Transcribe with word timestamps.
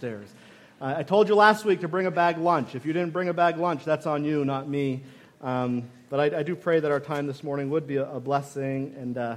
downstairs. 0.00 0.32
Uh, 0.80 0.94
I 0.96 1.02
told 1.02 1.28
you 1.28 1.34
last 1.34 1.66
week 1.66 1.80
to 1.80 1.88
bring 1.88 2.06
a 2.06 2.10
bag 2.10 2.38
lunch. 2.38 2.74
If 2.74 2.86
you 2.86 2.94
didn't 2.94 3.12
bring 3.12 3.28
a 3.28 3.34
bag 3.34 3.58
lunch, 3.58 3.84
that's 3.84 4.06
on 4.06 4.24
you, 4.24 4.46
not 4.46 4.66
me. 4.66 5.02
Um, 5.42 5.90
but 6.08 6.20
I, 6.20 6.38
I, 6.38 6.42
do 6.42 6.56
pray 6.56 6.80
that 6.80 6.90
our 6.90 7.00
time 7.00 7.26
this 7.26 7.44
morning 7.44 7.68
would 7.68 7.86
be 7.86 7.96
a, 7.96 8.10
a 8.10 8.18
blessing 8.20 8.94
and 8.98 9.18
uh, 9.18 9.36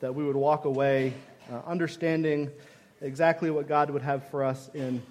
that 0.00 0.14
we 0.14 0.24
would 0.24 0.36
walk 0.36 0.64
away 0.64 1.12
uh, 1.52 1.60
understanding 1.66 2.50
exactly 3.02 3.50
what 3.50 3.68
God 3.68 3.90
would 3.90 4.00
have 4.00 4.26
for 4.30 4.44
us 4.44 4.70
in 4.72 5.02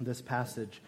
this 0.00 0.20
passage. 0.20 0.80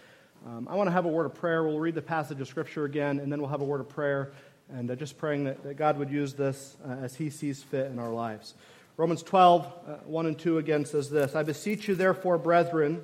Um, 0.46 0.68
I 0.70 0.76
want 0.76 0.86
to 0.86 0.92
have 0.92 1.06
a 1.06 1.08
word 1.08 1.26
of 1.26 1.34
prayer. 1.34 1.64
We'll 1.64 1.80
read 1.80 1.96
the 1.96 2.02
passage 2.02 2.40
of 2.40 2.46
Scripture 2.46 2.84
again, 2.84 3.18
and 3.18 3.32
then 3.32 3.40
we'll 3.40 3.50
have 3.50 3.62
a 3.62 3.64
word 3.64 3.80
of 3.80 3.88
prayer, 3.88 4.30
and 4.72 4.88
uh, 4.88 4.94
just 4.94 5.18
praying 5.18 5.44
that, 5.44 5.64
that, 5.64 5.74
God 5.74 5.98
would 5.98 6.10
use 6.10 6.34
this 6.34 6.76
uh, 6.86 6.92
as 7.02 7.16
He 7.16 7.30
sees 7.30 7.64
fit 7.64 7.86
in 7.90 7.98
our 7.98 8.12
lives. 8.12 8.54
Romans 8.96 9.22
12, 9.22 9.66
uh, 9.66 9.92
1 10.04 10.26
and 10.26 10.38
2 10.38 10.58
again 10.58 10.84
says 10.84 11.10
this 11.10 11.34
I 11.34 11.42
beseech 11.42 11.88
you, 11.88 11.96
therefore, 11.96 12.38
brethren, 12.38 13.02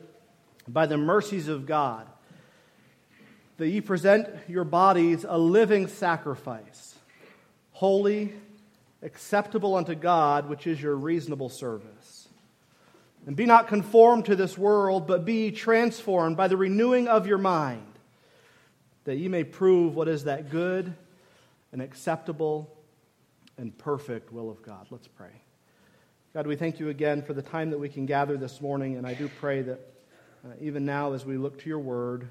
by 0.68 0.86
the 0.86 0.96
mercies 0.96 1.48
of 1.48 1.66
God, 1.66 2.06
that 3.58 3.68
ye 3.68 3.80
present 3.80 4.28
your 4.48 4.64
bodies 4.64 5.24
a 5.26 5.38
living 5.38 5.86
sacrifice, 5.86 6.94
holy, 7.72 8.32
acceptable 9.02 9.74
unto 9.76 9.94
God, 9.94 10.48
which 10.48 10.66
is 10.66 10.80
your 10.80 10.96
reasonable 10.96 11.48
service. 11.48 12.28
And 13.26 13.34
be 13.34 13.46
not 13.46 13.66
conformed 13.66 14.26
to 14.26 14.36
this 14.36 14.56
world, 14.56 15.06
but 15.06 15.24
be 15.24 15.50
transformed 15.50 16.36
by 16.36 16.48
the 16.48 16.56
renewing 16.56 17.08
of 17.08 17.26
your 17.26 17.38
mind, 17.38 17.98
that 19.04 19.16
ye 19.16 19.28
may 19.28 19.44
prove 19.44 19.96
what 19.96 20.08
is 20.08 20.24
that 20.24 20.50
good 20.50 20.94
and 21.72 21.82
acceptable 21.82 22.72
and 23.58 23.76
perfect 23.76 24.32
will 24.32 24.50
of 24.50 24.62
God. 24.62 24.86
Let's 24.90 25.08
pray. 25.08 25.42
God, 26.34 26.46
we 26.46 26.56
thank 26.56 26.78
you 26.78 26.90
again 26.90 27.22
for 27.22 27.32
the 27.32 27.42
time 27.42 27.70
that 27.70 27.78
we 27.78 27.88
can 27.88 28.06
gather 28.06 28.36
this 28.36 28.60
morning, 28.60 28.96
and 28.96 29.06
I 29.06 29.14
do 29.14 29.28
pray 29.40 29.62
that 29.62 29.80
uh, 30.46 30.54
even 30.60 30.84
now 30.84 31.12
as 31.12 31.24
we 31.24 31.36
look 31.36 31.58
to 31.58 31.68
your 31.68 31.80
word, 31.80 32.28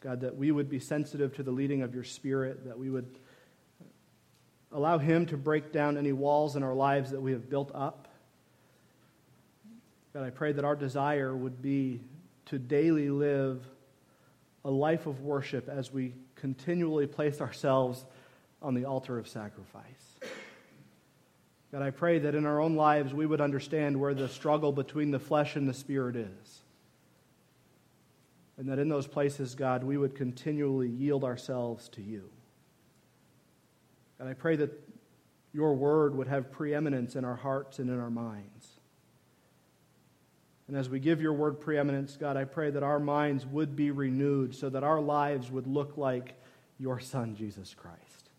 God, 0.00 0.20
that 0.20 0.36
we 0.36 0.52
would 0.52 0.68
be 0.68 0.78
sensitive 0.78 1.34
to 1.36 1.42
the 1.42 1.50
leading 1.50 1.82
of 1.82 1.94
your 1.94 2.04
Spirit, 2.04 2.64
that 2.66 2.78
we 2.78 2.90
would 2.90 3.18
allow 4.70 4.98
Him 4.98 5.26
to 5.26 5.36
break 5.36 5.72
down 5.72 5.96
any 5.96 6.12
walls 6.12 6.54
in 6.54 6.62
our 6.62 6.74
lives 6.74 7.10
that 7.10 7.20
we 7.20 7.32
have 7.32 7.50
built 7.50 7.72
up. 7.74 8.08
God, 10.14 10.22
I 10.22 10.30
pray 10.30 10.52
that 10.52 10.64
our 10.64 10.76
desire 10.76 11.34
would 11.34 11.60
be 11.60 12.00
to 12.46 12.58
daily 12.58 13.10
live 13.10 13.66
a 14.64 14.70
life 14.70 15.06
of 15.06 15.22
worship 15.22 15.68
as 15.68 15.92
we 15.92 16.14
continually 16.36 17.06
place 17.06 17.40
ourselves 17.40 18.04
on 18.62 18.74
the 18.74 18.84
altar 18.84 19.18
of 19.18 19.26
sacrifice. 19.26 19.84
God, 21.72 21.82
I 21.82 21.90
pray 21.90 22.20
that 22.20 22.34
in 22.34 22.46
our 22.46 22.60
own 22.60 22.76
lives 22.76 23.12
we 23.12 23.26
would 23.26 23.40
understand 23.40 23.98
where 23.98 24.14
the 24.14 24.28
struggle 24.28 24.70
between 24.70 25.10
the 25.10 25.18
flesh 25.18 25.56
and 25.56 25.68
the 25.68 25.74
spirit 25.74 26.14
is. 26.14 26.62
And 28.58 28.68
that 28.68 28.78
in 28.78 28.88
those 28.88 29.06
places, 29.06 29.54
God, 29.54 29.84
we 29.84 29.98
would 29.98 30.14
continually 30.14 30.88
yield 30.88 31.24
ourselves 31.24 31.88
to 31.90 32.02
you. 32.02 32.30
And 34.18 34.28
I 34.28 34.32
pray 34.32 34.56
that 34.56 34.72
your 35.52 35.74
word 35.74 36.14
would 36.14 36.28
have 36.28 36.50
preeminence 36.50 37.16
in 37.16 37.24
our 37.24 37.36
hearts 37.36 37.78
and 37.78 37.90
in 37.90 38.00
our 38.00 38.10
minds. 38.10 38.68
And 40.68 40.76
as 40.76 40.88
we 40.88 40.98
give 40.98 41.20
your 41.20 41.32
word 41.32 41.60
preeminence, 41.60 42.16
God, 42.16 42.36
I 42.36 42.44
pray 42.44 42.70
that 42.70 42.82
our 42.82 42.98
minds 42.98 43.46
would 43.46 43.76
be 43.76 43.90
renewed 43.90 44.54
so 44.54 44.68
that 44.70 44.82
our 44.82 45.00
lives 45.00 45.50
would 45.50 45.66
look 45.66 45.96
like 45.96 46.34
your 46.78 46.98
Son, 46.98 47.36
Jesus 47.36 47.74
Christ. 47.74 48.30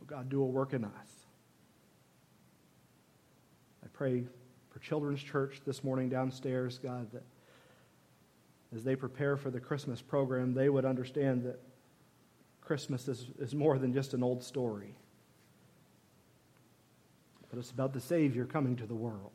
Oh, 0.00 0.04
God, 0.06 0.28
do 0.28 0.42
a 0.42 0.46
work 0.46 0.74
in 0.74 0.84
us. 0.84 1.19
Pray 4.00 4.24
for 4.70 4.78
Children's 4.78 5.22
Church 5.22 5.60
this 5.66 5.84
morning 5.84 6.08
downstairs, 6.08 6.78
God, 6.78 7.12
that 7.12 7.22
as 8.74 8.82
they 8.82 8.96
prepare 8.96 9.36
for 9.36 9.50
the 9.50 9.60
Christmas 9.60 10.00
program, 10.00 10.54
they 10.54 10.70
would 10.70 10.86
understand 10.86 11.42
that 11.42 11.60
Christmas 12.62 13.08
is, 13.08 13.26
is 13.38 13.54
more 13.54 13.76
than 13.76 13.92
just 13.92 14.14
an 14.14 14.22
old 14.22 14.42
story, 14.42 14.96
but 17.50 17.58
it's 17.58 17.72
about 17.72 17.92
the 17.92 18.00
Savior 18.00 18.46
coming 18.46 18.74
to 18.76 18.86
the 18.86 18.94
world. 18.94 19.32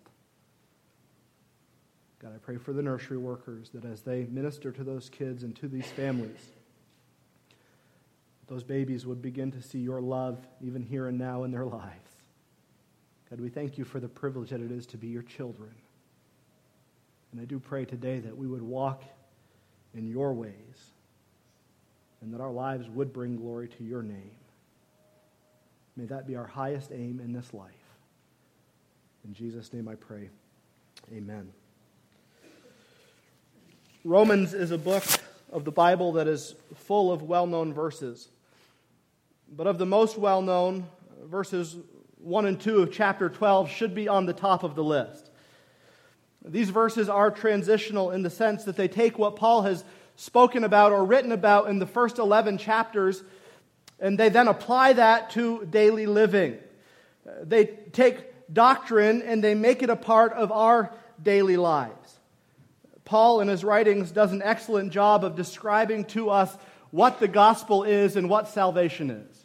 God, 2.17 2.31
I 2.33 2.39
pray 2.39 2.57
for 2.57 2.73
the 2.73 2.81
nursery 2.81 3.19
workers 3.19 3.69
that 3.75 3.85
as 3.85 4.01
they 4.01 4.25
minister 4.25 4.71
to 4.71 4.83
those 4.83 5.09
kids 5.09 5.43
and 5.43 5.55
to 5.57 5.67
these 5.67 5.85
families, 5.91 6.41
those 8.47 8.63
babies 8.63 9.05
would 9.05 9.21
begin 9.21 9.51
to 9.51 9.61
see 9.61 9.77
your 9.77 10.01
love 10.01 10.39
even 10.59 10.81
here 10.81 11.05
and 11.05 11.19
now 11.19 11.43
in 11.43 11.51
their 11.51 11.65
lives. 11.65 12.04
God, 13.29 13.41
we 13.41 13.49
thank 13.49 13.77
you 13.77 13.85
for 13.85 13.99
the 13.99 14.07
privilege 14.07 14.51
that 14.51 14.61
it 14.61 14.71
is 14.71 14.85
to 14.87 14.97
be 14.97 15.07
your 15.07 15.23
children. 15.23 15.71
And 17.31 17.41
I 17.41 17.45
do 17.45 17.59
pray 17.59 17.85
today 17.85 18.19
that 18.19 18.37
we 18.37 18.47
would 18.47 18.61
walk 18.61 19.03
in 19.93 20.07
your 20.07 20.33
ways 20.33 20.53
and 22.21 22.33
that 22.33 22.41
our 22.41 22.51
lives 22.51 22.87
would 22.89 23.11
bring 23.11 23.37
glory 23.37 23.67
to 23.67 23.83
your 23.83 24.03
name. 24.03 24.31
May 25.97 26.05
that 26.05 26.27
be 26.27 26.35
our 26.35 26.45
highest 26.45 26.91
aim 26.91 27.19
in 27.23 27.33
this 27.33 27.53
life. 27.53 27.71
In 29.25 29.33
Jesus' 29.33 29.73
name 29.73 29.87
I 29.87 29.95
pray. 29.95 30.29
Amen. 31.13 31.51
Romans 34.03 34.53
is 34.53 34.71
a 34.71 34.77
book 34.77 35.03
of 35.51 35.65
the 35.65 35.71
Bible 35.71 36.13
that 36.13 36.27
is 36.27 36.53
full 36.75 37.11
of 37.11 37.23
well 37.23 37.47
known 37.47 37.73
verses. 37.73 38.29
But 39.55 39.67
of 39.67 39.77
the 39.77 39.85
most 39.85 40.17
well 40.17 40.41
known, 40.41 40.85
verses 41.23 41.75
1 42.25 42.45
and 42.47 42.59
2 42.59 42.81
of 42.81 42.91
chapter 42.91 43.29
12 43.29 43.69
should 43.69 43.93
be 43.93 44.07
on 44.07 44.25
the 44.25 44.33
top 44.33 44.63
of 44.63 44.73
the 44.73 44.83
list. 44.83 45.29
These 46.43 46.71
verses 46.71 47.07
are 47.07 47.29
transitional 47.29 48.09
in 48.09 48.23
the 48.23 48.31
sense 48.31 48.63
that 48.63 48.75
they 48.75 48.87
take 48.87 49.19
what 49.19 49.35
Paul 49.35 49.61
has 49.61 49.83
spoken 50.15 50.63
about 50.63 50.91
or 50.91 51.05
written 51.05 51.31
about 51.31 51.69
in 51.69 51.77
the 51.77 51.85
first 51.85 52.17
11 52.17 52.57
chapters 52.57 53.23
and 53.99 54.17
they 54.17 54.29
then 54.29 54.47
apply 54.47 54.93
that 54.93 55.29
to 55.31 55.65
daily 55.65 56.07
living. 56.07 56.57
They 57.43 57.65
take 57.65 58.51
doctrine 58.51 59.21
and 59.21 59.43
they 59.43 59.53
make 59.53 59.83
it 59.83 59.91
a 59.91 59.95
part 59.95 60.33
of 60.33 60.51
our 60.51 60.93
daily 61.21 61.57
lives. 61.57 62.19
Paul, 63.05 63.39
in 63.39 63.47
his 63.47 63.63
writings, 63.63 64.11
does 64.11 64.31
an 64.31 64.41
excellent 64.41 64.91
job 64.91 65.23
of 65.23 65.35
describing 65.35 66.05
to 66.05 66.31
us 66.31 66.55
what 66.89 67.19
the 67.19 67.27
gospel 67.27 67.83
is 67.83 68.15
and 68.15 68.29
what 68.29 68.47
salvation 68.47 69.11
is. 69.11 69.44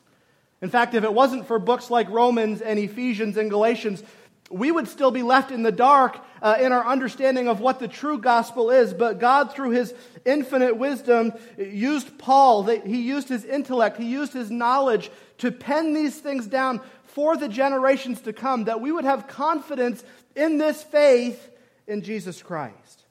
In 0.63 0.69
fact, 0.69 0.95
if 0.95 1.05
it 1.05 1.13
wasn't 1.13 1.47
for 1.47 1.59
books 1.59 1.91
like 1.91 2.09
Romans 2.11 2.61
and 2.61 2.79
Ephesians 2.79 3.37
and 3.37 3.51
Galatians, 3.51 4.03
we 4.51 4.73
would 4.73 4.89
still 4.89 5.13
be 5.13 5.23
left 5.23 5.53
in 5.53 5.63
the 5.63 5.73
dark 5.73 6.19
uh, 6.43 6.57
in 6.61 6.73
our 6.73 6.85
understanding 6.85 7.49
of 7.49 7.61
what 7.61 7.79
the 7.79 7.89
true 7.89 8.19
gospel 8.19 8.71
is. 8.71 8.93
But 8.93 9.21
God, 9.21 9.53
through 9.53 9.71
his 9.71 9.95
infinite 10.25 10.77
wisdom, 10.77 11.33
used 11.57 12.19
Paul. 12.19 12.65
He 12.65 13.01
used 13.01 13.29
his 13.29 13.45
intellect, 13.45 13.97
he 13.97 14.11
used 14.11 14.33
his 14.33 14.51
knowledge 14.51 15.11
to 15.39 15.53
pen 15.53 15.95
these 15.95 16.19
things 16.19 16.47
down 16.47 16.81
for 17.05 17.37
the 17.37 17.49
generations 17.49 18.21
to 18.23 18.33
come, 18.33 18.65
that 18.65 18.81
we 18.81 18.93
would 18.93 19.05
have 19.05 19.27
confidence 19.27 20.03
in 20.37 20.59
this 20.59 20.83
faith 20.83 21.51
in 21.87 22.03
Jesus 22.03 22.43
Christ. 22.43 23.05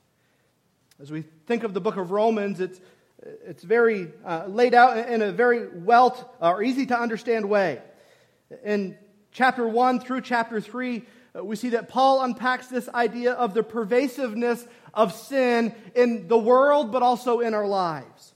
As 1.02 1.12
we 1.12 1.24
think 1.48 1.64
of 1.64 1.74
the 1.74 1.82
book 1.82 1.98
of 1.98 2.12
Romans, 2.12 2.60
it's 2.60 2.80
it's 3.22 3.64
very 3.64 4.08
uh, 4.26 4.46
laid 4.48 4.74
out 4.74 5.10
in 5.10 5.22
a 5.22 5.32
very 5.32 5.68
well 5.68 6.34
uh, 6.42 6.52
or 6.52 6.64
easy 6.64 6.86
to 6.86 6.98
understand 6.98 7.50
way. 7.50 7.82
In 8.64 8.98
chapter 9.32 9.68
1 9.68 10.00
through 10.00 10.22
chapter 10.22 10.62
3, 10.62 11.04
uh, 11.36 11.44
we 11.44 11.56
see 11.56 11.70
that 11.70 11.90
Paul 11.90 12.24
unpacks 12.24 12.68
this 12.68 12.88
idea 12.90 13.34
of 13.34 13.54
the 13.54 13.64
pervasiveness 13.64 14.66
of 14.94 15.14
sin 15.14 15.76
in 15.96 16.28
the 16.28 16.38
world, 16.38 16.92
but 16.92 17.04
also 17.04 17.42
in 17.42 17.54
our 17.54 17.68
lives. 17.68 18.34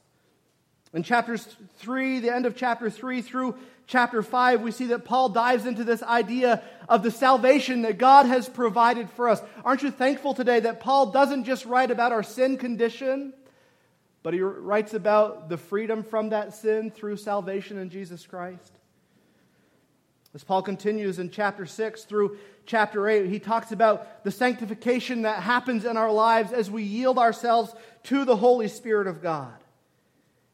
In 0.93 1.01
chapters 1.01 1.47
3, 1.77 2.19
the 2.19 2.33
end 2.33 2.45
of 2.45 2.55
chapter 2.55 2.89
3 2.89 3.21
through 3.21 3.55
chapter 3.87 4.21
5, 4.21 4.61
we 4.61 4.71
see 4.71 4.87
that 4.87 5.05
Paul 5.05 5.29
dives 5.29 5.65
into 5.65 5.83
this 5.83 6.03
idea 6.03 6.61
of 6.87 7.03
the 7.03 7.11
salvation 7.11 7.81
that 7.81 7.97
God 7.97 8.27
has 8.27 8.47
provided 8.47 9.09
for 9.11 9.29
us. 9.29 9.41
Aren't 9.65 9.81
you 9.81 9.91
thankful 9.91 10.33
today 10.33 10.59
that 10.59 10.79
Paul 10.79 11.07
doesn't 11.07 11.45
just 11.45 11.65
write 11.65 11.89
about 11.89 12.11
our 12.11 12.23
sin 12.23 12.57
condition? 12.57 13.33
But 14.23 14.33
he 14.33 14.39
writes 14.39 14.93
about 14.93 15.49
the 15.49 15.57
freedom 15.57 16.01
from 16.01 16.29
that 16.29 16.55
sin 16.55 16.89
through 16.89 17.17
salvation 17.17 17.77
in 17.77 17.89
Jesus 17.89 18.25
Christ. 18.25 18.71
As 20.33 20.43
Paul 20.43 20.63
continues 20.63 21.19
in 21.19 21.29
chapter 21.29 21.65
6 21.65 22.05
through 22.05 22.37
chapter 22.65 23.07
8, 23.07 23.27
he 23.27 23.37
talks 23.37 23.71
about 23.71 24.23
the 24.23 24.31
sanctification 24.31 25.23
that 25.23 25.43
happens 25.43 25.85
in 25.85 25.97
our 25.97 26.11
lives 26.11 26.51
as 26.53 26.71
we 26.71 26.83
yield 26.83 27.19
ourselves 27.19 27.75
to 28.03 28.25
the 28.25 28.37
Holy 28.37 28.69
Spirit 28.69 29.05
of 29.05 29.21
God. 29.21 29.53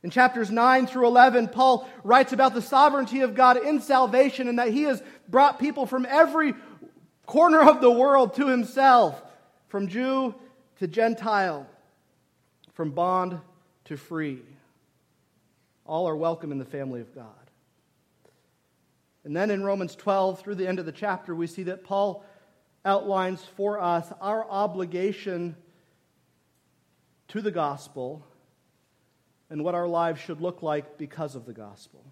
In 0.02 0.10
chapters 0.10 0.50
9 0.50 0.88
through 0.88 1.08
11, 1.08 1.50
Paul 1.50 1.88
writes 2.04 2.34
about 2.34 2.54
the 2.54 2.62
sovereignty 2.62 3.22
of 3.22 3.36
God 3.36 3.58
in 3.58 3.80
salvation 3.80 4.48
and 4.48 4.58
that 4.60 4.70
he 4.70 4.84
has 4.84 5.02
brought 5.28 5.60
people 5.60 5.86
from 5.86 6.06
every 6.10 6.56
corner 7.26 7.62
of 7.62 7.80
the 7.80 7.92
world 7.92 8.34
to 8.36 8.48
himself, 8.48 9.22
from 9.68 9.88
Jew 9.88 10.34
to 10.80 10.88
Gentile, 10.88 11.68
from 12.74 12.92
bond 12.92 13.40
to 13.90 13.98
free. 13.98 14.40
All 15.86 16.08
are 16.08 16.16
welcome 16.16 16.52
in 16.52 16.60
the 16.60 16.66
family 16.66 17.02
of 17.02 17.14
God. 17.14 17.26
And 19.24 19.36
then 19.36 19.50
in 19.50 19.64
Romans 19.64 19.96
12, 19.96 20.42
through 20.42 20.56
the 20.56 20.68
end 20.68 20.78
of 20.78 20.86
the 20.86 20.92
chapter, 20.92 21.34
we 21.34 21.48
see 21.48 21.64
that 21.64 21.84
Paul 21.84 22.24
outlines 22.86 23.44
for 23.58 23.82
us 23.82 24.08
our 24.22 24.48
obligation 24.48 25.56
to 27.30 27.42
the 27.42 27.50
gospel 27.50 28.24
and 29.50 29.64
what 29.64 29.74
our 29.74 29.88
lives 29.88 30.22
should 30.22 30.40
look 30.40 30.62
like 30.62 31.00
because 31.00 31.36
of 31.36 31.48
the 31.48 31.54
gospel. 31.54 32.06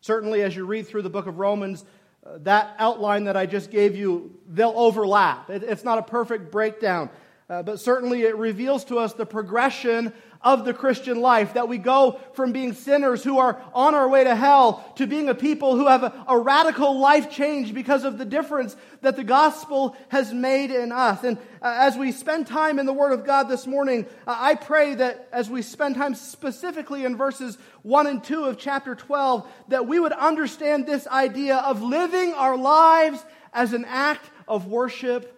Certainly, 0.00 0.42
as 0.42 0.56
you 0.56 0.64
read 0.64 0.86
through 0.86 1.02
the 1.02 1.10
book 1.10 1.26
of 1.26 1.38
Romans, 1.38 1.84
uh, 2.24 2.38
that 2.38 2.74
outline 2.78 3.24
that 3.24 3.36
I 3.36 3.44
just 3.44 3.70
gave 3.70 3.94
you, 3.94 4.38
they'll 4.48 4.72
overlap. 4.74 5.50
It, 5.50 5.62
it's 5.62 5.84
not 5.84 5.98
a 5.98 6.02
perfect 6.02 6.50
breakdown, 6.50 7.10
uh, 7.50 7.62
but 7.62 7.80
certainly 7.80 8.22
it 8.22 8.36
reveals 8.36 8.84
to 8.86 8.98
us 8.98 9.12
the 9.12 9.26
progression 9.26 10.12
of 10.42 10.64
the 10.64 10.72
Christian 10.72 11.20
life, 11.20 11.54
that 11.54 11.68
we 11.68 11.76
go 11.76 12.18
from 12.32 12.52
being 12.52 12.72
sinners 12.72 13.22
who 13.22 13.38
are 13.38 13.60
on 13.74 13.94
our 13.94 14.08
way 14.08 14.24
to 14.24 14.34
hell 14.34 14.84
to 14.96 15.06
being 15.06 15.28
a 15.28 15.34
people 15.34 15.76
who 15.76 15.86
have 15.86 16.02
a, 16.02 16.24
a, 16.28 16.38
radical 16.38 16.98
life 16.98 17.30
change 17.30 17.74
because 17.74 18.04
of 18.04 18.16
the 18.16 18.24
difference 18.24 18.74
that 19.02 19.16
the 19.16 19.24
gospel 19.24 19.94
has 20.08 20.32
made 20.32 20.70
in 20.70 20.92
us. 20.92 21.24
And 21.24 21.36
uh, 21.60 21.76
as 21.80 21.96
we 21.96 22.10
spend 22.12 22.46
time 22.46 22.78
in 22.78 22.86
the 22.86 22.92
Word 22.92 23.12
of 23.12 23.26
God 23.26 23.44
this 23.44 23.66
morning, 23.66 24.06
uh, 24.26 24.34
I 24.38 24.54
pray 24.54 24.94
that 24.94 25.28
as 25.30 25.50
we 25.50 25.60
spend 25.60 25.96
time 25.96 26.14
specifically 26.14 27.04
in 27.04 27.16
verses 27.16 27.58
1 27.82 28.06
and 28.06 28.24
2 28.24 28.44
of 28.44 28.58
chapter 28.58 28.94
12, 28.94 29.46
that 29.68 29.86
we 29.86 30.00
would 30.00 30.12
understand 30.12 30.86
this 30.86 31.06
idea 31.06 31.56
of 31.56 31.82
living 31.82 32.32
our 32.32 32.56
lives 32.56 33.22
as 33.52 33.74
an 33.74 33.84
act 33.86 34.30
of 34.48 34.66
worship 34.66 35.36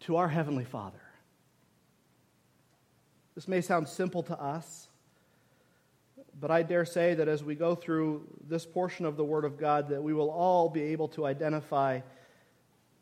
to 0.00 0.16
our 0.16 0.28
Heavenly 0.28 0.64
Father. 0.64 0.99
This 3.40 3.48
may 3.48 3.62
sound 3.62 3.88
simple 3.88 4.22
to 4.24 4.38
us, 4.38 4.86
but 6.38 6.50
I 6.50 6.62
dare 6.62 6.84
say 6.84 7.14
that 7.14 7.26
as 7.26 7.42
we 7.42 7.54
go 7.54 7.74
through 7.74 8.28
this 8.46 8.66
portion 8.66 9.06
of 9.06 9.16
the 9.16 9.24
Word 9.24 9.46
of 9.46 9.56
God, 9.56 9.88
that 9.88 10.02
we 10.02 10.12
will 10.12 10.30
all 10.30 10.68
be 10.68 10.82
able 10.82 11.08
to 11.08 11.24
identify 11.24 12.00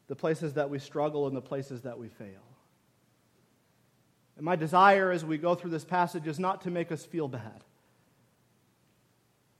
the 0.06 0.14
places 0.14 0.55
that 0.55 0.70
we 0.70 0.79
struggle 0.79 1.26
and 1.26 1.37
the 1.37 1.40
places 1.40 1.82
that 1.82 1.99
we 1.99 2.08
fail. 2.08 2.44
And 4.37 4.44
my 4.44 4.55
desire 4.55 5.11
as 5.11 5.25
we 5.25 5.38
go 5.38 5.56
through 5.56 5.73
this 5.73 5.85
passage 5.85 6.29
is 6.29 6.38
not 6.38 6.61
to 6.61 6.70
make 6.70 6.93
us 6.93 7.05
feel 7.05 7.26
bad. 7.26 7.64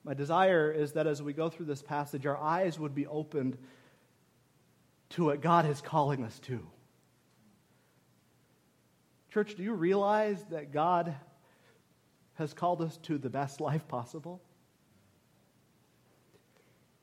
My 0.05 0.15
desire 0.15 0.71
is 0.71 0.93
that 0.93 1.09
as 1.09 1.21
we 1.21 1.33
go 1.33 1.49
through 1.49 1.67
this 1.67 1.83
passage, 1.83 2.25
our 2.25 2.39
eyes 2.39 2.79
would 2.79 2.95
be 2.95 3.09
opened 3.09 3.59
to 5.09 5.25
what 5.25 5.41
God 5.41 5.69
is 5.69 5.81
calling 5.81 6.23
us 6.23 6.39
to. 6.45 6.65
Church, 9.33 9.55
do 9.55 9.63
you 9.63 9.75
realize 9.75 10.43
that 10.51 10.73
God 10.73 11.15
has 12.35 12.55
called 12.55 12.81
us 12.81 12.97
to 13.05 13.19
the 13.19 13.31
best 13.31 13.61
life 13.61 13.87
possible? 13.89 14.41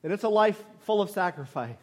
And 0.04 0.14
it's 0.14 0.24
a 0.24 0.30
life 0.30 0.64
full 0.82 1.02
of 1.02 1.10
sacrifice. 1.10 1.76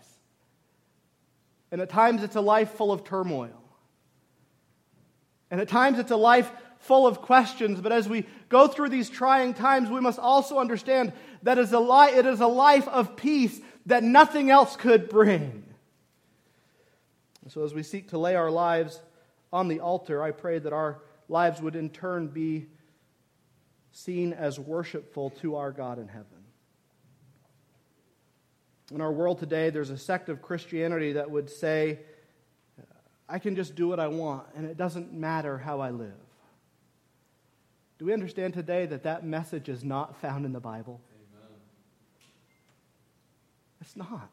And 1.71 1.81
at 1.81 1.89
times 1.89 2.23
it's 2.23 2.37
a 2.37 2.41
life 2.41 2.73
full 2.73 2.93
of 2.93 3.03
turmoil. 3.03 3.63
And 5.51 5.61
at 5.61 5.69
times 5.69 5.99
it's 5.99 6.11
a 6.11 6.17
life 6.17 6.51
full 6.79 7.07
of 7.07 7.21
questions. 7.21 7.81
But 7.81 7.93
as 7.93 8.09
we 8.09 8.27
go 8.49 8.69
through 8.69 8.91
these 8.91 9.09
trying 9.09 9.55
times, 9.55 9.89
we 9.89 10.01
must 10.01 10.19
also 10.19 10.59
understand 10.59 11.13
that 11.43 11.59
it 11.59 11.63
is 11.63 11.73
a, 11.73 12.47
life 12.47 12.89
of 12.89 13.17
peace 13.17 13.61
that 13.87 14.03
nothing 14.03 14.51
else 14.51 14.77
could 14.77 15.09
bring. 15.09 15.65
And 17.43 17.51
so 17.51 17.65
as 17.65 17.75
we 17.75 17.83
seek 17.83 18.11
to 18.11 18.19
lay 18.19 18.37
our 18.37 18.51
lives 18.51 19.01
on 19.53 19.69
the 19.69 19.81
altar, 19.81 20.23
I 20.23 20.31
pray 20.31 20.59
that 20.59 20.73
our 20.73 21.03
lives 21.29 21.61
would 21.61 21.77
in 21.77 21.91
turn 21.91 22.29
be 22.29 22.67
seen 23.93 24.33
as 24.33 24.59
worshipful 24.59 25.31
to 25.43 25.57
our 25.57 25.71
God 25.71 25.99
in 25.99 26.09
heaven. 26.09 26.27
In 28.91 29.01
our 29.01 29.13
world 29.13 29.39
today, 29.39 29.71
there's 29.71 29.91
a 29.91 29.99
sect 29.99 30.29
of 30.29 30.43
Christianity 30.43 31.13
that 31.13 31.31
would 31.31 31.49
say, 31.49 32.01
I 33.29 33.39
can 33.39 33.57
just 33.57 33.75
do 33.75 33.89
what 33.89 34.01
I 34.01 34.09
want, 34.09 34.47
and 34.55 34.67
it 34.67 34.77
doesn't 34.77 35.13
matter 35.13 35.59
how 35.59 35.81
I 35.81 35.91
live. 35.91 36.13
Do 37.99 38.07
we 38.07 38.13
understand 38.13 38.53
today 38.53 38.87
that 38.87 39.05
that 39.05 39.25
message 39.25 39.69
is 39.69 39.85
not 39.85 40.21
found 40.21 40.45
in 40.45 40.53
the 40.53 40.61
Bible? 40.61 41.01
Amen. 41.15 41.49
It's 43.81 43.97
not. 43.97 44.31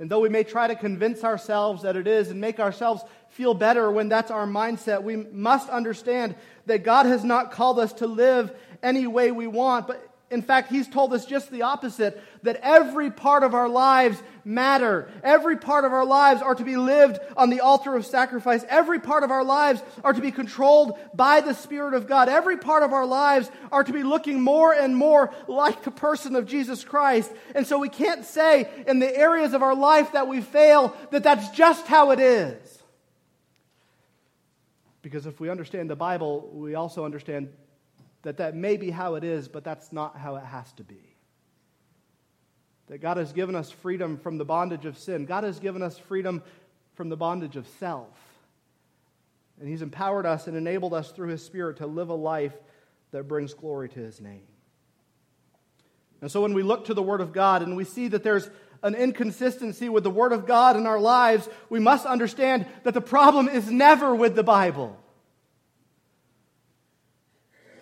And 0.00 0.08
though 0.08 0.20
we 0.20 0.28
may 0.28 0.44
try 0.44 0.68
to 0.68 0.76
convince 0.76 1.24
ourselves 1.24 1.82
that 1.82 1.96
it 1.96 2.06
is 2.06 2.30
and 2.30 2.40
make 2.40 2.60
ourselves 2.60 3.02
feel 3.30 3.52
better 3.52 3.90
when 3.90 4.08
that's 4.08 4.30
our 4.30 4.46
mindset, 4.46 5.02
we 5.02 5.16
must 5.16 5.68
understand 5.68 6.36
that 6.66 6.84
God 6.84 7.06
has 7.06 7.24
not 7.24 7.50
called 7.50 7.78
us 7.80 7.92
to 7.94 8.06
live 8.06 8.52
any 8.82 9.06
way 9.06 9.32
we 9.32 9.46
want, 9.48 9.88
but 9.88 10.07
in 10.30 10.42
fact, 10.42 10.70
he's 10.70 10.86
told 10.86 11.14
us 11.14 11.24
just 11.24 11.50
the 11.50 11.62
opposite 11.62 12.22
that 12.42 12.60
every 12.62 13.10
part 13.10 13.42
of 13.42 13.54
our 13.54 13.68
lives 13.68 14.22
matter. 14.44 15.10
Every 15.22 15.56
part 15.56 15.86
of 15.86 15.92
our 15.92 16.04
lives 16.04 16.42
are 16.42 16.54
to 16.54 16.64
be 16.64 16.76
lived 16.76 17.18
on 17.34 17.48
the 17.48 17.60
altar 17.60 17.96
of 17.96 18.04
sacrifice. 18.04 18.62
Every 18.68 19.00
part 19.00 19.22
of 19.22 19.30
our 19.30 19.42
lives 19.42 19.82
are 20.04 20.12
to 20.12 20.20
be 20.20 20.30
controlled 20.30 20.98
by 21.14 21.40
the 21.40 21.54
Spirit 21.54 21.94
of 21.94 22.06
God. 22.06 22.28
Every 22.28 22.58
part 22.58 22.82
of 22.82 22.92
our 22.92 23.06
lives 23.06 23.50
are 23.72 23.82
to 23.82 23.92
be 23.92 24.02
looking 24.02 24.42
more 24.42 24.74
and 24.74 24.94
more 24.94 25.32
like 25.46 25.82
the 25.84 25.90
person 25.90 26.36
of 26.36 26.46
Jesus 26.46 26.84
Christ. 26.84 27.32
And 27.54 27.66
so 27.66 27.78
we 27.78 27.88
can't 27.88 28.26
say 28.26 28.68
in 28.86 28.98
the 28.98 29.16
areas 29.16 29.54
of 29.54 29.62
our 29.62 29.74
life 29.74 30.12
that 30.12 30.28
we 30.28 30.42
fail 30.42 30.94
that 31.10 31.22
that's 31.22 31.48
just 31.50 31.86
how 31.86 32.10
it 32.10 32.20
is. 32.20 32.82
Because 35.00 35.24
if 35.24 35.40
we 35.40 35.48
understand 35.48 35.88
the 35.88 35.96
Bible, 35.96 36.50
we 36.52 36.74
also 36.74 37.06
understand 37.06 37.48
that 38.28 38.36
that 38.36 38.54
may 38.54 38.76
be 38.76 38.90
how 38.90 39.14
it 39.14 39.24
is, 39.24 39.48
but 39.48 39.64
that's 39.64 39.90
not 39.90 40.14
how 40.18 40.36
it 40.36 40.44
has 40.44 40.70
to 40.74 40.84
be. 40.84 41.00
That 42.88 42.98
God 42.98 43.16
has 43.16 43.32
given 43.32 43.54
us 43.54 43.70
freedom 43.70 44.18
from 44.18 44.36
the 44.36 44.44
bondage 44.44 44.84
of 44.84 44.98
sin. 44.98 45.24
God 45.24 45.44
has 45.44 45.58
given 45.58 45.82
us 45.82 45.96
freedom 45.96 46.42
from 46.94 47.08
the 47.08 47.16
bondage 47.16 47.56
of 47.56 47.66
self. 47.80 48.12
And 49.58 49.66
He's 49.66 49.80
empowered 49.80 50.26
us 50.26 50.46
and 50.46 50.58
enabled 50.58 50.92
us 50.92 51.10
through 51.10 51.28
His 51.28 51.42
Spirit 51.42 51.78
to 51.78 51.86
live 51.86 52.10
a 52.10 52.14
life 52.14 52.52
that 53.12 53.28
brings 53.28 53.54
glory 53.54 53.88
to 53.88 54.00
His 54.00 54.20
name. 54.20 54.42
And 56.20 56.30
so 56.30 56.42
when 56.42 56.52
we 56.52 56.62
look 56.62 56.84
to 56.84 56.94
the 56.94 57.02
Word 57.02 57.22
of 57.22 57.32
God 57.32 57.62
and 57.62 57.78
we 57.78 57.84
see 57.84 58.08
that 58.08 58.22
there's 58.22 58.50
an 58.82 58.94
inconsistency 58.94 59.88
with 59.88 60.04
the 60.04 60.10
Word 60.10 60.34
of 60.34 60.46
God 60.46 60.76
in 60.76 60.86
our 60.86 61.00
lives, 61.00 61.48
we 61.70 61.80
must 61.80 62.04
understand 62.04 62.66
that 62.82 62.92
the 62.92 63.00
problem 63.00 63.48
is 63.48 63.70
never 63.70 64.14
with 64.14 64.34
the 64.36 64.44
Bible 64.44 64.98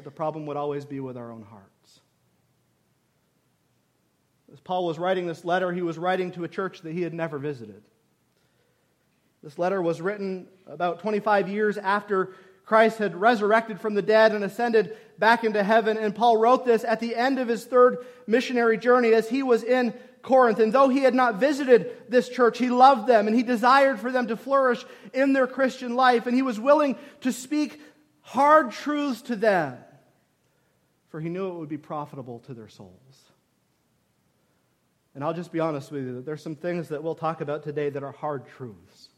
the 0.07 0.11
problem 0.13 0.47
would 0.47 0.57
always 0.57 0.85
be 0.85 1.01
with 1.01 1.17
our 1.17 1.33
own 1.33 1.43
hearts. 1.43 2.01
As 4.53 4.61
Paul 4.61 4.87
was 4.87 5.01
writing 5.01 5.27
this 5.27 5.45
letter, 5.45 5.73
he 5.73 5.83
was 5.83 5.99
writing 5.99 6.31
to 6.33 6.45
a 6.45 6.49
church 6.49 6.83
that 6.83 6.93
he 6.93 7.03
had 7.03 7.13
never 7.13 7.39
visited. 7.39 7.83
This 9.43 9.59
letter 9.59 9.83
was 9.83 10.01
written 10.01 10.47
about 10.69 11.01
25 11.01 11.49
years 11.49 11.77
after 11.77 12.35
Christ 12.65 12.99
had 12.99 13.17
resurrected 13.17 13.81
from 13.81 13.95
the 13.95 14.03
dead 14.03 14.31
and 14.31 14.45
ascended 14.45 14.97
back 15.19 15.43
into 15.43 15.65
heaven. 15.65 15.97
And 15.97 16.15
Paul 16.15 16.37
wrote 16.37 16.65
this 16.65 16.85
at 16.85 17.01
the 17.01 17.17
end 17.17 17.41
of 17.41 17.49
his 17.49 17.65
third 17.65 17.99
missionary 18.29 18.79
journey 18.79 19.13
as 19.13 19.29
he 19.29 19.43
was 19.43 19.65
in 19.65 19.93
Corinth. 20.23 20.61
And 20.61 20.73
though 20.73 20.89
he 20.89 21.01
had 21.01 21.17
not 21.17 21.41
visited 21.41 21.97
this 22.09 22.29
church, 22.29 22.59
he 22.59 22.71
loved 22.71 23.09
them 23.09 23.27
and 23.27 23.35
he 23.35 23.43
desired 23.43 23.99
for 23.99 24.13
them 24.13 24.29
to 24.29 24.37
flourish 24.37 24.85
in 25.13 25.33
their 25.33 25.49
Christian 25.49 25.97
life. 25.97 26.29
And 26.29 26.37
he 26.37 26.43
was 26.43 26.61
willing 26.61 26.97
to 27.23 27.33
speak 27.33 27.81
hard 28.23 28.71
truths 28.71 29.23
to 29.23 29.35
them 29.35 29.79
for 31.17 31.21
he 31.23 31.31
knew 31.31 31.49
it 31.49 31.55
would 31.55 31.71
be 31.71 31.79
profitable 31.79 32.41
to 32.41 32.53
their 32.53 32.69
souls. 32.69 33.33
And 35.15 35.25
I'll 35.25 35.33
just 35.33 35.51
be 35.51 35.61
honest 35.61 35.91
with 35.91 36.05
you, 36.05 36.17
that 36.17 36.27
there's 36.27 36.43
some 36.43 36.55
things 36.55 36.91
that 36.91 37.03
we'll 37.03 37.15
talk 37.15 37.41
about 37.41 37.63
today 37.63 37.89
that 37.89 38.03
are 38.03 38.13
hard 38.13 38.47
truths. 38.47 39.09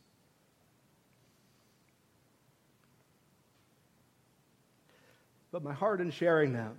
But 5.50 5.64
my 5.64 5.72
heart 5.72 6.00
in 6.00 6.12
sharing 6.12 6.52
them 6.52 6.76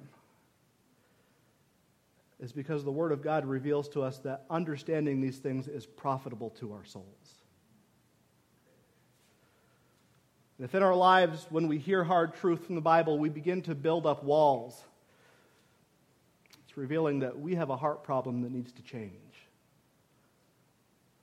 is 2.40 2.54
because 2.54 2.86
the 2.86 2.92
Word 2.94 3.12
of 3.12 3.22
God 3.22 3.46
reveals 3.46 3.90
to 3.90 4.04
us 4.04 4.20
that 4.20 4.46
understanding 4.50 5.20
these 5.20 5.40
things 5.40 5.68
is 5.68 5.86
profitable 5.86 6.52
to 6.62 6.72
our 6.72 6.86
souls. 6.86 7.34
And 10.58 10.64
if 10.64 10.74
in 10.74 10.82
our 10.82 10.96
lives, 10.96 11.46
when 11.50 11.68
we 11.68 11.78
hear 11.78 12.06
hard 12.06 12.36
truth 12.36 12.66
from 12.66 12.76
the 12.76 12.82
Bible, 12.82 13.20
we 13.20 13.28
begin 13.28 13.62
to 13.64 13.76
build 13.76 14.06
up 14.06 14.24
walls 14.24 14.82
revealing 16.80 17.20
that 17.20 17.38
we 17.38 17.56
have 17.56 17.70
a 17.70 17.76
heart 17.76 18.04
problem 18.04 18.42
that 18.42 18.52
needs 18.52 18.72
to 18.72 18.82
change. 18.82 19.12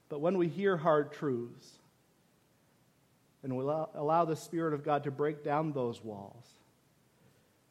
But 0.09 0.21
when 0.21 0.37
we 0.37 0.49
hear 0.49 0.77
hard 0.77 1.13
truths 1.13 1.69
and 3.43 3.57
we 3.57 3.65
allow, 3.65 3.89
allow 3.95 4.25
the 4.27 4.37
Spirit 4.37 4.75
of 4.75 4.85
God 4.85 5.05
to 5.05 5.11
break 5.11 5.43
down 5.43 5.73
those 5.73 6.05
walls, 6.05 6.45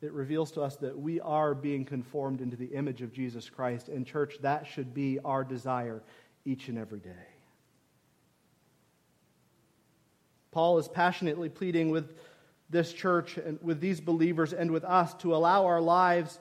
it 0.02 0.12
reveals 0.12 0.52
to 0.54 0.62
us 0.62 0.76
that 0.78 0.98
we 0.98 1.22
are 1.22 1.54
being 1.54 1.86
conformed 1.86 2.42
into 2.42 2.58
the 2.58 2.66
image 2.68 3.02
of 3.02 3.14
Jesus 3.14 3.50
Christ. 3.50 3.88
And, 3.88 4.06
church, 4.06 4.36
that 4.42 4.68
should 4.68 4.94
be 4.94 5.20
our 5.24 5.44
desire 5.44 6.02
each 6.44 6.68
and 6.68 6.78
every 6.78 7.00
day. 7.00 7.28
Paul 10.52 10.80
is 10.80 10.88
passionately 10.88 11.50
pleading 11.50 11.92
with 11.92 12.12
this 12.70 12.92
church 12.92 13.38
and 13.38 13.60
with 13.62 13.80
these 13.80 14.02
believers 14.02 14.54
and 14.54 14.72
with 14.72 14.84
us 14.84 15.14
to 15.16 15.36
allow 15.36 15.66
our 15.66 15.82
lives 15.82 16.40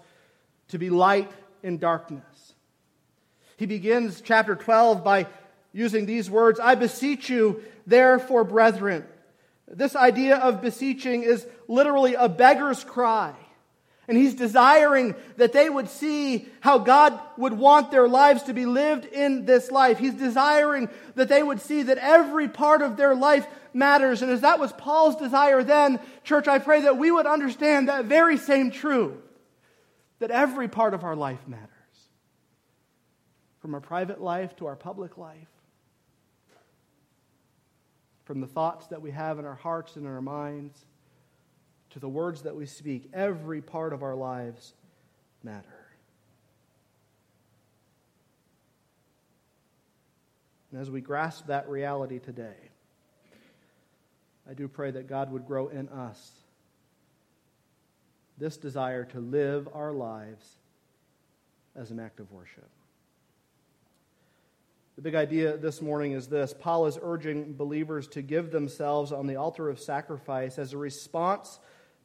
to 0.74 0.78
be 0.78 0.90
light 0.90 1.30
in 1.62 1.78
darkness. 1.78 2.52
He 3.56 3.66
begins 3.66 4.20
chapter 4.20 4.54
12 4.54 5.02
by 5.02 5.26
using 5.72 6.04
these 6.04 6.28
words 6.28 6.60
I 6.60 6.74
beseech 6.74 7.30
you, 7.30 7.62
therefore, 7.86 8.44
brethren. 8.44 9.04
This 9.68 9.96
idea 9.96 10.36
of 10.36 10.60
beseeching 10.60 11.22
is 11.22 11.46
literally 11.68 12.14
a 12.14 12.28
beggar's 12.28 12.84
cry. 12.84 13.34
And 14.06 14.18
he's 14.18 14.34
desiring 14.34 15.14
that 15.38 15.52
they 15.52 15.70
would 15.70 15.88
see 15.88 16.46
how 16.60 16.78
God 16.78 17.18
would 17.38 17.54
want 17.54 17.90
their 17.90 18.06
lives 18.06 18.42
to 18.44 18.52
be 18.52 18.66
lived 18.66 19.06
in 19.06 19.46
this 19.46 19.70
life. 19.70 19.98
He's 19.98 20.12
desiring 20.12 20.90
that 21.14 21.30
they 21.30 21.42
would 21.42 21.60
see 21.60 21.84
that 21.84 21.96
every 21.96 22.48
part 22.48 22.82
of 22.82 22.98
their 22.98 23.14
life 23.14 23.46
matters. 23.72 24.20
And 24.20 24.30
as 24.30 24.42
that 24.42 24.58
was 24.58 24.72
Paul's 24.72 25.16
desire 25.16 25.62
then, 25.62 26.00
church, 26.22 26.48
I 26.48 26.58
pray 26.58 26.82
that 26.82 26.98
we 26.98 27.10
would 27.10 27.26
understand 27.26 27.88
that 27.88 28.04
very 28.04 28.36
same 28.36 28.70
truth 28.70 29.23
that 30.24 30.30
every 30.30 30.68
part 30.68 30.94
of 30.94 31.04
our 31.04 31.14
life 31.14 31.46
matters. 31.46 31.68
From 33.58 33.74
our 33.74 33.80
private 33.82 34.22
life 34.22 34.56
to 34.56 34.64
our 34.64 34.74
public 34.74 35.18
life, 35.18 35.36
from 38.24 38.40
the 38.40 38.46
thoughts 38.46 38.86
that 38.86 39.02
we 39.02 39.10
have 39.10 39.38
in 39.38 39.44
our 39.44 39.54
hearts 39.54 39.96
and 39.96 40.06
in 40.06 40.10
our 40.10 40.22
minds 40.22 40.86
to 41.90 41.98
the 41.98 42.08
words 42.08 42.40
that 42.40 42.56
we 42.56 42.64
speak, 42.64 43.10
every 43.12 43.60
part 43.60 43.92
of 43.92 44.02
our 44.02 44.14
lives 44.14 44.72
matter. 45.42 45.84
And 50.72 50.80
as 50.80 50.90
we 50.90 51.02
grasp 51.02 51.48
that 51.48 51.68
reality 51.68 52.18
today, 52.18 52.70
I 54.48 54.54
do 54.54 54.68
pray 54.68 54.90
that 54.90 55.06
God 55.06 55.30
would 55.32 55.46
grow 55.46 55.68
in 55.68 55.90
us 55.90 56.43
this 58.38 58.56
desire 58.56 59.04
to 59.04 59.20
live 59.20 59.68
our 59.72 59.92
lives 59.92 60.56
as 61.76 61.90
an 61.90 62.00
act 62.00 62.20
of 62.20 62.30
worship. 62.32 62.68
The 64.96 65.02
big 65.02 65.14
idea 65.16 65.56
this 65.56 65.82
morning 65.82 66.12
is 66.12 66.28
this 66.28 66.54
Paul 66.54 66.86
is 66.86 66.98
urging 67.02 67.54
believers 67.54 68.06
to 68.08 68.22
give 68.22 68.52
themselves 68.52 69.10
on 69.10 69.26
the 69.26 69.36
altar 69.36 69.68
of 69.68 69.80
sacrifice 69.80 70.58
as 70.58 70.72
a 70.72 70.78
response 70.78 71.58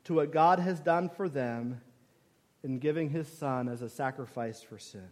to 0.06 0.16
what 0.16 0.32
God 0.32 0.60
has 0.60 0.80
done 0.80 1.10
for 1.10 1.30
them 1.30 1.82
in 2.64 2.80
giving 2.80 3.10
his 3.10 3.28
son 3.28 3.70
as 3.70 3.82
a 3.82 3.90
sacrifice 3.90 4.62
for 4.62 4.80
sin. 4.80 5.08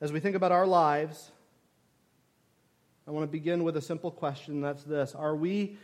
As 0.00 0.12
we 0.12 0.20
think 0.20 0.36
about 0.36 0.52
our 0.52 0.66
lives, 0.66 1.30
I 3.06 3.10
want 3.10 3.24
to 3.24 3.32
begin 3.32 3.64
with 3.64 3.76
a 3.76 3.82
simple 3.82 4.10
question 4.10 4.60
that's 4.60 4.84
this 4.84 5.14
Are 5.14 5.34
we 5.34 5.78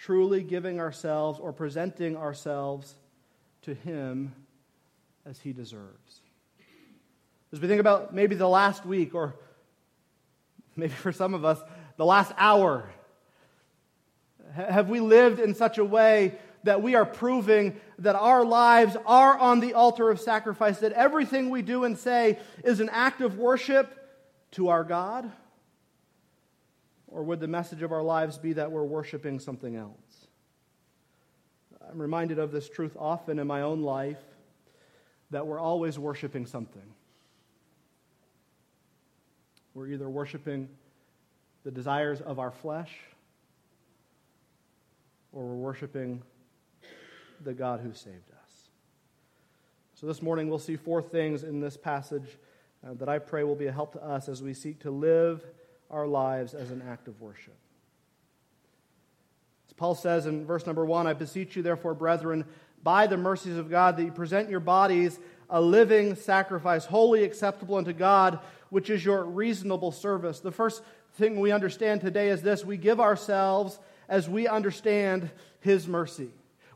truly 0.00 0.42
giving 0.42 0.80
ourselves 0.80 1.38
or 1.38 1.52
presenting 1.52 2.16
ourselves 2.16 2.94
to 3.62 3.74
him 3.74 4.34
as 5.26 5.38
he 5.40 5.52
deserves? 5.52 6.20
As 7.52 7.60
we 7.60 7.68
think 7.68 7.80
about 7.80 8.14
maybe 8.14 8.34
the 8.34 8.48
last 8.48 8.86
week 8.86 9.14
or 9.14 9.34
maybe 10.76 10.92
for 10.92 11.12
some 11.12 11.34
of 11.34 11.44
us, 11.44 11.60
the 11.96 12.06
last 12.06 12.32
hour? 12.38 12.88
Have 14.54 14.88
we 14.88 15.00
lived 15.00 15.38
in 15.38 15.54
such 15.54 15.78
a 15.78 15.84
way 15.84 16.34
that 16.64 16.82
we 16.82 16.94
are 16.94 17.04
proving 17.04 17.78
that 17.98 18.16
our 18.16 18.44
lives 18.44 18.96
are 19.06 19.38
on 19.38 19.60
the 19.60 19.74
altar 19.74 20.10
of 20.10 20.20
sacrifice, 20.20 20.78
that 20.78 20.92
everything 20.92 21.50
we 21.50 21.62
do 21.62 21.84
and 21.84 21.98
say 21.98 22.38
is 22.64 22.80
an 22.80 22.88
act 22.90 23.20
of 23.20 23.38
worship 23.38 23.96
to 24.52 24.68
our 24.68 24.84
God? 24.84 25.30
Or 27.10 27.22
would 27.24 27.40
the 27.40 27.48
message 27.48 27.82
of 27.82 27.92
our 27.92 28.02
lives 28.02 28.38
be 28.38 28.52
that 28.54 28.70
we're 28.70 28.84
worshiping 28.84 29.40
something 29.40 29.76
else? 29.76 30.28
I'm 31.90 32.00
reminded 32.00 32.38
of 32.38 32.52
this 32.52 32.68
truth 32.68 32.96
often 32.98 33.38
in 33.38 33.46
my 33.46 33.62
own 33.62 33.82
life 33.82 34.22
that 35.30 35.46
we're 35.46 35.58
always 35.58 35.98
worshiping 35.98 36.46
something. 36.46 36.82
We're 39.74 39.88
either 39.88 40.08
worshiping 40.08 40.68
the 41.64 41.70
desires 41.70 42.20
of 42.20 42.38
our 42.38 42.50
flesh 42.50 42.92
or 45.32 45.44
we're 45.44 45.54
worshiping 45.54 46.22
the 47.42 47.54
God 47.54 47.80
who 47.80 47.92
saved 47.92 48.30
us. 48.42 48.68
So 49.94 50.06
this 50.06 50.22
morning 50.22 50.48
we'll 50.48 50.58
see 50.58 50.76
four 50.76 51.02
things 51.02 51.42
in 51.42 51.60
this 51.60 51.76
passage 51.76 52.38
uh, 52.86 52.94
that 52.94 53.08
I 53.08 53.18
pray 53.18 53.44
will 53.44 53.56
be 53.56 53.66
a 53.66 53.72
help 53.72 53.92
to 53.92 54.04
us 54.04 54.28
as 54.28 54.42
we 54.42 54.54
seek 54.54 54.80
to 54.80 54.90
live 54.90 55.44
our 55.90 56.06
lives 56.06 56.54
as 56.54 56.70
an 56.70 56.82
act 56.88 57.08
of 57.08 57.20
worship. 57.20 57.56
As 59.68 59.74
Paul 59.74 59.94
says 59.94 60.26
in 60.26 60.46
verse 60.46 60.66
number 60.66 60.84
one, 60.84 61.06
I 61.06 61.12
beseech 61.12 61.56
you, 61.56 61.62
therefore, 61.62 61.94
brethren, 61.94 62.44
by 62.82 63.06
the 63.06 63.16
mercies 63.16 63.56
of 63.56 63.70
God, 63.70 63.96
that 63.96 64.04
you 64.04 64.12
present 64.12 64.48
your 64.48 64.60
bodies 64.60 65.18
a 65.50 65.60
living 65.60 66.14
sacrifice, 66.14 66.84
wholly 66.84 67.24
acceptable 67.24 67.76
unto 67.76 67.92
God, 67.92 68.38
which 68.70 68.88
is 68.88 69.04
your 69.04 69.24
reasonable 69.24 69.92
service. 69.92 70.40
The 70.40 70.52
first 70.52 70.82
thing 71.14 71.40
we 71.40 71.50
understand 71.50 72.00
today 72.00 72.28
is 72.28 72.40
this 72.40 72.64
we 72.64 72.76
give 72.76 73.00
ourselves 73.00 73.78
as 74.08 74.28
we 74.28 74.46
understand 74.46 75.28
His 75.60 75.88
mercy. 75.88 76.30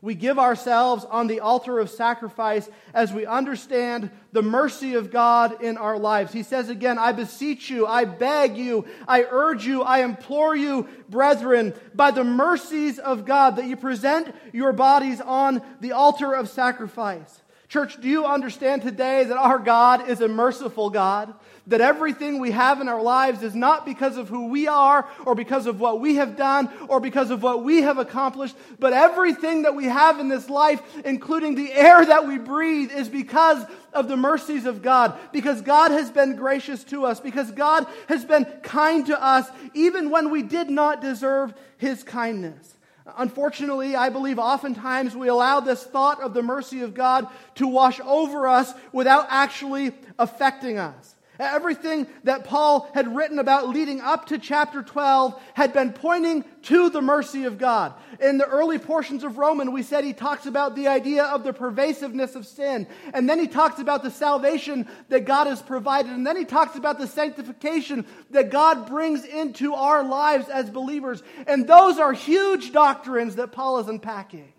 We 0.05 0.13
give 0.13 0.37
ourselves 0.37 1.03
on 1.03 1.25
the 1.25 1.39
altar 1.39 1.79
of 1.79 1.89
sacrifice 1.89 2.69
as 2.93 3.11
we 3.11 3.25
understand 3.25 4.11
the 4.33 4.43
mercy 4.43 4.93
of 4.93 5.09
God 5.09 5.63
in 5.63 5.77
our 5.77 5.97
lives. 5.97 6.31
He 6.31 6.43
says 6.43 6.69
again, 6.69 6.99
I 6.99 7.11
beseech 7.11 7.71
you, 7.71 7.87
I 7.87 8.05
beg 8.05 8.55
you, 8.55 8.85
I 9.07 9.23
urge 9.23 9.65
you, 9.65 9.81
I 9.81 10.03
implore 10.03 10.55
you, 10.55 10.87
brethren, 11.09 11.73
by 11.95 12.11
the 12.11 12.23
mercies 12.23 12.99
of 12.99 13.25
God, 13.25 13.55
that 13.55 13.65
you 13.65 13.75
present 13.75 14.35
your 14.53 14.73
bodies 14.73 15.21
on 15.21 15.63
the 15.81 15.93
altar 15.93 16.33
of 16.33 16.49
sacrifice. 16.49 17.41
Church, 17.67 17.99
do 17.99 18.07
you 18.07 18.25
understand 18.25 18.83
today 18.83 19.23
that 19.23 19.37
our 19.37 19.57
God 19.57 20.07
is 20.07 20.21
a 20.21 20.27
merciful 20.27 20.91
God? 20.91 21.33
That 21.67 21.81
everything 21.81 22.39
we 22.39 22.51
have 22.51 22.79
in 22.79 22.87
our 22.87 23.01
lives 23.01 23.41
is 23.41 23.55
not 23.55 23.87
because 23.87 24.17
of 24.17 24.29
who 24.29 24.49
we 24.49 24.67
are 24.67 25.09
or 25.25 25.33
because 25.33 25.65
of 25.65 25.79
what 25.79 25.99
we 25.99 26.15
have 26.15 26.37
done 26.37 26.69
or 26.87 26.99
because 26.99 27.31
of 27.31 27.41
what 27.41 27.63
we 27.63 27.81
have 27.81 27.97
accomplished, 27.97 28.55
but 28.77 28.93
everything 28.93 29.63
that 29.63 29.73
we 29.73 29.85
have 29.85 30.19
in 30.19 30.27
this 30.27 30.47
life, 30.47 30.79
including 31.03 31.55
the 31.55 31.73
air 31.73 32.05
that 32.05 32.27
we 32.27 32.37
breathe, 32.37 32.91
is 32.91 33.09
because 33.09 33.65
of 33.93 34.07
the 34.07 34.17
mercies 34.17 34.65
of 34.65 34.83
God, 34.83 35.17
because 35.31 35.63
God 35.63 35.89
has 35.89 36.11
been 36.11 36.35
gracious 36.35 36.83
to 36.85 37.05
us, 37.05 37.19
because 37.19 37.49
God 37.49 37.87
has 38.09 38.23
been 38.23 38.45
kind 38.61 39.05
to 39.07 39.19
us, 39.19 39.49
even 39.73 40.11
when 40.11 40.29
we 40.29 40.43
did 40.43 40.69
not 40.69 41.01
deserve 41.01 41.51
His 41.77 42.03
kindness. 42.03 42.75
Unfortunately, 43.17 43.95
I 43.95 44.09
believe 44.09 44.37
oftentimes 44.37 45.15
we 45.15 45.29
allow 45.29 45.61
this 45.61 45.83
thought 45.83 46.21
of 46.21 46.33
the 46.33 46.43
mercy 46.43 46.81
of 46.81 46.93
God 46.93 47.27
to 47.55 47.67
wash 47.67 47.99
over 48.01 48.47
us 48.47 48.73
without 48.91 49.27
actually 49.29 49.93
affecting 50.19 50.77
us. 50.77 51.14
Everything 51.39 52.07
that 52.23 52.45
Paul 52.45 52.89
had 52.93 53.15
written 53.15 53.39
about 53.39 53.69
leading 53.69 54.01
up 54.01 54.27
to 54.27 54.37
chapter 54.37 54.81
12 54.81 55.41
had 55.53 55.73
been 55.73 55.91
pointing 55.91 56.45
to 56.63 56.89
the 56.89 57.01
mercy 57.01 57.45
of 57.45 57.57
God. 57.57 57.93
In 58.21 58.37
the 58.37 58.45
early 58.45 58.79
portions 58.79 59.23
of 59.23 59.37
Roman, 59.37 59.71
we 59.71 59.83
said 59.83 60.03
he 60.03 60.13
talks 60.13 60.45
about 60.45 60.75
the 60.75 60.87
idea 60.87 61.25
of 61.25 61.43
the 61.43 61.53
pervasiveness 61.53 62.35
of 62.35 62.45
sin. 62.45 62.87
And 63.13 63.29
then 63.29 63.39
he 63.39 63.47
talks 63.47 63.79
about 63.79 64.03
the 64.03 64.11
salvation 64.11 64.87
that 65.09 65.25
God 65.25 65.47
has 65.47 65.61
provided. 65.61 66.11
And 66.11 66.25
then 66.25 66.37
he 66.37 66.45
talks 66.45 66.75
about 66.75 66.99
the 66.99 67.07
sanctification 67.07 68.05
that 68.31 68.49
God 68.49 68.87
brings 68.87 69.25
into 69.25 69.73
our 69.73 70.03
lives 70.03 70.47
as 70.47 70.69
believers. 70.69 71.21
And 71.47 71.67
those 71.67 71.99
are 71.99 72.13
huge 72.13 72.71
doctrines 72.71 73.35
that 73.35 73.51
Paul 73.51 73.79
is 73.79 73.87
unpacking. 73.87 74.53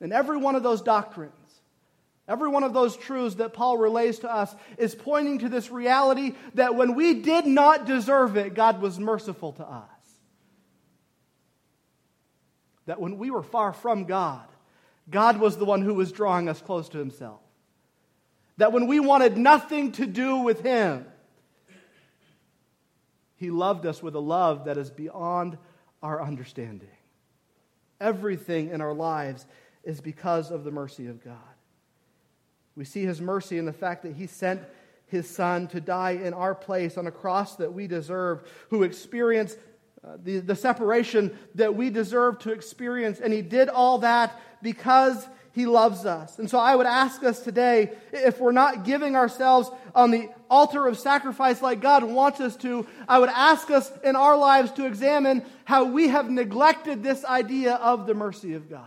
And 0.00 0.12
every 0.12 0.36
one 0.36 0.54
of 0.54 0.62
those 0.62 0.82
doctrines 0.82 1.32
Every 2.28 2.48
one 2.48 2.64
of 2.64 2.74
those 2.74 2.96
truths 2.96 3.36
that 3.36 3.52
Paul 3.52 3.78
relays 3.78 4.20
to 4.20 4.32
us 4.32 4.54
is 4.78 4.94
pointing 4.94 5.38
to 5.40 5.48
this 5.48 5.70
reality 5.70 6.34
that 6.54 6.74
when 6.74 6.96
we 6.96 7.14
did 7.14 7.46
not 7.46 7.86
deserve 7.86 8.36
it, 8.36 8.54
God 8.54 8.80
was 8.80 8.98
merciful 8.98 9.52
to 9.52 9.64
us. 9.64 9.84
That 12.86 13.00
when 13.00 13.18
we 13.18 13.30
were 13.30 13.42
far 13.42 13.72
from 13.72 14.04
God, 14.04 14.44
God 15.08 15.38
was 15.38 15.56
the 15.56 15.64
one 15.64 15.82
who 15.82 15.94
was 15.94 16.10
drawing 16.10 16.48
us 16.48 16.60
close 16.60 16.88
to 16.90 16.98
Himself. 16.98 17.40
That 18.56 18.72
when 18.72 18.88
we 18.88 18.98
wanted 18.98 19.36
nothing 19.36 19.92
to 19.92 20.06
do 20.06 20.38
with 20.38 20.62
Him, 20.62 21.06
He 23.36 23.50
loved 23.50 23.86
us 23.86 24.02
with 24.02 24.16
a 24.16 24.20
love 24.20 24.64
that 24.64 24.78
is 24.78 24.90
beyond 24.90 25.58
our 26.02 26.20
understanding. 26.20 26.88
Everything 28.00 28.70
in 28.70 28.80
our 28.80 28.94
lives 28.94 29.46
is 29.84 30.00
because 30.00 30.50
of 30.50 30.64
the 30.64 30.72
mercy 30.72 31.06
of 31.06 31.22
God. 31.22 31.36
We 32.76 32.84
see 32.84 33.04
his 33.04 33.20
mercy 33.20 33.58
in 33.58 33.64
the 33.64 33.72
fact 33.72 34.02
that 34.02 34.14
he 34.14 34.26
sent 34.26 34.60
his 35.06 35.28
son 35.28 35.68
to 35.68 35.80
die 35.80 36.12
in 36.12 36.34
our 36.34 36.54
place 36.54 36.98
on 36.98 37.06
a 37.06 37.10
cross 37.10 37.56
that 37.56 37.72
we 37.72 37.86
deserve, 37.86 38.46
who 38.70 38.82
experienced 38.82 39.58
uh, 40.04 40.16
the, 40.22 40.40
the 40.40 40.56
separation 40.56 41.36
that 41.54 41.74
we 41.74 41.90
deserve 41.90 42.38
to 42.40 42.52
experience. 42.52 43.18
And 43.20 43.32
he 43.32 43.42
did 43.42 43.68
all 43.68 43.98
that 43.98 44.38
because 44.62 45.26
he 45.52 45.64
loves 45.64 46.04
us. 46.04 46.38
And 46.38 46.50
so 46.50 46.58
I 46.58 46.76
would 46.76 46.86
ask 46.86 47.24
us 47.24 47.40
today 47.40 47.92
if 48.12 48.40
we're 48.40 48.52
not 48.52 48.84
giving 48.84 49.16
ourselves 49.16 49.70
on 49.94 50.10
the 50.10 50.28
altar 50.50 50.86
of 50.86 50.98
sacrifice 50.98 51.62
like 51.62 51.80
God 51.80 52.04
wants 52.04 52.40
us 52.40 52.56
to, 52.56 52.86
I 53.08 53.18
would 53.18 53.30
ask 53.30 53.70
us 53.70 53.90
in 54.04 54.16
our 54.16 54.36
lives 54.36 54.70
to 54.72 54.86
examine 54.86 55.44
how 55.64 55.84
we 55.84 56.08
have 56.08 56.28
neglected 56.28 57.02
this 57.02 57.24
idea 57.24 57.76
of 57.76 58.06
the 58.06 58.12
mercy 58.12 58.52
of 58.52 58.68
God. 58.68 58.84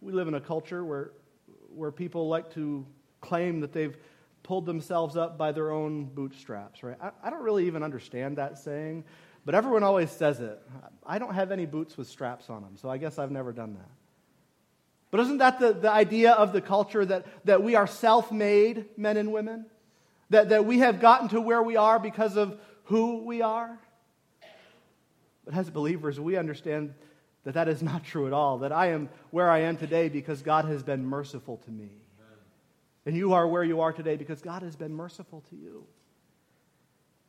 We 0.00 0.12
live 0.12 0.26
in 0.26 0.34
a 0.34 0.40
culture 0.40 0.82
where 0.82 1.10
where 1.74 1.90
people 1.90 2.28
like 2.28 2.52
to 2.54 2.86
claim 3.20 3.60
that 3.60 3.72
they've 3.72 3.96
pulled 4.42 4.66
themselves 4.66 5.16
up 5.16 5.36
by 5.36 5.52
their 5.52 5.70
own 5.70 6.04
bootstraps, 6.04 6.82
right? 6.82 6.96
I, 7.00 7.10
I 7.22 7.30
don't 7.30 7.42
really 7.42 7.66
even 7.66 7.82
understand 7.82 8.38
that 8.38 8.58
saying, 8.58 9.04
but 9.44 9.54
everyone 9.54 9.82
always 9.82 10.10
says 10.10 10.40
it. 10.40 10.60
I 11.06 11.18
don't 11.18 11.34
have 11.34 11.52
any 11.52 11.66
boots 11.66 11.96
with 11.96 12.08
straps 12.08 12.50
on 12.50 12.62
them, 12.62 12.76
so 12.76 12.88
I 12.88 12.98
guess 12.98 13.18
I've 13.18 13.30
never 13.30 13.52
done 13.52 13.74
that. 13.74 13.88
But 15.10 15.20
isn't 15.20 15.38
that 15.38 15.58
the, 15.58 15.72
the 15.72 15.90
idea 15.90 16.32
of 16.32 16.52
the 16.52 16.60
culture 16.60 17.04
that, 17.04 17.26
that 17.44 17.62
we 17.62 17.74
are 17.74 17.86
self 17.86 18.30
made 18.30 18.86
men 18.96 19.16
and 19.16 19.32
women? 19.32 19.66
That, 20.30 20.50
that 20.50 20.64
we 20.64 20.78
have 20.78 21.00
gotten 21.00 21.28
to 21.30 21.40
where 21.40 21.62
we 21.62 21.76
are 21.76 21.98
because 21.98 22.36
of 22.36 22.56
who 22.84 23.24
we 23.24 23.42
are? 23.42 23.76
But 25.44 25.54
as 25.54 25.68
believers, 25.70 26.20
we 26.20 26.36
understand 26.36 26.94
that 27.44 27.54
that 27.54 27.68
is 27.68 27.82
not 27.82 28.04
true 28.04 28.26
at 28.26 28.32
all. 28.32 28.58
That 28.58 28.72
I 28.72 28.88
am 28.88 29.08
where 29.30 29.50
I 29.50 29.60
am 29.60 29.76
today 29.76 30.08
because 30.08 30.42
God 30.42 30.66
has 30.66 30.82
been 30.82 31.04
merciful 31.04 31.56
to 31.58 31.70
me. 31.70 31.90
And 33.06 33.16
you 33.16 33.32
are 33.32 33.48
where 33.48 33.64
you 33.64 33.80
are 33.80 33.92
today 33.92 34.16
because 34.16 34.42
God 34.42 34.62
has 34.62 34.76
been 34.76 34.92
merciful 34.92 35.42
to 35.50 35.56
you. 35.56 35.86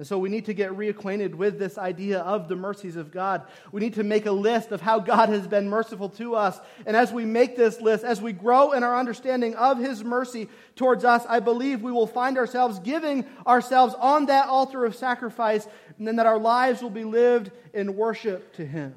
And 0.01 0.07
so 0.07 0.17
we 0.17 0.29
need 0.29 0.45
to 0.45 0.55
get 0.55 0.71
reacquainted 0.71 1.35
with 1.35 1.59
this 1.59 1.77
idea 1.77 2.21
of 2.21 2.47
the 2.47 2.55
mercies 2.55 2.95
of 2.95 3.11
God. 3.11 3.43
We 3.71 3.81
need 3.81 3.93
to 3.93 4.03
make 4.03 4.25
a 4.25 4.31
list 4.31 4.71
of 4.71 4.81
how 4.81 4.97
God 4.97 5.29
has 5.29 5.47
been 5.47 5.69
merciful 5.69 6.09
to 6.09 6.33
us. 6.33 6.59
And 6.87 6.97
as 6.97 7.11
we 7.11 7.23
make 7.23 7.55
this 7.55 7.79
list, 7.79 8.03
as 8.03 8.19
we 8.19 8.33
grow 8.33 8.71
in 8.71 8.81
our 8.83 8.97
understanding 8.97 9.53
of 9.53 9.77
His 9.77 10.03
mercy 10.03 10.49
towards 10.75 11.05
us, 11.05 11.23
I 11.29 11.39
believe 11.39 11.83
we 11.83 11.91
will 11.91 12.07
find 12.07 12.39
ourselves 12.39 12.79
giving 12.79 13.25
ourselves 13.45 13.93
on 13.93 14.25
that 14.25 14.47
altar 14.47 14.85
of 14.85 14.95
sacrifice, 14.95 15.67
and 15.99 16.07
then 16.07 16.15
that 16.15 16.25
our 16.25 16.39
lives 16.39 16.81
will 16.81 16.89
be 16.89 17.03
lived 17.03 17.51
in 17.71 17.95
worship 17.95 18.55
to 18.55 18.65
Him. 18.65 18.95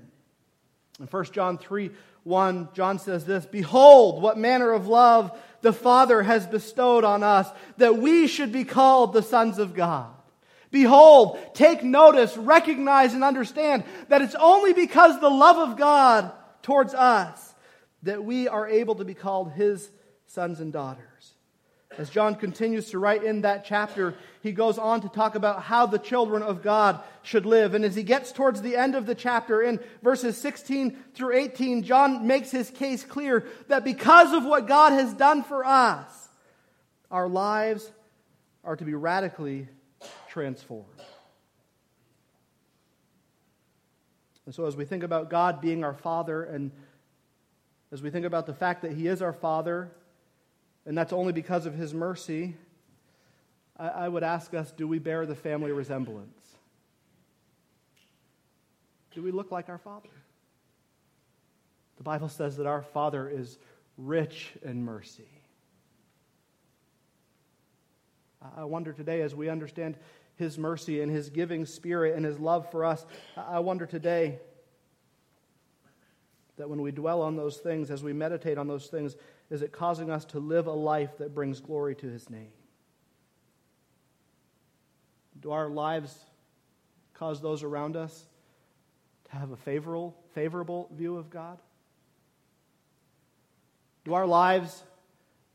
In 1.00 1.06
1 1.06 1.24
John 1.32 1.58
3 1.58 1.90
1, 2.24 2.68
John 2.72 2.98
says 2.98 3.26
this 3.26 3.44
Behold, 3.46 4.22
what 4.22 4.38
manner 4.38 4.72
of 4.72 4.86
love 4.86 5.36
the 5.60 5.72
Father 5.72 6.22
has 6.22 6.46
bestowed 6.46 7.04
on 7.04 7.22
us, 7.22 7.48
that 7.78 7.98
we 7.98 8.26
should 8.26 8.52
be 8.52 8.64
called 8.64 9.12
the 9.12 9.22
sons 9.22 9.58
of 9.58 9.74
God. 9.74 10.10
Behold, 10.70 11.38
take 11.54 11.84
notice, 11.84 12.36
recognize, 12.36 13.14
and 13.14 13.22
understand 13.22 13.84
that 14.08 14.22
it's 14.22 14.34
only 14.34 14.72
because 14.72 15.20
the 15.20 15.30
love 15.30 15.56
of 15.56 15.76
God 15.76 16.32
towards 16.62 16.94
us 16.94 17.54
that 18.02 18.24
we 18.24 18.48
are 18.48 18.68
able 18.68 18.96
to 18.96 19.04
be 19.04 19.14
called 19.14 19.52
his 19.52 19.90
sons 20.26 20.60
and 20.60 20.72
daughters. 20.72 21.13
As 21.98 22.10
John 22.10 22.34
continues 22.34 22.90
to 22.90 22.98
write 22.98 23.22
in 23.22 23.42
that 23.42 23.64
chapter, 23.64 24.14
he 24.42 24.52
goes 24.52 24.78
on 24.78 25.00
to 25.02 25.08
talk 25.08 25.34
about 25.34 25.62
how 25.62 25.86
the 25.86 25.98
children 25.98 26.42
of 26.42 26.62
God 26.62 27.00
should 27.22 27.46
live. 27.46 27.74
And 27.74 27.84
as 27.84 27.94
he 27.94 28.02
gets 28.02 28.32
towards 28.32 28.62
the 28.62 28.76
end 28.76 28.94
of 28.94 29.06
the 29.06 29.14
chapter, 29.14 29.62
in 29.62 29.80
verses 30.02 30.36
16 30.38 30.96
through 31.14 31.36
18, 31.36 31.82
John 31.82 32.26
makes 32.26 32.50
his 32.50 32.70
case 32.70 33.04
clear 33.04 33.46
that 33.68 33.84
because 33.84 34.32
of 34.32 34.44
what 34.44 34.66
God 34.66 34.92
has 34.92 35.14
done 35.14 35.42
for 35.42 35.64
us, 35.64 36.28
our 37.10 37.28
lives 37.28 37.90
are 38.64 38.76
to 38.76 38.84
be 38.84 38.94
radically 38.94 39.68
transformed. 40.28 40.88
And 44.46 44.54
so, 44.54 44.66
as 44.66 44.76
we 44.76 44.84
think 44.84 45.02
about 45.02 45.30
God 45.30 45.60
being 45.60 45.84
our 45.84 45.94
Father, 45.94 46.42
and 46.42 46.70
as 47.92 48.02
we 48.02 48.10
think 48.10 48.26
about 48.26 48.46
the 48.46 48.54
fact 48.54 48.82
that 48.82 48.92
He 48.92 49.06
is 49.06 49.22
our 49.22 49.32
Father, 49.32 49.90
and 50.86 50.96
that's 50.96 51.12
only 51.12 51.32
because 51.32 51.66
of 51.66 51.74
His 51.74 51.94
mercy, 51.94 52.56
I, 53.78 53.88
I 53.88 54.08
would 54.08 54.22
ask 54.22 54.54
us 54.54 54.72
do 54.72 54.86
we 54.86 54.98
bear 54.98 55.26
the 55.26 55.34
family 55.34 55.72
resemblance? 55.72 56.38
Do 59.12 59.22
we 59.22 59.30
look 59.30 59.52
like 59.52 59.68
our 59.68 59.78
Father? 59.78 60.08
The 61.96 62.02
Bible 62.02 62.28
says 62.28 62.56
that 62.56 62.66
our 62.66 62.82
Father 62.82 63.28
is 63.28 63.58
rich 63.96 64.52
in 64.62 64.84
mercy. 64.84 65.28
I 68.56 68.64
wonder 68.64 68.92
today, 68.92 69.22
as 69.22 69.34
we 69.34 69.48
understand 69.48 69.96
his 70.36 70.58
mercy 70.58 71.00
and 71.00 71.10
his 71.10 71.30
giving 71.30 71.64
spirit 71.64 72.16
and 72.16 72.24
his 72.24 72.38
love 72.38 72.70
for 72.70 72.84
us. 72.84 73.06
I 73.36 73.60
wonder 73.60 73.86
today 73.86 74.38
that 76.56 76.68
when 76.68 76.82
we 76.82 76.90
dwell 76.90 77.22
on 77.22 77.36
those 77.36 77.58
things, 77.58 77.90
as 77.90 78.02
we 78.02 78.12
meditate 78.12 78.58
on 78.58 78.68
those 78.68 78.88
things, 78.88 79.16
is 79.54 79.62
it 79.62 79.70
causing 79.70 80.10
us 80.10 80.24
to 80.24 80.40
live 80.40 80.66
a 80.66 80.72
life 80.72 81.18
that 81.18 81.32
brings 81.32 81.60
glory 81.60 81.94
to 81.94 82.08
his 82.08 82.28
name? 82.28 82.50
Do 85.40 85.52
our 85.52 85.68
lives 85.68 86.12
cause 87.14 87.40
those 87.40 87.62
around 87.62 87.96
us 87.96 88.24
to 89.26 89.36
have 89.36 89.52
a 89.52 89.56
favorable, 89.56 90.16
favorable 90.34 90.90
view 90.92 91.18
of 91.18 91.30
God? 91.30 91.60
Do 94.04 94.14
our 94.14 94.26
lives, 94.26 94.82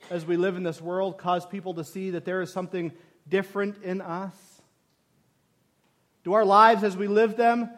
as 0.09 0.25
we 0.25 0.37
live 0.37 0.55
in 0.55 0.63
this 0.63 0.79
world, 0.79 1.17
cause 1.17 1.45
people 1.45 1.73
to 1.73 1.83
see 1.83 2.11
that 2.11 2.23
there 2.23 2.41
is 2.41 2.53
something 2.53 2.93
different 3.27 3.83
in 3.83 3.99
us? 3.99 4.33
Do 6.23 6.31
our 6.31 6.45
lives 6.45 6.85
as 6.85 6.95
we 6.95 7.07
live 7.07 7.35
them 7.35 7.69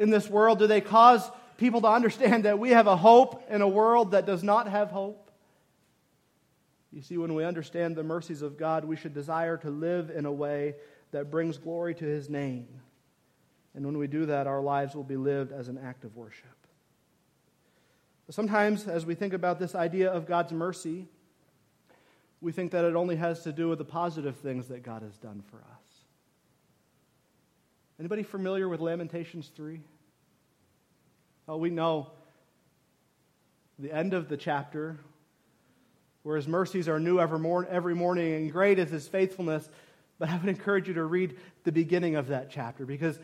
in 0.00 0.10
this 0.10 0.28
world, 0.28 0.58
do 0.58 0.66
they 0.66 0.80
cause 0.80 1.30
people 1.56 1.82
to 1.82 1.88
understand 1.88 2.46
that 2.46 2.58
we 2.58 2.70
have 2.70 2.88
a 2.88 2.96
hope 2.96 3.48
in 3.48 3.62
a 3.62 3.68
world 3.68 4.10
that 4.10 4.26
does 4.26 4.42
not 4.42 4.66
have 4.66 4.90
hope? 4.90 5.25
You 6.96 7.02
see, 7.02 7.18
when 7.18 7.34
we 7.34 7.44
understand 7.44 7.94
the 7.94 8.02
mercies 8.02 8.40
of 8.40 8.56
God, 8.56 8.86
we 8.86 8.96
should 8.96 9.12
desire 9.12 9.58
to 9.58 9.68
live 9.68 10.08
in 10.08 10.24
a 10.24 10.32
way 10.32 10.76
that 11.10 11.30
brings 11.30 11.58
glory 11.58 11.94
to 11.94 12.04
His 12.06 12.30
name. 12.30 12.66
And 13.74 13.84
when 13.84 13.98
we 13.98 14.06
do 14.06 14.24
that, 14.24 14.46
our 14.46 14.62
lives 14.62 14.94
will 14.94 15.04
be 15.04 15.18
lived 15.18 15.52
as 15.52 15.68
an 15.68 15.76
act 15.76 16.04
of 16.04 16.16
worship. 16.16 16.48
Sometimes, 18.30 18.88
as 18.88 19.04
we 19.04 19.14
think 19.14 19.34
about 19.34 19.58
this 19.58 19.74
idea 19.74 20.10
of 20.10 20.26
God's 20.26 20.52
mercy, 20.52 21.06
we 22.40 22.50
think 22.50 22.72
that 22.72 22.86
it 22.86 22.96
only 22.96 23.16
has 23.16 23.42
to 23.42 23.52
do 23.52 23.68
with 23.68 23.76
the 23.76 23.84
positive 23.84 24.38
things 24.38 24.68
that 24.68 24.82
God 24.82 25.02
has 25.02 25.18
done 25.18 25.42
for 25.50 25.58
us. 25.58 26.04
Anybody 28.00 28.22
familiar 28.22 28.70
with 28.70 28.80
Lamentations 28.80 29.48
3? 29.54 29.82
Oh, 31.46 31.58
we 31.58 31.68
know 31.68 32.12
the 33.78 33.92
end 33.92 34.14
of 34.14 34.30
the 34.30 34.38
chapter, 34.38 34.98
where 36.26 36.34
his 36.34 36.48
mercies 36.48 36.88
are 36.88 36.98
new 36.98 37.20
every, 37.20 37.38
morning, 37.94 38.34
and 38.34 38.50
great 38.50 38.80
is 38.80 38.90
his 38.90 39.06
faithfulness. 39.06 39.68
But 40.18 40.28
I 40.28 40.36
would 40.36 40.48
encourage 40.48 40.88
you 40.88 40.94
to 40.94 41.04
read 41.04 41.36
the 41.62 41.70
beginning 41.70 42.16
of 42.16 42.26
that 42.28 42.50
chapter 42.50 42.84
because 42.84 43.16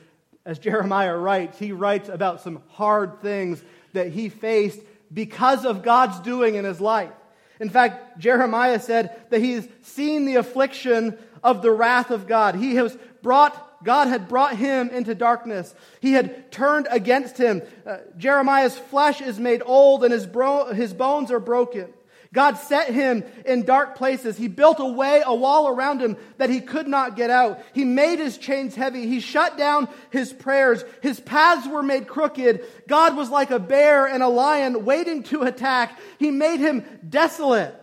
as 0.46 0.60
Jeremiah 0.60 1.16
writes, 1.16 1.58
he 1.58 1.72
writes 1.72 2.08
about 2.08 2.42
some 2.42 2.62
hard 2.68 3.20
things 3.20 3.60
that 3.92 4.10
he 4.12 4.28
faced 4.28 4.78
because 5.12 5.64
of 5.64 5.82
God's 5.82 6.20
doing 6.20 6.54
in 6.54 6.64
his 6.64 6.80
life. 6.80 7.10
In 7.58 7.70
fact, 7.70 8.20
Jeremiah 8.20 8.78
said 8.78 9.20
that 9.30 9.40
he's 9.40 9.66
seen 9.80 10.24
the 10.24 10.36
affliction 10.36 11.18
of 11.42 11.60
the 11.60 11.72
wrath 11.72 12.12
of 12.12 12.28
God. 12.28 12.54
He 12.54 12.76
has 12.76 12.96
brought 13.20 13.70
God 13.82 14.06
had 14.06 14.28
brought 14.28 14.54
him 14.54 14.90
into 14.90 15.12
darkness. 15.12 15.74
He 15.98 16.12
had 16.12 16.52
turned 16.52 16.86
against 16.88 17.36
him. 17.36 17.62
Uh, 17.84 17.96
Jeremiah's 18.16 18.78
flesh 18.78 19.20
is 19.20 19.40
made 19.40 19.60
old 19.66 20.04
and 20.04 20.12
his, 20.12 20.24
bro- 20.24 20.72
his 20.72 20.94
bones 20.94 21.32
are 21.32 21.40
broken. 21.40 21.92
God 22.32 22.54
set 22.54 22.94
him 22.94 23.24
in 23.44 23.64
dark 23.64 23.94
places. 23.94 24.38
He 24.38 24.48
built 24.48 24.80
a 24.80 24.86
way, 24.86 25.22
a 25.24 25.34
wall 25.34 25.68
around 25.68 26.00
him 26.00 26.16
that 26.38 26.48
he 26.48 26.60
could 26.60 26.88
not 26.88 27.14
get 27.14 27.28
out. 27.28 27.60
He 27.74 27.84
made 27.84 28.18
his 28.18 28.38
chains 28.38 28.74
heavy. 28.74 29.06
He 29.06 29.20
shut 29.20 29.58
down 29.58 29.86
his 30.10 30.32
prayers. 30.32 30.82
His 31.02 31.20
paths 31.20 31.68
were 31.68 31.82
made 31.82 32.08
crooked. 32.08 32.64
God 32.88 33.16
was 33.16 33.28
like 33.28 33.50
a 33.50 33.58
bear 33.58 34.06
and 34.06 34.22
a 34.22 34.28
lion 34.28 34.86
waiting 34.86 35.24
to 35.24 35.42
attack. 35.42 36.00
He 36.18 36.30
made 36.30 36.58
him 36.58 36.84
desolate. 37.06 37.78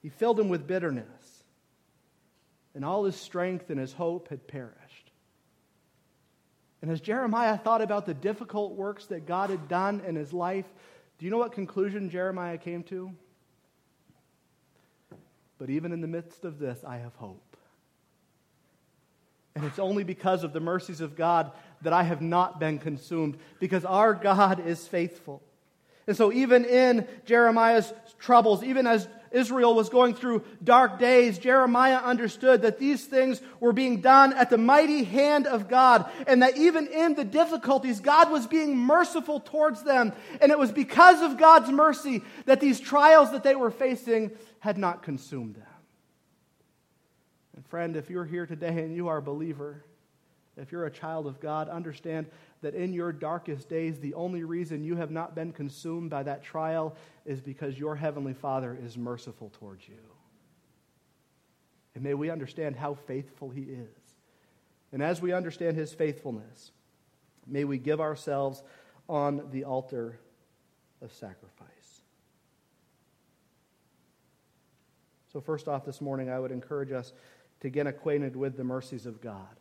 He 0.00 0.08
filled 0.08 0.40
him 0.40 0.48
with 0.48 0.66
bitterness. 0.66 1.06
And 2.74 2.82
all 2.82 3.04
his 3.04 3.16
strength 3.16 3.68
and 3.68 3.78
his 3.78 3.92
hope 3.92 4.28
had 4.28 4.48
perished. 4.48 5.10
And 6.80 6.90
as 6.90 7.02
Jeremiah 7.02 7.58
thought 7.58 7.82
about 7.82 8.06
the 8.06 8.14
difficult 8.14 8.72
works 8.72 9.04
that 9.06 9.26
God 9.26 9.50
had 9.50 9.68
done 9.68 10.00
in 10.06 10.14
his 10.14 10.32
life, 10.32 10.64
do 11.18 11.26
you 11.26 11.30
know 11.30 11.36
what 11.36 11.52
conclusion 11.52 12.08
Jeremiah 12.08 12.56
came 12.56 12.84
to? 12.84 13.12
But 15.60 15.68
even 15.68 15.92
in 15.92 16.00
the 16.00 16.08
midst 16.08 16.46
of 16.46 16.58
this, 16.58 16.82
I 16.86 16.96
have 16.96 17.14
hope. 17.16 17.56
And 19.54 19.62
it's 19.66 19.78
only 19.78 20.04
because 20.04 20.42
of 20.42 20.54
the 20.54 20.60
mercies 20.60 21.02
of 21.02 21.16
God 21.16 21.52
that 21.82 21.92
I 21.92 22.02
have 22.02 22.22
not 22.22 22.58
been 22.58 22.78
consumed, 22.78 23.36
because 23.58 23.84
our 23.84 24.14
God 24.14 24.66
is 24.66 24.88
faithful. 24.88 25.42
And 26.10 26.16
so, 26.16 26.32
even 26.32 26.64
in 26.64 27.06
Jeremiah's 27.24 27.94
troubles, 28.18 28.64
even 28.64 28.84
as 28.88 29.06
Israel 29.30 29.76
was 29.76 29.90
going 29.90 30.16
through 30.16 30.42
dark 30.64 30.98
days, 30.98 31.38
Jeremiah 31.38 31.98
understood 31.98 32.62
that 32.62 32.80
these 32.80 33.06
things 33.06 33.40
were 33.60 33.72
being 33.72 34.00
done 34.00 34.32
at 34.32 34.50
the 34.50 34.58
mighty 34.58 35.04
hand 35.04 35.46
of 35.46 35.68
God, 35.68 36.10
and 36.26 36.42
that 36.42 36.56
even 36.56 36.88
in 36.88 37.14
the 37.14 37.22
difficulties, 37.22 38.00
God 38.00 38.32
was 38.32 38.48
being 38.48 38.76
merciful 38.76 39.38
towards 39.38 39.84
them. 39.84 40.12
And 40.40 40.50
it 40.50 40.58
was 40.58 40.72
because 40.72 41.22
of 41.22 41.38
God's 41.38 41.70
mercy 41.70 42.22
that 42.46 42.60
these 42.60 42.80
trials 42.80 43.30
that 43.30 43.44
they 43.44 43.54
were 43.54 43.70
facing 43.70 44.32
had 44.58 44.78
not 44.78 45.04
consumed 45.04 45.54
them. 45.54 45.62
And, 47.54 47.64
friend, 47.66 47.94
if 47.94 48.10
you're 48.10 48.24
here 48.24 48.46
today 48.46 48.82
and 48.82 48.96
you 48.96 49.06
are 49.06 49.18
a 49.18 49.22
believer, 49.22 49.84
if 50.60 50.72
you're 50.72 50.84
a 50.84 50.90
child 50.90 51.26
of 51.26 51.40
God, 51.40 51.68
understand 51.68 52.26
that 52.60 52.74
in 52.74 52.92
your 52.92 53.12
darkest 53.12 53.68
days, 53.68 53.98
the 53.98 54.14
only 54.14 54.44
reason 54.44 54.84
you 54.84 54.96
have 54.96 55.10
not 55.10 55.34
been 55.34 55.52
consumed 55.52 56.10
by 56.10 56.22
that 56.22 56.42
trial 56.42 56.94
is 57.24 57.40
because 57.40 57.78
your 57.78 57.96
Heavenly 57.96 58.34
Father 58.34 58.78
is 58.84 58.98
merciful 58.98 59.50
towards 59.58 59.88
you. 59.88 59.94
And 61.94 62.04
may 62.04 62.14
we 62.14 62.30
understand 62.30 62.76
how 62.76 62.94
faithful 62.94 63.50
he 63.50 63.62
is. 63.62 63.88
And 64.92 65.02
as 65.02 65.22
we 65.22 65.32
understand 65.32 65.76
his 65.76 65.94
faithfulness, 65.94 66.72
may 67.46 67.64
we 67.64 67.78
give 67.78 68.00
ourselves 68.00 68.62
on 69.08 69.48
the 69.50 69.64
altar 69.64 70.18
of 71.00 71.12
sacrifice. 71.12 72.02
So, 75.32 75.40
first 75.40 75.68
off, 75.68 75.84
this 75.84 76.00
morning, 76.00 76.28
I 76.28 76.40
would 76.40 76.50
encourage 76.50 76.90
us 76.92 77.12
to 77.60 77.70
get 77.70 77.86
acquainted 77.86 78.34
with 78.34 78.56
the 78.56 78.64
mercies 78.64 79.06
of 79.06 79.20
God. 79.20 79.59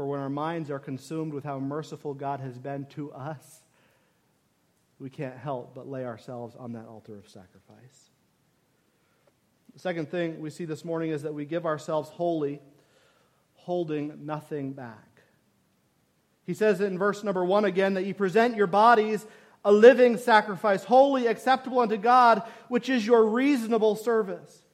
For 0.00 0.06
when 0.06 0.20
our 0.20 0.30
minds 0.30 0.70
are 0.70 0.78
consumed 0.78 1.34
with 1.34 1.44
how 1.44 1.58
merciful 1.58 2.14
God 2.14 2.40
has 2.40 2.56
been 2.56 2.86
to 2.94 3.12
us, 3.12 3.60
we 4.98 5.10
can't 5.10 5.36
help 5.36 5.74
but 5.74 5.90
lay 5.90 6.06
ourselves 6.06 6.56
on 6.58 6.72
that 6.72 6.86
altar 6.86 7.18
of 7.18 7.28
sacrifice. 7.28 8.08
The 9.74 9.78
second 9.78 10.10
thing 10.10 10.40
we 10.40 10.48
see 10.48 10.64
this 10.64 10.86
morning 10.86 11.10
is 11.10 11.24
that 11.24 11.34
we 11.34 11.44
give 11.44 11.66
ourselves 11.66 12.08
wholly, 12.08 12.62
holding 13.56 14.24
nothing 14.24 14.72
back. 14.72 15.20
He 16.46 16.54
says 16.54 16.80
in 16.80 16.96
verse 16.98 17.22
number 17.22 17.44
one 17.44 17.66
again 17.66 17.92
that 17.92 18.06
you 18.06 18.14
present 18.14 18.56
your 18.56 18.68
bodies 18.68 19.26
a 19.66 19.70
living 19.70 20.16
sacrifice, 20.16 20.82
holy, 20.82 21.26
acceptable 21.26 21.80
unto 21.80 21.98
God, 21.98 22.42
which 22.68 22.88
is 22.88 23.06
your 23.06 23.26
reasonable 23.26 23.96
service. 23.96 24.64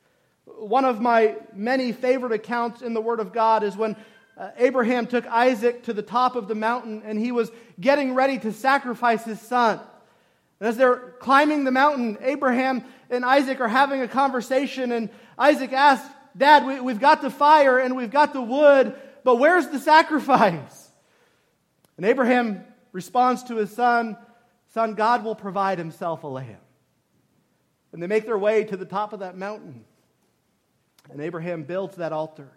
One 0.45 0.85
of 0.85 1.01
my 1.01 1.35
many 1.53 1.91
favorite 1.91 2.31
accounts 2.31 2.81
in 2.81 2.95
the 2.95 3.01
Word 3.01 3.19
of 3.19 3.33
God 3.33 3.65
is 3.65 3.77
when 3.77 3.97
uh, 4.37 4.51
Abraham 4.59 5.07
took 5.07 5.27
Isaac 5.27 5.85
to 5.85 5.93
the 5.93 6.03
top 6.03 6.37
of 6.37 6.47
the 6.49 6.55
mountain 6.55 7.03
and 7.05 7.19
he 7.19 7.33
was 7.33 7.51
getting 7.81 8.15
ready 8.15 8.39
to 8.39 8.53
sacrifice 8.53 9.25
his 9.25 9.41
son. 9.41 9.81
And 10.61 10.69
as 10.69 10.77
they're 10.77 11.15
climbing 11.21 11.65
the 11.65 11.71
mountain, 11.71 12.19
Abraham 12.21 12.85
and 13.11 13.25
Isaac 13.25 13.61
are 13.61 13.69
having 13.69 14.01
a 14.01 14.09
conversation, 14.09 14.91
and 14.91 15.11
Isaac 15.39 15.73
asks, 15.73 16.09
Dad, 16.37 16.67
we, 16.67 16.81
we've 16.81 17.01
got 17.01 17.23
the 17.23 17.31
fire 17.31 17.79
and 17.79 17.97
we've 17.97 18.11
got 18.11 18.33
the 18.33 18.43
wood, 18.43 18.95
but 19.25 19.37
where's 19.37 19.69
the 19.69 19.79
sacrifice? 19.79 20.91
And 21.97 22.05
Abraham 22.05 22.65
responds 22.93 23.45
to 23.45 23.57
his 23.57 23.71
son, 23.71 24.17
Son, 24.75 24.95
God 24.95 25.25
will 25.25 25.35
provide 25.35 25.79
himself 25.79 26.25
a 26.25 26.27
lamb. 26.27 26.59
And 27.93 28.03
they 28.03 28.07
make 28.07 28.27
their 28.27 28.37
way 28.37 28.65
to 28.65 28.77
the 28.77 28.85
top 28.85 29.15
of 29.15 29.21
that 29.21 29.37
mountain. 29.37 29.85
And 31.11 31.21
Abraham 31.23 31.63
builds 31.63 31.97
that 31.97 32.13
altar. 32.13 32.51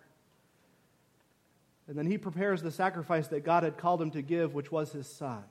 And 1.90 1.98
then 1.98 2.06
he 2.06 2.18
prepares 2.18 2.62
the 2.62 2.72
sacrifice 2.72 3.28
that 3.28 3.44
God 3.44 3.64
had 3.64 3.78
called 3.78 4.02
him 4.02 4.12
to 4.12 4.22
give, 4.22 4.54
which 4.54 4.72
was 4.72 4.94
his 4.94 5.08
son. 5.08 5.44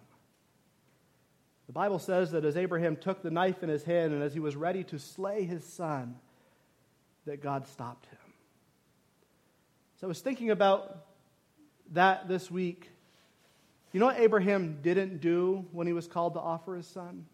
The 1.67 1.73
Bible 1.73 1.99
says 1.99 2.31
that 2.31 2.47
as 2.47 2.57
Abraham 2.57 2.97
took 2.97 3.23
the 3.23 3.31
knife 3.31 3.63
in 3.63 3.69
his 3.69 3.85
hand 3.85 4.15
and 4.15 4.23
as 4.23 4.33
he 4.33 4.41
was 4.41 4.57
ready 4.57 4.85
to 4.85 4.99
slay 4.99 5.45
his 5.45 5.63
son, 5.65 6.15
that 7.27 7.43
God 7.43 7.67
stopped 7.67 8.07
him. 8.07 8.33
So 10.01 10.07
I 10.07 10.09
was 10.09 10.21
thinking 10.21 10.51
about 10.51 11.05
that 11.93 12.27
this 12.29 12.51
week 12.51 12.89
you 13.93 14.01
know 14.01 14.07
what 14.07 14.21
Abraham 14.21 14.79
didn't 14.83 15.21
do 15.21 15.65
when 15.73 15.87
he 15.87 15.93
was 15.93 16.07
called 16.07 16.35
to 16.35 16.41
offer 16.41 16.77
his 16.77 16.87
son? 16.87 17.25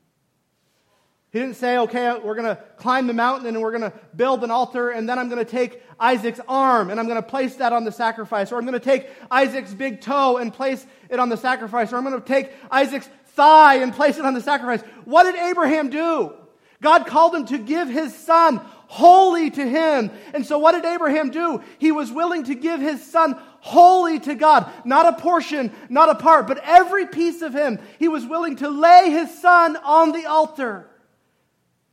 He 1.35 1.41
didn't 1.41 1.57
say, 1.57 1.79
okay, 1.79 2.17
we're 2.23 2.37
going 2.37 2.55
to 2.55 2.63
climb 2.77 3.09
the 3.09 3.13
mountain 3.13 3.49
and 3.49 3.61
we're 3.61 3.77
going 3.77 3.91
to 3.91 3.93
build 4.15 4.45
an 4.45 4.53
altar, 4.53 4.91
and 4.91 5.09
then 5.09 5.19
I'm 5.19 5.29
going 5.29 5.45
to 5.45 5.51
take 5.51 5.83
Isaac's 5.99 6.39
arm 6.47 6.91
and 6.91 7.01
I'm 7.01 7.09
going 7.09 7.21
to 7.21 7.29
place 7.29 7.57
that 7.57 7.73
on 7.73 7.83
the 7.83 7.91
sacrifice, 7.91 8.53
or 8.53 8.57
I'm 8.57 8.65
going 8.65 8.79
to 8.79 8.79
take 8.79 9.11
Isaac's 9.33 9.75
big 9.75 10.01
toe 10.01 10.37
and 10.37 10.55
place 10.55 10.87
it 11.11 11.19
on 11.19 11.31
the 11.31 11.37
sacrifice, 11.37 11.93
or 11.93 11.97
I'm 11.97 12.05
going 12.05 12.21
to 12.21 12.25
take 12.25 12.53
Isaac's 12.71 13.09
thigh 13.31 13.79
and 13.79 13.93
place 13.93 14.17
it 14.17 14.25
on 14.25 14.35
the 14.35 14.41
sacrifice. 14.41 14.81
What 15.07 15.25
did 15.25 15.35
Abraham 15.35 15.91
do? 15.91 16.35
God 16.81 17.09
called 17.09 17.35
him 17.35 17.47
to 17.47 17.59
give 17.59 17.89
his 17.89 18.15
son 18.15 18.59
wholly 18.87 19.51
to 19.51 19.69
him. 19.69 20.13
And 20.35 20.47
so 20.47 20.59
what 20.59 20.81
did 20.81 20.85
Abraham 20.85 21.33
do? 21.33 21.65
He 21.81 21.91
was 21.91 22.13
willing 22.13 22.45
to 22.45 22.55
give 22.55 22.79
his 22.79 23.05
son 23.05 23.37
wholly 23.59 24.21
to 24.21 24.37
God. 24.37 24.71
Not 24.85 25.07
a 25.07 25.21
portion, 25.21 25.73
not 25.89 26.11
a 26.11 26.15
part, 26.15 26.47
but 26.47 26.61
every 26.63 27.07
piece 27.07 27.43
of 27.43 27.53
him. 27.53 27.81
He 27.99 28.07
was 28.07 28.25
willing 28.25 28.55
to 28.59 28.69
lay 28.69 29.11
his 29.11 29.37
son 29.41 29.77
on 29.79 30.13
the 30.13 30.27
altar. 30.27 30.91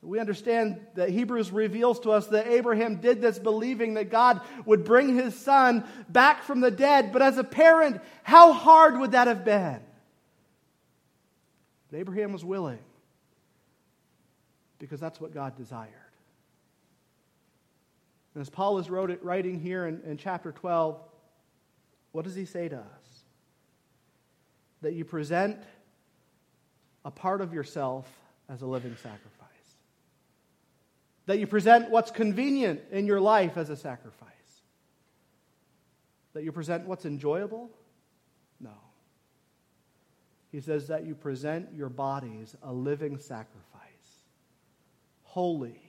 We 0.02 0.20
understand 0.20 0.80
that 0.96 1.10
Hebrews 1.10 1.52
reveals 1.52 2.00
to 2.02 2.12
us 2.12 2.28
that 2.28 2.48
Abraham 2.48 2.96
did 2.96 3.22
this 3.22 3.38
believing 3.38 3.94
that 3.96 4.10
God 4.10 4.42
would 4.66 4.84
bring 4.84 5.16
his 5.16 5.36
son 5.36 5.84
back 6.10 6.44
from 6.44 6.60
the 6.60 6.72
dead. 6.72 7.14
But 7.14 7.22
as 7.22 7.38
a 7.38 7.44
parent, 7.44 8.02
how 8.24 8.52
hard 8.52 8.98
would 9.00 9.12
that 9.12 9.28
have 9.28 9.46
been? 9.46 9.80
But 11.92 12.00
Abraham 12.00 12.34
was 12.34 12.44
willing 12.44 12.80
because 14.80 15.00
that's 15.00 15.22
what 15.22 15.34
God 15.34 15.56
desired. 15.56 15.90
And 18.34 18.42
as 18.42 18.50
Paul 18.50 18.80
is 18.80 18.90
wrote 18.90 19.12
it, 19.12 19.24
writing 19.24 19.60
here 19.60 19.86
in, 19.86 20.02
in 20.06 20.18
chapter 20.18 20.52
12, 20.52 21.00
what 22.12 22.26
does 22.26 22.34
he 22.34 22.46
say 22.46 22.68
to 22.70 22.78
us? 22.78 23.24
That 24.82 24.94
you 24.94 25.06
present 25.06 25.60
a 27.06 27.12
part 27.12 27.42
of 27.42 27.54
yourself 27.54 28.08
as 28.50 28.62
a 28.64 28.66
living 28.66 28.96
sacrifice. 28.96 29.31
That 31.32 31.40
you 31.40 31.48
present 31.48 31.90
what's 31.90 32.12
convenient 32.12 32.82
in 32.92 33.06
your 33.06 33.22
life 33.22 33.56
as 33.56 33.70
a 33.70 33.78
sacrifice. 33.78 34.28
That 36.34 36.44
you 36.44 36.52
present 36.52 36.86
what's 36.86 37.06
enjoyable? 37.06 37.70
No. 38.60 38.74
He 40.52 40.60
says 40.60 40.90
that 40.90 41.06
you 41.06 41.16
present 41.16 41.70
your 41.74 41.88
bodies 41.88 42.54
a 42.62 42.74
living 42.74 43.18
sacrifice, 43.18 43.62
holy, 45.24 45.82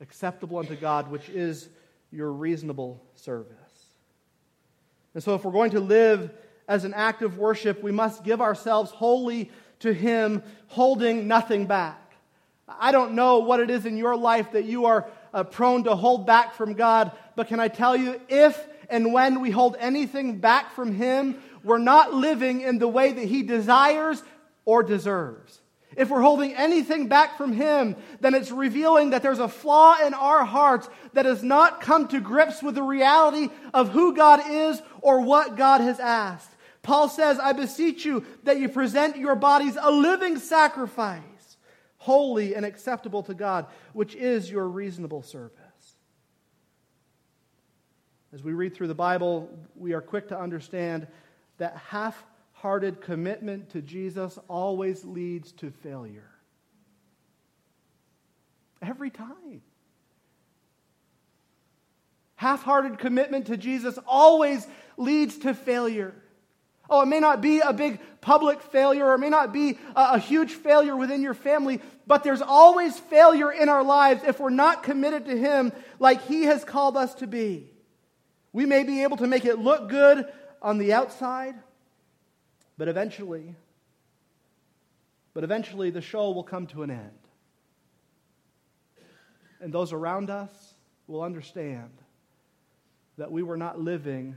acceptable 0.00 0.58
unto 0.58 0.74
God, 0.74 1.08
which 1.08 1.28
is 1.28 1.68
your 2.10 2.32
reasonable 2.32 3.00
service. 3.14 3.52
And 5.14 5.22
so, 5.22 5.36
if 5.36 5.44
we're 5.44 5.52
going 5.52 5.70
to 5.70 5.80
live 5.80 6.32
as 6.66 6.84
an 6.84 6.94
act 6.94 7.22
of 7.22 7.38
worship, 7.38 7.80
we 7.80 7.92
must 7.92 8.24
give 8.24 8.40
ourselves 8.40 8.90
wholly 8.90 9.52
to 9.78 9.94
Him, 9.94 10.42
holding 10.66 11.28
nothing 11.28 11.66
back. 11.66 12.01
I 12.68 12.92
don't 12.92 13.14
know 13.14 13.40
what 13.40 13.60
it 13.60 13.70
is 13.70 13.86
in 13.86 13.96
your 13.96 14.16
life 14.16 14.52
that 14.52 14.64
you 14.64 14.86
are 14.86 15.08
uh, 15.34 15.44
prone 15.44 15.84
to 15.84 15.96
hold 15.96 16.26
back 16.26 16.54
from 16.54 16.74
God, 16.74 17.12
but 17.36 17.48
can 17.48 17.60
I 17.60 17.68
tell 17.68 17.96
you, 17.96 18.20
if 18.28 18.66
and 18.88 19.12
when 19.12 19.40
we 19.40 19.50
hold 19.50 19.76
anything 19.78 20.38
back 20.38 20.72
from 20.72 20.94
Him, 20.94 21.42
we're 21.64 21.78
not 21.78 22.12
living 22.12 22.60
in 22.60 22.78
the 22.78 22.88
way 22.88 23.12
that 23.12 23.24
He 23.24 23.42
desires 23.42 24.22
or 24.64 24.82
deserves. 24.82 25.60
If 25.96 26.08
we're 26.08 26.22
holding 26.22 26.54
anything 26.54 27.08
back 27.08 27.36
from 27.36 27.52
Him, 27.52 27.96
then 28.20 28.34
it's 28.34 28.50
revealing 28.50 29.10
that 29.10 29.22
there's 29.22 29.38
a 29.38 29.48
flaw 29.48 29.96
in 30.04 30.14
our 30.14 30.44
hearts 30.44 30.88
that 31.12 31.26
has 31.26 31.42
not 31.42 31.80
come 31.80 32.08
to 32.08 32.20
grips 32.20 32.62
with 32.62 32.74
the 32.74 32.82
reality 32.82 33.48
of 33.74 33.90
who 33.90 34.14
God 34.14 34.40
is 34.48 34.80
or 35.00 35.20
what 35.20 35.56
God 35.56 35.80
has 35.80 36.00
asked. 36.00 36.50
Paul 36.82 37.08
says, 37.08 37.38
I 37.38 37.52
beseech 37.52 38.04
you 38.04 38.24
that 38.44 38.58
you 38.58 38.68
present 38.68 39.16
your 39.16 39.36
bodies 39.36 39.76
a 39.80 39.90
living 39.90 40.38
sacrifice, 40.38 41.22
holy 42.02 42.56
and 42.56 42.66
acceptable 42.66 43.22
to 43.22 43.32
God, 43.32 43.66
which 43.92 44.16
is 44.16 44.50
your 44.50 44.66
reasonable 44.66 45.22
service. 45.22 45.52
As 48.32 48.42
we 48.42 48.52
read 48.54 48.74
through 48.74 48.88
the 48.88 48.94
Bible, 48.94 49.48
we 49.76 49.92
are 49.92 50.00
quick 50.00 50.26
to 50.28 50.38
understand 50.38 51.06
that 51.58 51.76
half 51.76 52.24
hearted 52.54 53.00
commitment 53.00 53.70
to 53.70 53.82
Jesus 53.82 54.36
always 54.48 55.04
leads 55.04 55.52
to 55.52 55.70
failure. 55.70 56.30
Every 58.80 59.10
time. 59.10 59.62
Half 62.34 62.64
hearted 62.64 62.98
commitment 62.98 63.46
to 63.46 63.56
Jesus 63.56 63.96
always 64.08 64.66
leads 64.96 65.38
to 65.38 65.54
failure. 65.54 66.16
Oh, 66.92 67.00
it 67.00 67.06
may 67.06 67.20
not 67.20 67.40
be 67.40 67.60
a 67.60 67.72
big 67.72 68.00
public 68.20 68.60
failure, 68.60 69.06
or 69.06 69.14
it 69.14 69.18
may 69.18 69.30
not 69.30 69.50
be 69.50 69.78
a, 69.96 70.18
huge 70.18 70.52
failure 70.52 70.94
within 70.94 71.22
your 71.22 71.32
family, 71.32 71.80
but 72.06 72.22
there's 72.22 72.42
always 72.42 72.98
failure 72.98 73.50
in 73.50 73.70
our 73.70 73.82
lives 73.82 74.22
if 74.24 74.38
we're 74.38 74.50
not 74.50 74.82
committed 74.82 75.24
to 75.24 75.34
Him 75.34 75.72
like 75.98 76.26
He 76.26 76.42
has 76.42 76.66
called 76.66 76.98
us 76.98 77.14
to 77.14 77.26
be. 77.26 77.70
We 78.52 78.66
may 78.66 78.84
be 78.84 79.04
able 79.04 79.16
to 79.16 79.26
make 79.26 79.46
it 79.46 79.58
look 79.58 79.88
good 79.88 80.30
on 80.60 80.76
the 80.76 80.92
outside, 80.92 81.54
but 82.76 82.88
eventually, 82.88 83.54
but 85.32 85.44
eventually 85.44 85.88
the 85.88 86.02
show 86.02 86.30
will 86.32 86.44
come 86.44 86.66
to 86.66 86.82
an 86.82 86.90
end. 86.90 87.18
And 89.62 89.72
those 89.72 89.94
around 89.94 90.28
us 90.28 90.74
will 91.06 91.22
understand 91.22 91.88
that 93.16 93.32
we 93.32 93.42
were 93.42 93.56
not 93.56 93.80
living 93.80 94.36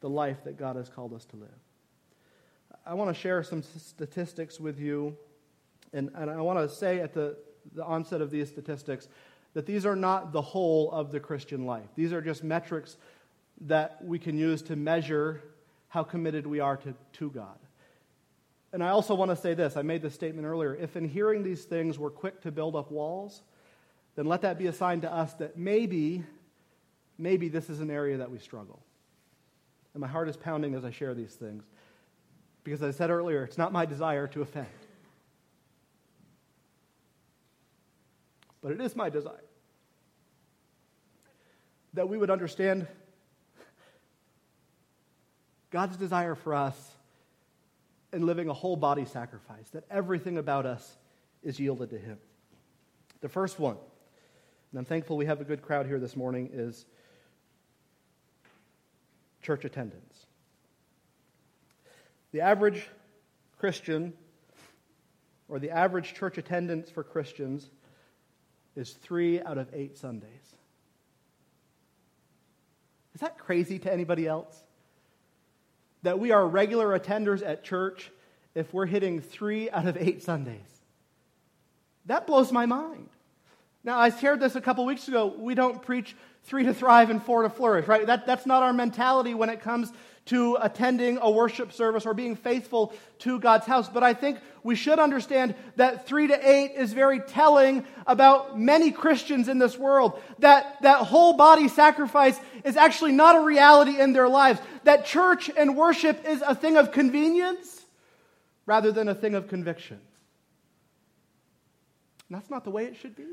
the 0.00 0.08
life 0.08 0.44
that 0.44 0.56
God 0.56 0.76
has 0.76 0.88
called 0.88 1.12
us 1.12 1.24
to 1.26 1.36
live. 1.36 1.48
I 2.86 2.94
want 2.94 3.14
to 3.14 3.20
share 3.20 3.42
some 3.42 3.62
statistics 3.62 4.58
with 4.58 4.78
you, 4.78 5.16
and, 5.92 6.10
and 6.14 6.30
I 6.30 6.40
want 6.40 6.58
to 6.58 6.74
say 6.74 7.00
at 7.00 7.12
the, 7.12 7.36
the 7.74 7.84
onset 7.84 8.20
of 8.20 8.30
these 8.30 8.48
statistics 8.48 9.08
that 9.54 9.66
these 9.66 9.84
are 9.84 9.96
not 9.96 10.32
the 10.32 10.40
whole 10.40 10.90
of 10.92 11.10
the 11.10 11.20
Christian 11.20 11.66
life. 11.66 11.88
These 11.96 12.12
are 12.12 12.22
just 12.22 12.42
metrics 12.42 12.96
that 13.62 14.02
we 14.02 14.18
can 14.18 14.38
use 14.38 14.62
to 14.62 14.76
measure 14.76 15.42
how 15.88 16.02
committed 16.02 16.46
we 16.46 16.60
are 16.60 16.76
to, 16.78 16.94
to 17.14 17.30
God. 17.30 17.58
And 18.72 18.82
I 18.82 18.90
also 18.90 19.14
want 19.14 19.30
to 19.30 19.36
say 19.36 19.54
this 19.54 19.76
I 19.76 19.82
made 19.82 20.02
this 20.02 20.14
statement 20.14 20.46
earlier. 20.46 20.74
If 20.74 20.96
in 20.96 21.08
hearing 21.08 21.42
these 21.42 21.64
things 21.64 21.98
we're 21.98 22.10
quick 22.10 22.40
to 22.42 22.52
build 22.52 22.76
up 22.76 22.90
walls, 22.90 23.42
then 24.14 24.26
let 24.26 24.42
that 24.42 24.58
be 24.58 24.68
a 24.68 24.72
sign 24.72 25.00
to 25.02 25.12
us 25.12 25.34
that 25.34 25.58
maybe 25.58 26.24
maybe 27.18 27.48
this 27.48 27.68
is 27.68 27.80
an 27.80 27.90
area 27.90 28.16
that 28.16 28.30
we 28.30 28.38
struggle. 28.38 28.80
And 29.94 30.00
my 30.00 30.08
heart 30.08 30.28
is 30.28 30.36
pounding 30.36 30.74
as 30.74 30.84
I 30.84 30.90
share 30.90 31.14
these 31.14 31.34
things. 31.34 31.64
Because 32.64 32.82
as 32.82 32.94
I 32.94 32.98
said 32.98 33.10
earlier, 33.10 33.44
it's 33.44 33.58
not 33.58 33.72
my 33.72 33.86
desire 33.86 34.26
to 34.28 34.42
offend. 34.42 34.66
But 38.62 38.72
it 38.72 38.80
is 38.80 38.94
my 38.94 39.08
desire 39.08 39.44
that 41.94 42.08
we 42.08 42.18
would 42.18 42.30
understand 42.30 42.86
God's 45.70 45.96
desire 45.96 46.34
for 46.34 46.54
us 46.54 46.76
in 48.12 48.26
living 48.26 48.48
a 48.48 48.52
whole 48.52 48.76
body 48.76 49.04
sacrifice, 49.04 49.70
that 49.70 49.84
everything 49.90 50.38
about 50.38 50.66
us 50.66 50.96
is 51.42 51.58
yielded 51.58 51.90
to 51.90 51.98
Him. 51.98 52.18
The 53.20 53.28
first 53.28 53.58
one, 53.58 53.76
and 54.72 54.78
I'm 54.78 54.84
thankful 54.84 55.16
we 55.16 55.26
have 55.26 55.40
a 55.40 55.44
good 55.44 55.62
crowd 55.62 55.86
here 55.86 56.00
this 56.00 56.16
morning, 56.16 56.50
is 56.52 56.86
church 59.42 59.64
attendance. 59.64 60.26
The 62.32 62.42
average 62.42 62.86
Christian, 63.58 64.12
or 65.48 65.58
the 65.58 65.70
average 65.70 66.14
church 66.14 66.38
attendance 66.38 66.90
for 66.90 67.02
Christians, 67.02 67.68
is 68.76 68.92
three 68.92 69.40
out 69.40 69.58
of 69.58 69.68
eight 69.72 69.98
Sundays. 69.98 70.28
Is 73.14 73.20
that 73.20 73.38
crazy 73.38 73.78
to 73.80 73.92
anybody 73.92 74.26
else? 74.26 74.56
That 76.02 76.18
we 76.18 76.30
are 76.30 76.46
regular 76.46 76.98
attenders 76.98 77.46
at 77.46 77.64
church 77.64 78.10
if 78.54 78.72
we're 78.72 78.86
hitting 78.86 79.20
three 79.20 79.68
out 79.70 79.86
of 79.86 79.96
eight 79.96 80.22
Sundays. 80.22 80.80
That 82.06 82.26
blows 82.26 82.50
my 82.50 82.66
mind. 82.66 83.08
Now, 83.84 83.98
I 83.98 84.10
shared 84.10 84.40
this 84.40 84.56
a 84.56 84.60
couple 84.60 84.84
weeks 84.84 85.08
ago. 85.08 85.34
We 85.36 85.54
don't 85.54 85.82
preach 85.82 86.16
three 86.44 86.64
to 86.64 86.74
thrive 86.74 87.10
and 87.10 87.22
four 87.22 87.42
to 87.42 87.50
flourish, 87.50 87.86
right? 87.86 88.06
That, 88.06 88.26
that's 88.26 88.46
not 88.46 88.62
our 88.62 88.72
mentality 88.72 89.34
when 89.34 89.50
it 89.50 89.60
comes 89.60 89.92
to 90.26 90.56
attending 90.60 91.18
a 91.20 91.30
worship 91.30 91.72
service 91.72 92.06
or 92.06 92.14
being 92.14 92.36
faithful 92.36 92.92
to 93.18 93.40
God's 93.40 93.66
house. 93.66 93.88
But 93.88 94.04
I 94.04 94.14
think 94.14 94.38
we 94.62 94.76
should 94.76 94.98
understand 94.98 95.54
that 95.76 96.06
three 96.06 96.28
to 96.28 96.48
eight 96.48 96.72
is 96.76 96.92
very 96.92 97.20
telling 97.20 97.84
about 98.06 98.58
many 98.58 98.92
Christians 98.92 99.48
in 99.48 99.58
this 99.58 99.76
world. 99.76 100.20
That, 100.38 100.82
that 100.82 100.98
whole 100.98 101.32
body 101.32 101.68
sacrifice 101.68 102.38
is 102.64 102.76
actually 102.76 103.12
not 103.12 103.36
a 103.36 103.40
reality 103.40 103.98
in 103.98 104.12
their 104.12 104.28
lives. 104.28 104.60
That 104.84 105.04
church 105.04 105.50
and 105.56 105.76
worship 105.76 106.24
is 106.26 106.42
a 106.46 106.54
thing 106.54 106.76
of 106.76 106.92
convenience 106.92 107.84
rather 108.66 108.92
than 108.92 109.08
a 109.08 109.14
thing 109.14 109.34
of 109.34 109.48
conviction. 109.48 110.00
And 112.28 112.38
that's 112.38 112.50
not 112.50 112.62
the 112.62 112.70
way 112.70 112.84
it 112.84 112.96
should 112.96 113.16
be. 113.16 113.24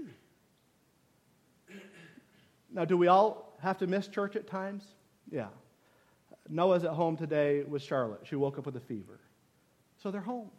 Now, 2.71 2.85
do 2.85 2.97
we 2.97 3.07
all 3.07 3.57
have 3.61 3.77
to 3.79 3.87
miss 3.87 4.07
church 4.07 4.35
at 4.35 4.47
times? 4.47 4.83
Yeah. 5.31 5.47
Noah's 6.49 6.83
at 6.83 6.91
home 6.91 7.17
today 7.17 7.63
with 7.63 7.81
Charlotte. 7.81 8.21
She 8.23 8.35
woke 8.35 8.57
up 8.57 8.65
with 8.65 8.75
a 8.75 8.81
fever. 8.81 9.19
So 10.01 10.11
they're 10.11 10.21
home. 10.21 10.49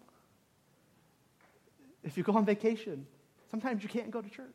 If 2.03 2.17
you 2.17 2.23
go 2.23 2.33
on 2.33 2.45
vacation, 2.45 3.07
sometimes 3.51 3.83
you 3.83 3.89
can't 3.89 4.11
go 4.11 4.21
to 4.21 4.29
church. 4.29 4.47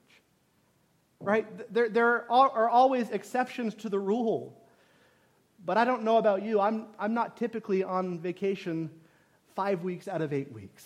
Right? 1.19 1.73
There, 1.73 1.89
there 1.89 2.31
are 2.31 2.69
always 2.69 3.09
exceptions 3.09 3.75
to 3.75 3.89
the 3.89 3.99
rule. 3.99 4.61
But 5.65 5.77
I 5.77 5.85
don't 5.85 6.03
know 6.03 6.17
about 6.17 6.43
you. 6.43 6.59
I'm, 6.59 6.87
I'm 6.99 7.13
not 7.13 7.37
typically 7.37 7.83
on 7.83 8.19
vacation 8.19 8.89
five 9.55 9.83
weeks 9.83 10.07
out 10.07 10.21
of 10.21 10.33
eight 10.33 10.51
weeks. 10.51 10.85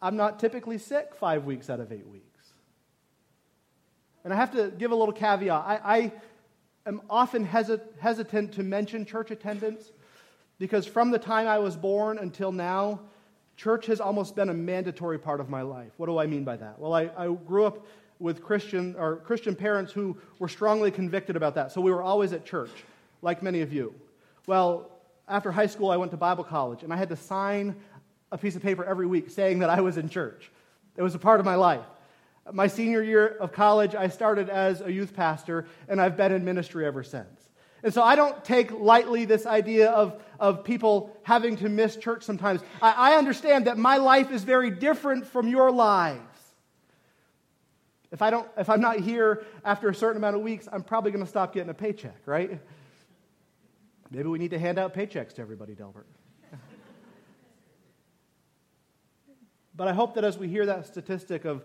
I'm 0.00 0.16
not 0.16 0.38
typically 0.38 0.78
sick 0.78 1.14
five 1.14 1.44
weeks 1.44 1.68
out 1.68 1.80
of 1.80 1.92
eight 1.92 2.06
weeks. 2.06 2.25
And 4.26 4.34
I 4.34 4.38
have 4.38 4.50
to 4.56 4.72
give 4.76 4.90
a 4.90 4.94
little 4.96 5.14
caveat. 5.14 5.64
I, 5.64 5.80
I 5.84 6.12
am 6.84 7.00
often 7.08 7.44
hesitant 7.44 8.54
to 8.54 8.64
mention 8.64 9.04
church 9.04 9.30
attendance 9.30 9.92
because 10.58 10.84
from 10.84 11.12
the 11.12 11.18
time 11.20 11.46
I 11.46 11.60
was 11.60 11.76
born 11.76 12.18
until 12.18 12.50
now, 12.50 12.98
church 13.56 13.86
has 13.86 14.00
almost 14.00 14.34
been 14.34 14.48
a 14.48 14.52
mandatory 14.52 15.16
part 15.16 15.38
of 15.38 15.48
my 15.48 15.62
life. 15.62 15.92
What 15.96 16.06
do 16.06 16.18
I 16.18 16.26
mean 16.26 16.42
by 16.42 16.56
that? 16.56 16.76
Well, 16.76 16.92
I, 16.92 17.08
I 17.16 17.28
grew 17.28 17.66
up 17.66 17.86
with 18.18 18.42
Christian 18.42 18.96
or 18.98 19.18
Christian 19.18 19.54
parents 19.54 19.92
who 19.92 20.16
were 20.40 20.48
strongly 20.48 20.90
convicted 20.90 21.36
about 21.36 21.54
that. 21.54 21.70
So 21.70 21.80
we 21.80 21.92
were 21.92 22.02
always 22.02 22.32
at 22.32 22.44
church, 22.44 22.72
like 23.22 23.44
many 23.44 23.60
of 23.60 23.72
you. 23.72 23.94
Well, 24.48 24.90
after 25.28 25.52
high 25.52 25.66
school, 25.66 25.92
I 25.92 25.96
went 25.98 26.10
to 26.10 26.16
Bible 26.16 26.42
college, 26.42 26.82
and 26.82 26.92
I 26.92 26.96
had 26.96 27.10
to 27.10 27.16
sign 27.16 27.76
a 28.32 28.38
piece 28.38 28.56
of 28.56 28.62
paper 28.62 28.84
every 28.84 29.06
week 29.06 29.30
saying 29.30 29.60
that 29.60 29.70
I 29.70 29.82
was 29.82 29.96
in 29.96 30.08
church. 30.08 30.50
It 30.96 31.02
was 31.02 31.14
a 31.14 31.20
part 31.20 31.38
of 31.38 31.46
my 31.46 31.54
life. 31.54 31.84
My 32.52 32.68
senior 32.68 33.02
year 33.02 33.26
of 33.26 33.52
college, 33.52 33.94
I 33.94 34.08
started 34.08 34.48
as 34.48 34.80
a 34.80 34.92
youth 34.92 35.14
pastor, 35.14 35.66
and 35.88 36.00
I've 36.00 36.16
been 36.16 36.32
in 36.32 36.44
ministry 36.44 36.86
ever 36.86 37.02
since. 37.02 37.46
And 37.82 37.92
so 37.92 38.02
I 38.02 38.16
don't 38.16 38.44
take 38.44 38.70
lightly 38.72 39.24
this 39.24 39.46
idea 39.46 39.90
of, 39.90 40.20
of 40.40 40.64
people 40.64 41.16
having 41.22 41.56
to 41.58 41.68
miss 41.68 41.96
church 41.96 42.22
sometimes. 42.24 42.60
I, 42.80 43.12
I 43.12 43.16
understand 43.16 43.66
that 43.66 43.78
my 43.78 43.98
life 43.98 44.30
is 44.30 44.44
very 44.44 44.70
different 44.70 45.26
from 45.26 45.48
your 45.48 45.70
lives. 45.70 46.20
If, 48.10 48.22
I 48.22 48.30
don't, 48.30 48.48
if 48.56 48.70
I'm 48.70 48.80
not 48.80 49.00
here 49.00 49.44
after 49.64 49.88
a 49.88 49.94
certain 49.94 50.16
amount 50.16 50.36
of 50.36 50.42
weeks, 50.42 50.68
I'm 50.72 50.82
probably 50.82 51.10
going 51.10 51.24
to 51.24 51.28
stop 51.28 51.52
getting 51.52 51.70
a 51.70 51.74
paycheck, 51.74 52.22
right? 52.26 52.60
Maybe 54.10 54.28
we 54.28 54.38
need 54.38 54.52
to 54.52 54.58
hand 54.58 54.78
out 54.78 54.94
paychecks 54.94 55.34
to 55.34 55.42
everybody, 55.42 55.74
Delbert. 55.74 56.06
but 59.76 59.88
I 59.88 59.92
hope 59.92 60.14
that 60.14 60.24
as 60.24 60.38
we 60.38 60.48
hear 60.48 60.66
that 60.66 60.86
statistic 60.86 61.44
of 61.44 61.64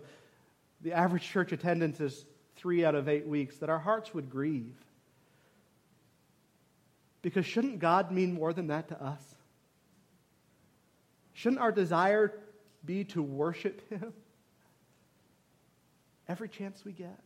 the 0.82 0.92
average 0.92 1.28
church 1.28 1.52
attendance 1.52 2.00
is 2.00 2.26
three 2.56 2.84
out 2.84 2.94
of 2.94 3.08
eight 3.08 3.26
weeks, 3.26 3.56
that 3.58 3.70
our 3.70 3.78
hearts 3.78 4.12
would 4.14 4.30
grieve. 4.30 4.76
Because 7.22 7.46
shouldn't 7.46 7.78
God 7.78 8.10
mean 8.10 8.34
more 8.34 8.52
than 8.52 8.66
that 8.68 8.88
to 8.88 9.02
us? 9.02 9.22
Shouldn't 11.34 11.60
our 11.60 11.72
desire 11.72 12.38
be 12.84 13.04
to 13.04 13.22
worship 13.22 13.88
Him 13.88 14.12
every 16.28 16.48
chance 16.48 16.84
we 16.84 16.92
get? 16.92 17.18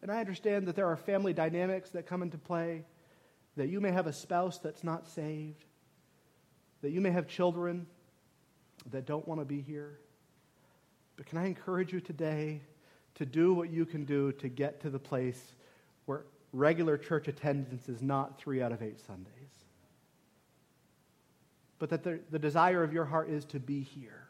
And 0.00 0.10
I 0.10 0.20
understand 0.20 0.68
that 0.68 0.76
there 0.76 0.86
are 0.86 0.96
family 0.96 1.32
dynamics 1.32 1.90
that 1.90 2.06
come 2.06 2.22
into 2.22 2.38
play, 2.38 2.84
that 3.56 3.68
you 3.68 3.80
may 3.80 3.90
have 3.90 4.06
a 4.06 4.12
spouse 4.12 4.58
that's 4.58 4.84
not 4.84 5.08
saved, 5.08 5.64
that 6.82 6.90
you 6.90 7.00
may 7.00 7.10
have 7.10 7.26
children 7.26 7.86
that 8.90 9.06
don't 9.06 9.26
want 9.26 9.40
to 9.40 9.44
be 9.44 9.60
here. 9.60 9.98
But 11.18 11.26
can 11.26 11.36
I 11.36 11.46
encourage 11.46 11.92
you 11.92 12.00
today 12.00 12.60
to 13.16 13.26
do 13.26 13.52
what 13.52 13.70
you 13.70 13.84
can 13.84 14.04
do 14.04 14.30
to 14.32 14.48
get 14.48 14.80
to 14.82 14.88
the 14.88 15.00
place 15.00 15.52
where 16.06 16.22
regular 16.52 16.96
church 16.96 17.26
attendance 17.26 17.88
is 17.88 18.00
not 18.00 18.38
three 18.40 18.62
out 18.62 18.70
of 18.70 18.82
eight 18.82 19.00
Sundays? 19.00 19.32
But 21.80 21.90
that 21.90 22.04
the, 22.04 22.20
the 22.30 22.38
desire 22.38 22.84
of 22.84 22.92
your 22.92 23.04
heart 23.04 23.28
is 23.28 23.44
to 23.46 23.58
be 23.58 23.80
here. 23.80 24.28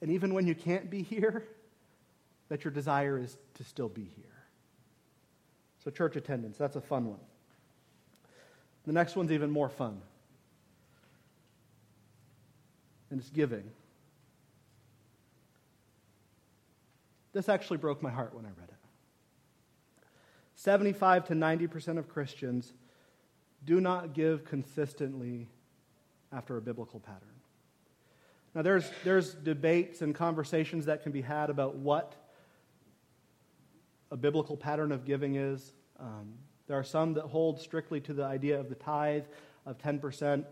And 0.00 0.10
even 0.12 0.32
when 0.34 0.46
you 0.46 0.54
can't 0.54 0.88
be 0.88 1.02
here, 1.02 1.48
that 2.48 2.62
your 2.62 2.72
desire 2.72 3.18
is 3.18 3.36
to 3.54 3.64
still 3.64 3.88
be 3.88 4.08
here. 4.16 4.24
So, 5.82 5.90
church 5.90 6.14
attendance, 6.14 6.56
that's 6.56 6.76
a 6.76 6.80
fun 6.80 7.06
one. 7.06 7.20
The 8.86 8.92
next 8.92 9.16
one's 9.16 9.32
even 9.32 9.50
more 9.50 9.68
fun, 9.68 10.00
and 13.10 13.18
it's 13.18 13.30
giving. 13.30 13.64
This 17.34 17.48
actually 17.48 17.76
broke 17.78 18.00
my 18.00 18.10
heart 18.10 18.34
when 18.34 18.46
I 18.46 18.48
read 18.48 18.68
it. 18.68 18.74
75 20.54 21.26
to 21.26 21.34
90% 21.34 21.98
of 21.98 22.08
Christians 22.08 22.72
do 23.64 23.80
not 23.80 24.14
give 24.14 24.44
consistently 24.44 25.48
after 26.32 26.56
a 26.56 26.62
biblical 26.62 27.00
pattern. 27.00 27.28
Now, 28.54 28.62
there's, 28.62 28.88
there's 29.02 29.34
debates 29.34 30.00
and 30.00 30.14
conversations 30.14 30.86
that 30.86 31.02
can 31.02 31.10
be 31.10 31.22
had 31.22 31.50
about 31.50 31.74
what 31.74 32.14
a 34.12 34.16
biblical 34.16 34.56
pattern 34.56 34.92
of 34.92 35.04
giving 35.04 35.34
is. 35.34 35.72
Um, 35.98 36.34
there 36.68 36.78
are 36.78 36.84
some 36.84 37.14
that 37.14 37.24
hold 37.24 37.60
strictly 37.60 38.00
to 38.02 38.14
the 38.14 38.24
idea 38.24 38.60
of 38.60 38.68
the 38.68 38.76
tithe 38.76 39.24
of 39.66 39.76
10%. 39.78 40.44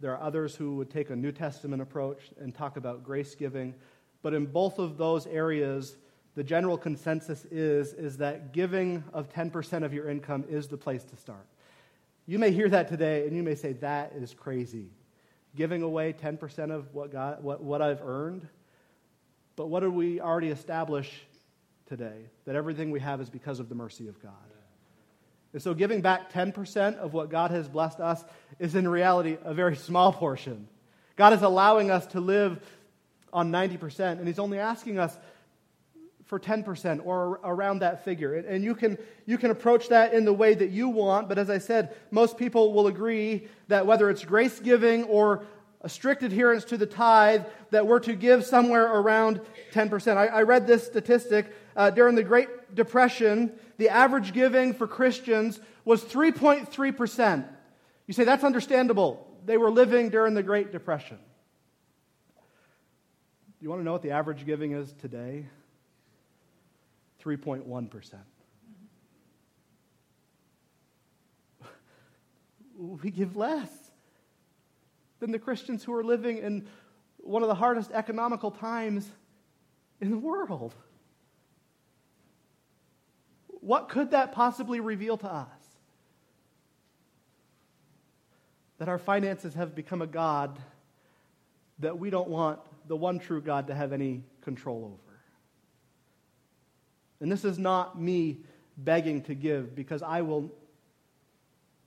There 0.00 0.12
are 0.12 0.20
others 0.20 0.56
who 0.56 0.74
would 0.76 0.90
take 0.90 1.10
a 1.10 1.16
New 1.16 1.30
Testament 1.30 1.80
approach 1.80 2.30
and 2.40 2.52
talk 2.52 2.76
about 2.76 3.04
grace 3.04 3.36
giving. 3.36 3.76
But 4.20 4.34
in 4.34 4.46
both 4.46 4.80
of 4.80 4.98
those 4.98 5.28
areas, 5.28 5.96
the 6.34 6.44
general 6.44 6.76
consensus 6.76 7.44
is, 7.50 7.92
is 7.92 8.16
that 8.18 8.52
giving 8.52 9.04
of 9.12 9.32
10% 9.32 9.84
of 9.84 9.94
your 9.94 10.08
income 10.08 10.44
is 10.48 10.66
the 10.68 10.76
place 10.76 11.04
to 11.04 11.16
start. 11.16 11.46
You 12.26 12.38
may 12.38 12.50
hear 12.50 12.68
that 12.68 12.88
today 12.88 13.26
and 13.26 13.36
you 13.36 13.42
may 13.42 13.54
say, 13.54 13.74
that 13.74 14.12
is 14.16 14.34
crazy. 14.34 14.88
Giving 15.54 15.82
away 15.82 16.12
10% 16.12 16.72
of 16.72 16.92
what, 16.92 17.12
God, 17.12 17.42
what, 17.42 17.62
what 17.62 17.80
I've 17.80 18.02
earned. 18.02 18.48
But 19.56 19.66
what 19.66 19.80
did 19.80 19.92
we 19.92 20.20
already 20.20 20.48
establish 20.48 21.22
today? 21.86 22.26
That 22.46 22.56
everything 22.56 22.90
we 22.90 23.00
have 23.00 23.20
is 23.20 23.30
because 23.30 23.60
of 23.60 23.68
the 23.68 23.74
mercy 23.76 24.08
of 24.08 24.20
God. 24.20 24.32
And 25.52 25.62
so 25.62 25.72
giving 25.72 26.00
back 26.00 26.32
10% 26.32 26.96
of 26.96 27.12
what 27.12 27.30
God 27.30 27.52
has 27.52 27.68
blessed 27.68 28.00
us 28.00 28.24
is 28.58 28.74
in 28.74 28.88
reality 28.88 29.36
a 29.44 29.54
very 29.54 29.76
small 29.76 30.12
portion. 30.12 30.66
God 31.14 31.32
is 31.32 31.42
allowing 31.42 31.92
us 31.92 32.06
to 32.08 32.20
live 32.20 32.58
on 33.32 33.52
90%, 33.52 34.18
and 34.18 34.26
He's 34.26 34.40
only 34.40 34.58
asking 34.58 34.98
us 34.98 35.16
for 36.26 36.40
10% 36.40 37.04
or 37.04 37.40
around 37.44 37.80
that 37.80 38.04
figure. 38.04 38.34
And 38.34 38.64
you 38.64 38.74
can, 38.74 38.96
you 39.26 39.36
can 39.36 39.50
approach 39.50 39.88
that 39.88 40.14
in 40.14 40.24
the 40.24 40.32
way 40.32 40.54
that 40.54 40.70
you 40.70 40.88
want, 40.88 41.28
but 41.28 41.38
as 41.38 41.50
I 41.50 41.58
said, 41.58 41.94
most 42.10 42.38
people 42.38 42.72
will 42.72 42.86
agree 42.86 43.46
that 43.68 43.86
whether 43.86 44.08
it's 44.08 44.24
grace 44.24 44.58
giving 44.58 45.04
or 45.04 45.44
a 45.82 45.88
strict 45.88 46.22
adherence 46.22 46.64
to 46.64 46.78
the 46.78 46.86
tithe, 46.86 47.44
that 47.70 47.86
we're 47.86 48.00
to 48.00 48.14
give 48.14 48.44
somewhere 48.44 48.86
around 48.86 49.40
10%. 49.72 50.16
I, 50.16 50.28
I 50.28 50.42
read 50.42 50.66
this 50.66 50.86
statistic. 50.86 51.54
Uh, 51.76 51.90
during 51.90 52.14
the 52.14 52.22
Great 52.22 52.74
Depression, 52.74 53.52
the 53.76 53.90
average 53.90 54.32
giving 54.32 54.72
for 54.72 54.86
Christians 54.86 55.60
was 55.84 56.02
3.3%. 56.02 57.46
You 58.06 58.14
say, 58.14 58.24
that's 58.24 58.44
understandable. 58.44 59.30
They 59.44 59.58
were 59.58 59.70
living 59.70 60.08
during 60.08 60.32
the 60.32 60.42
Great 60.42 60.72
Depression. 60.72 61.18
You 63.60 63.68
want 63.68 63.80
to 63.80 63.84
know 63.84 63.92
what 63.92 64.02
the 64.02 64.12
average 64.12 64.46
giving 64.46 64.72
is 64.72 64.94
today? 65.00 65.46
3.1%. 67.24 68.14
We 72.76 73.10
give 73.10 73.36
less 73.36 73.70
than 75.20 75.30
the 75.30 75.38
Christians 75.38 75.84
who 75.84 75.94
are 75.94 76.04
living 76.04 76.38
in 76.38 76.66
one 77.18 77.42
of 77.42 77.48
the 77.48 77.54
hardest 77.54 77.90
economical 77.92 78.50
times 78.50 79.08
in 80.00 80.10
the 80.10 80.18
world. 80.18 80.74
What 83.48 83.88
could 83.88 84.10
that 84.10 84.32
possibly 84.32 84.80
reveal 84.80 85.16
to 85.18 85.32
us? 85.32 85.48
That 88.78 88.88
our 88.88 88.98
finances 88.98 89.54
have 89.54 89.74
become 89.74 90.02
a 90.02 90.06
God 90.06 90.58
that 91.78 91.98
we 91.98 92.10
don't 92.10 92.28
want 92.28 92.60
the 92.86 92.96
one 92.96 93.18
true 93.18 93.40
God 93.40 93.68
to 93.68 93.74
have 93.74 93.92
any 93.92 94.22
control 94.42 94.84
over. 94.84 95.03
And 97.24 97.32
this 97.32 97.46
is 97.46 97.58
not 97.58 97.98
me 97.98 98.40
begging 98.76 99.22
to 99.22 99.34
give 99.34 99.74
because 99.74 100.02
I 100.02 100.20
will 100.20 100.52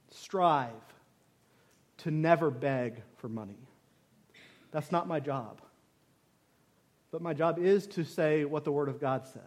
strive 0.09 0.71
to 1.97 2.09
never 2.09 2.49
beg 2.49 3.03
for 3.17 3.29
money. 3.29 3.59
That's 4.71 4.91
not 4.91 5.07
my 5.07 5.19
job. 5.19 5.61
But 7.11 7.21
my 7.21 7.35
job 7.35 7.59
is 7.59 7.85
to 7.85 8.03
say 8.03 8.45
what 8.45 8.63
the 8.63 8.71
Word 8.71 8.89
of 8.89 8.99
God 8.99 9.27
says. 9.27 9.43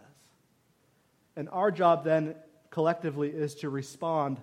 And 1.35 1.49
our 1.49 1.71
job 1.71 2.05
then, 2.05 2.35
collectively, 2.69 3.27
is 3.27 3.53
to 3.55 3.69
respond 3.69 4.39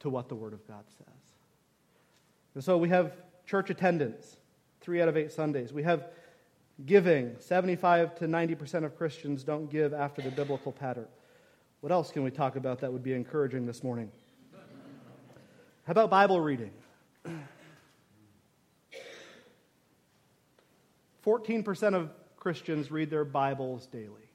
to 0.00 0.10
what 0.10 0.28
the 0.28 0.34
Word 0.34 0.52
of 0.52 0.68
God 0.68 0.84
says. 0.98 1.16
And 2.54 2.62
so 2.62 2.76
we 2.76 2.90
have 2.90 3.14
church 3.46 3.70
attendance, 3.70 4.36
three 4.82 5.00
out 5.00 5.08
of 5.08 5.16
eight 5.16 5.32
Sundays. 5.32 5.72
We 5.72 5.82
have 5.84 6.08
Giving 6.86 7.36
75 7.38 8.14
to 8.16 8.26
90% 8.26 8.84
of 8.84 8.96
Christians 8.96 9.44
don't 9.44 9.70
give 9.70 9.92
after 9.92 10.22
the 10.22 10.30
biblical 10.30 10.72
pattern. 10.72 11.08
What 11.80 11.92
else 11.92 12.10
can 12.10 12.22
we 12.22 12.30
talk 12.30 12.56
about 12.56 12.80
that 12.80 12.92
would 12.92 13.02
be 13.02 13.12
encouraging 13.12 13.66
this 13.66 13.82
morning? 13.82 14.10
How 15.84 15.92
about 15.92 16.10
Bible 16.10 16.40
reading? 16.40 16.70
14% 21.24 21.94
of 21.94 22.10
Christians 22.36 22.90
read 22.90 23.10
their 23.10 23.24
Bibles 23.24 23.86
daily. 23.86 24.30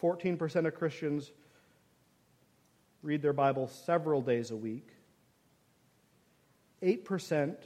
14% 0.00 0.66
of 0.66 0.74
Christians 0.74 1.32
read 3.02 3.22
their 3.22 3.32
Bible 3.32 3.66
several 3.66 4.20
days 4.20 4.50
a 4.50 4.56
week. 4.56 4.88
8% 6.82 7.56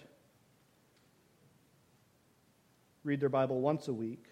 read 3.04 3.20
their 3.20 3.28
Bible 3.28 3.60
once 3.60 3.88
a 3.88 3.92
week, 3.92 4.24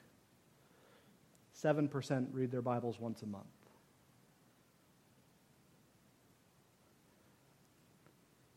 7% 1.63 2.27
read 2.33 2.51
their 2.51 2.63
Bibles 2.63 3.01
once 3.01 3.23
a 3.23 3.27
month. 3.27 3.47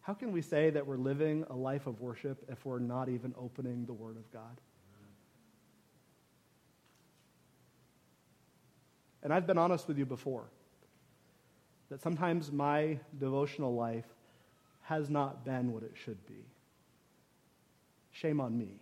How 0.02 0.13
can 0.13 0.32
we 0.32 0.41
say 0.41 0.71
that 0.71 0.86
we're 0.86 0.97
living 0.97 1.45
a 1.50 1.56
life 1.56 1.88
of 1.88 2.02
worship 2.02 2.43
if 2.50 2.65
we're 2.65 2.80
not 2.80 3.08
even 3.08 3.34
opening 3.38 3.86
the 3.86 3.93
Word 3.93 4.17
of 4.17 4.32
God? 4.32 4.60
And 9.24 9.32
I've 9.32 9.45
been 9.45 9.60
honest 9.60 9.88
with 9.88 9.97
you 9.97 10.06
before 10.06 10.50
that 11.89 12.02
sometimes 12.02 12.52
my 12.52 12.97
devotional 13.19 13.76
life 13.76 14.08
has 14.82 15.10
not 15.10 15.45
been 15.45 15.71
what 15.71 15.84
it 15.84 15.91
should 15.93 16.26
be. 16.26 16.45
Shame 18.12 18.41
on 18.41 18.58
me. 18.58 18.80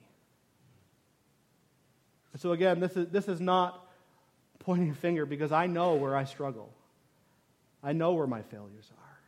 So, 2.37 2.51
again, 2.51 2.79
this 2.79 2.95
is, 2.95 3.07
this 3.09 3.27
is 3.27 3.41
not 3.41 3.87
pointing 4.59 4.91
a 4.91 4.95
finger 4.95 5.25
because 5.25 5.51
I 5.51 5.67
know 5.67 5.95
where 5.95 6.15
I 6.15 6.25
struggle. 6.25 6.71
I 7.83 7.93
know 7.93 8.13
where 8.13 8.27
my 8.27 8.41
failures 8.43 8.91
are. 8.91 9.19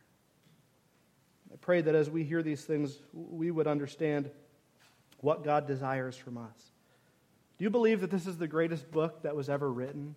I 1.52 1.56
pray 1.60 1.80
that 1.80 1.94
as 1.94 2.08
we 2.08 2.22
hear 2.24 2.42
these 2.42 2.64
things, 2.64 2.96
we 3.12 3.50
would 3.50 3.66
understand 3.66 4.30
what 5.18 5.44
God 5.44 5.66
desires 5.66 6.16
from 6.16 6.38
us. 6.38 6.72
Do 7.58 7.64
you 7.64 7.70
believe 7.70 8.00
that 8.00 8.10
this 8.10 8.26
is 8.26 8.38
the 8.38 8.48
greatest 8.48 8.90
book 8.90 9.22
that 9.22 9.36
was 9.36 9.48
ever 9.48 9.70
written? 9.70 10.14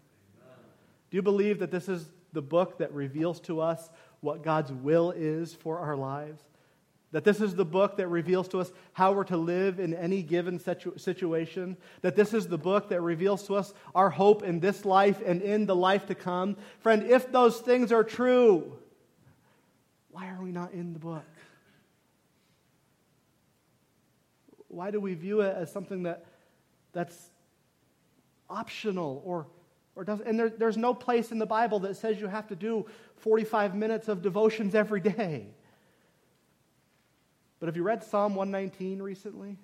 Do 1.12 1.17
you 1.17 1.21
believe 1.21 1.60
that 1.60 1.71
this 1.71 1.88
is 1.89 2.06
the 2.34 2.41
book 2.41 2.80
that 2.80 2.93
reveals 2.93 3.39
to 3.41 3.62
us 3.62 3.89
what 4.21 4.43
God's 4.43 4.71
will 4.71 5.12
is 5.12 5.54
for 5.54 5.80
our 5.80 5.95
lives? 5.95 6.41
That 7.15 7.23
this 7.23 7.39
is 7.39 7.56
the 7.56 7.63
book 7.63 7.95
that 7.95 8.10
reveals 8.10 8.49
to 8.49 8.60
us 8.60 8.73
how 8.91 9.13
we're 9.13 9.23
to 9.23 9.38
live 9.38 9.80
in 9.80 9.93
any 9.93 10.21
given 10.21 10.60
situ- 10.60 10.97
situation. 10.97 11.78
That 12.01 12.17
this 12.17 12.34
is 12.34 12.49
the 12.49 12.58
book 12.58 12.89
that 12.89 12.99
reveals 12.99 13.47
to 13.47 13.56
us 13.56 13.73
our 13.95 14.10
hope 14.10 14.43
in 14.43 14.60
this 14.60 14.84
life 14.84 15.21
and 15.25 15.41
in 15.41 15.65
the 15.65 15.78
life 15.78 16.08
to 16.08 16.13
come. 16.15 16.58
Friend, 16.80 17.01
if 17.04 17.32
those 17.32 17.62
things 17.62 17.93
are 17.93 18.04
true, 18.04 18.78
why 20.12 20.28
are 20.28 20.41
we 20.41 20.51
not 20.51 20.73
in 20.73 20.91
the 20.91 20.99
book? 20.99 21.23
Why 24.67 24.91
do 24.91 24.99
we 24.99 25.13
view 25.13 25.39
it 25.39 25.56
as 25.56 25.71
something 25.71 26.04
that, 26.04 26.25
that's 26.91 27.30
optional 28.49 29.21
or, 29.23 29.47
or 29.95 30.04
doesn't? 30.04 30.28
and 30.28 30.38
there, 30.38 30.49
there's 30.49 30.75
no 30.75 30.93
place 30.93 31.32
in 31.32 31.39
the 31.39 31.45
Bible 31.45 31.80
that 31.80 31.95
says 31.95 32.19
you 32.19 32.28
have 32.28 32.49
to 32.49 32.58
do 32.58 32.86
45 33.15 33.73
minutes 33.73 34.10
of 34.10 34.21
devotions 34.21 34.75
every 34.75 34.99
day. 34.99 35.56
But 37.65 37.69
have 37.69 37.78
you 37.78 37.82
read 37.84 38.04
Psalm 38.04 38.36
119 38.36 39.01
recently? 39.01 39.58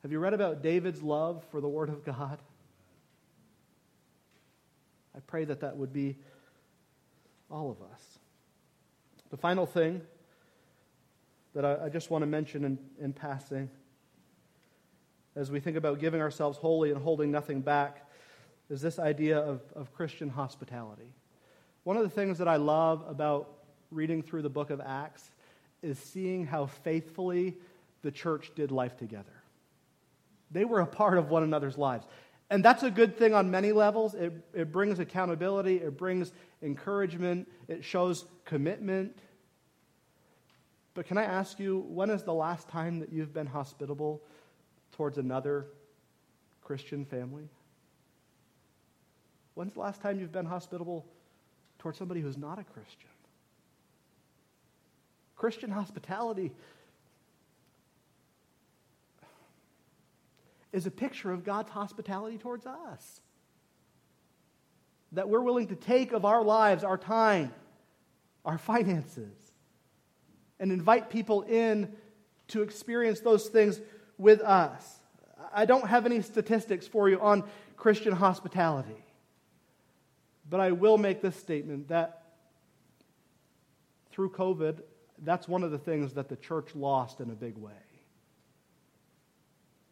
Have 0.00 0.10
you 0.10 0.18
read 0.18 0.32
about 0.32 0.62
David's 0.62 1.02
love 1.02 1.44
for 1.50 1.60
the 1.60 1.68
Word 1.68 1.90
of 1.90 2.06
God? 2.06 2.38
I 5.14 5.20
pray 5.26 5.44
that 5.44 5.60
that 5.60 5.76
would 5.76 5.92
be 5.92 6.16
all 7.50 7.70
of 7.70 7.82
us. 7.92 8.18
The 9.28 9.36
final 9.36 9.66
thing 9.66 10.00
that 11.54 11.66
I, 11.66 11.84
I 11.84 11.88
just 11.90 12.10
want 12.10 12.22
to 12.22 12.26
mention 12.26 12.64
in, 12.64 12.78
in 12.98 13.12
passing 13.12 13.68
as 15.36 15.50
we 15.50 15.60
think 15.60 15.76
about 15.76 15.98
giving 15.98 16.22
ourselves 16.22 16.56
wholly 16.56 16.92
and 16.92 17.02
holding 17.02 17.30
nothing 17.30 17.60
back 17.60 18.08
is 18.70 18.80
this 18.80 18.98
idea 18.98 19.38
of, 19.38 19.60
of 19.76 19.92
Christian 19.92 20.30
hospitality. 20.30 21.12
One 21.82 21.98
of 21.98 22.04
the 22.04 22.08
things 22.08 22.38
that 22.38 22.48
I 22.48 22.56
love 22.56 23.04
about 23.06 23.50
reading 23.90 24.22
through 24.22 24.40
the 24.40 24.48
book 24.48 24.70
of 24.70 24.80
Acts 24.80 25.30
is 25.84 25.98
seeing 25.98 26.46
how 26.46 26.66
faithfully 26.66 27.56
the 28.02 28.10
church 28.10 28.52
did 28.54 28.70
life 28.70 28.96
together. 28.96 29.42
They 30.50 30.64
were 30.64 30.80
a 30.80 30.86
part 30.86 31.18
of 31.18 31.30
one 31.30 31.42
another's 31.42 31.76
lives. 31.76 32.06
And 32.50 32.64
that's 32.64 32.82
a 32.82 32.90
good 32.90 33.16
thing 33.16 33.34
on 33.34 33.50
many 33.50 33.72
levels. 33.72 34.14
It, 34.14 34.32
it 34.52 34.72
brings 34.72 34.98
accountability, 34.98 35.76
it 35.76 35.96
brings 35.96 36.32
encouragement, 36.62 37.48
it 37.68 37.84
shows 37.84 38.26
commitment. 38.44 39.18
But 40.94 41.06
can 41.06 41.18
I 41.18 41.24
ask 41.24 41.58
you, 41.58 41.84
when 41.88 42.10
is 42.10 42.22
the 42.22 42.34
last 42.34 42.68
time 42.68 43.00
that 43.00 43.12
you've 43.12 43.34
been 43.34 43.46
hospitable 43.46 44.22
towards 44.92 45.18
another 45.18 45.66
Christian 46.62 47.04
family? 47.04 47.48
When's 49.54 49.74
the 49.74 49.80
last 49.80 50.00
time 50.00 50.20
you've 50.20 50.32
been 50.32 50.46
hospitable 50.46 51.04
towards 51.78 51.98
somebody 51.98 52.20
who's 52.20 52.38
not 52.38 52.58
a 52.58 52.64
Christian? 52.64 53.08
Christian 55.44 55.70
hospitality 55.70 56.52
is 60.72 60.86
a 60.86 60.90
picture 60.90 61.30
of 61.30 61.44
God's 61.44 61.68
hospitality 61.68 62.38
towards 62.38 62.64
us. 62.64 63.20
That 65.12 65.28
we're 65.28 65.42
willing 65.42 65.66
to 65.66 65.74
take 65.74 66.12
of 66.12 66.24
our 66.24 66.42
lives, 66.42 66.82
our 66.82 66.96
time, 66.96 67.52
our 68.42 68.56
finances, 68.56 69.36
and 70.58 70.72
invite 70.72 71.10
people 71.10 71.42
in 71.42 71.94
to 72.48 72.62
experience 72.62 73.20
those 73.20 73.46
things 73.48 73.82
with 74.16 74.40
us. 74.40 74.98
I 75.52 75.66
don't 75.66 75.86
have 75.86 76.06
any 76.06 76.22
statistics 76.22 76.86
for 76.86 77.10
you 77.10 77.20
on 77.20 77.44
Christian 77.76 78.14
hospitality, 78.14 79.04
but 80.48 80.60
I 80.60 80.72
will 80.72 80.96
make 80.96 81.20
this 81.20 81.36
statement 81.36 81.88
that 81.88 82.22
through 84.10 84.30
COVID, 84.30 84.80
that's 85.24 85.48
one 85.48 85.62
of 85.62 85.70
the 85.70 85.78
things 85.78 86.14
that 86.14 86.28
the 86.28 86.36
church 86.36 86.74
lost 86.74 87.20
in 87.20 87.30
a 87.30 87.34
big 87.34 87.56
way. 87.56 87.72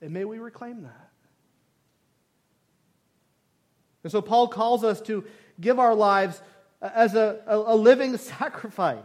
And 0.01 0.13
may 0.13 0.25
we 0.25 0.39
reclaim 0.39 0.83
that. 0.83 1.11
And 4.03 4.11
so 4.11 4.21
Paul 4.21 4.49
calls 4.49 4.83
us 4.83 5.01
to 5.03 5.25
give 5.61 5.79
our 5.79 5.95
lives 5.95 6.41
as 6.81 7.15
a, 7.15 7.41
a, 7.47 7.77
living 7.77 8.17
sacrifice. 8.19 8.99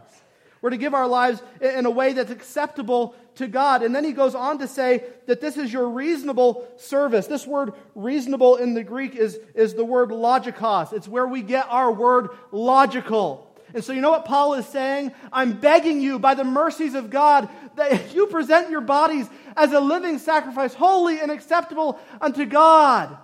We're 0.60 0.70
to 0.70 0.76
give 0.76 0.92
our 0.92 1.06
lives 1.06 1.40
in 1.60 1.86
a 1.86 1.90
way 1.90 2.14
that's 2.14 2.32
acceptable 2.32 3.14
to 3.36 3.46
God. 3.46 3.84
And 3.84 3.94
then 3.94 4.02
he 4.02 4.10
goes 4.10 4.34
on 4.34 4.58
to 4.58 4.66
say 4.66 5.04
that 5.26 5.40
this 5.40 5.56
is 5.56 5.72
your 5.72 5.88
reasonable 5.88 6.66
service. 6.78 7.28
This 7.28 7.46
word 7.46 7.74
reasonable 7.94 8.56
in 8.56 8.74
the 8.74 8.82
Greek 8.82 9.14
is, 9.14 9.38
is 9.54 9.74
the 9.74 9.84
word 9.84 10.10
logikos. 10.10 10.92
It's 10.92 11.06
where 11.06 11.28
we 11.28 11.42
get 11.42 11.66
our 11.68 11.92
word 11.92 12.30
logical. 12.50 13.47
And 13.74 13.84
so, 13.84 13.92
you 13.92 14.00
know 14.00 14.10
what 14.10 14.24
Paul 14.24 14.54
is 14.54 14.66
saying? 14.66 15.12
I'm 15.32 15.52
begging 15.52 16.00
you, 16.00 16.18
by 16.18 16.34
the 16.34 16.44
mercies 16.44 16.94
of 16.94 17.10
God, 17.10 17.48
that 17.76 18.14
you 18.14 18.26
present 18.26 18.70
your 18.70 18.80
bodies 18.80 19.28
as 19.56 19.72
a 19.72 19.80
living 19.80 20.18
sacrifice, 20.18 20.74
holy 20.74 21.20
and 21.20 21.30
acceptable 21.30 21.98
unto 22.20 22.44
God. 22.44 23.16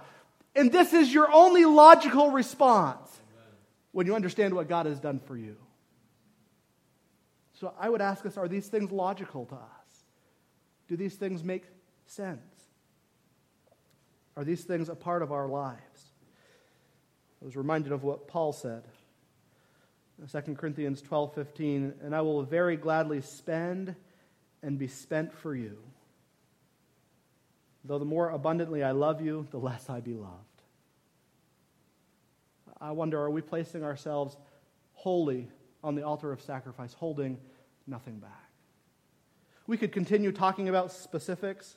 And 0.54 0.70
this 0.70 0.92
is 0.92 1.12
your 1.12 1.32
only 1.32 1.64
logical 1.64 2.30
response 2.30 3.10
when 3.92 4.06
you 4.06 4.14
understand 4.14 4.54
what 4.54 4.68
God 4.68 4.86
has 4.86 5.00
done 5.00 5.18
for 5.18 5.36
you. 5.36 5.56
So 7.54 7.72
I 7.78 7.88
would 7.88 8.02
ask 8.02 8.26
us 8.26 8.36
are 8.36 8.48
these 8.48 8.66
things 8.66 8.92
logical 8.92 9.46
to 9.46 9.54
us? 9.54 9.60
Do 10.88 10.96
these 10.96 11.14
things 11.14 11.42
make 11.42 11.64
sense? 12.06 12.40
Are 14.36 14.44
these 14.44 14.64
things 14.64 14.88
a 14.88 14.94
part 14.94 15.22
of 15.22 15.32
our 15.32 15.48
lives? 15.48 16.10
I 17.40 17.44
was 17.44 17.56
reminded 17.56 17.92
of 17.92 18.02
what 18.02 18.26
Paul 18.26 18.52
said. 18.52 18.82
2 20.30 20.54
Corinthians 20.54 21.02
12 21.02 21.34
15, 21.34 21.94
and 22.02 22.14
I 22.14 22.20
will 22.20 22.42
very 22.42 22.76
gladly 22.76 23.20
spend 23.20 23.94
and 24.62 24.78
be 24.78 24.88
spent 24.88 25.32
for 25.32 25.54
you. 25.54 25.78
Though 27.84 27.98
the 27.98 28.04
more 28.04 28.30
abundantly 28.30 28.82
I 28.82 28.92
love 28.92 29.20
you, 29.20 29.46
the 29.50 29.58
less 29.58 29.90
I 29.90 30.00
be 30.00 30.14
loved. 30.14 30.54
I 32.80 32.92
wonder 32.92 33.20
are 33.20 33.30
we 33.30 33.42
placing 33.42 33.84
ourselves 33.84 34.36
wholly 34.94 35.48
on 35.82 35.94
the 35.94 36.02
altar 36.02 36.32
of 36.32 36.40
sacrifice, 36.40 36.94
holding 36.94 37.38
nothing 37.86 38.18
back? 38.18 38.30
We 39.66 39.76
could 39.76 39.92
continue 39.92 40.32
talking 40.32 40.68
about 40.68 40.92
specifics, 40.92 41.76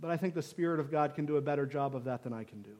but 0.00 0.10
I 0.10 0.16
think 0.16 0.34
the 0.34 0.42
Spirit 0.42 0.80
of 0.80 0.90
God 0.90 1.14
can 1.14 1.26
do 1.26 1.36
a 1.36 1.40
better 1.40 1.66
job 1.66 1.96
of 1.96 2.04
that 2.04 2.22
than 2.22 2.32
I 2.32 2.44
can 2.44 2.62
do. 2.62 2.76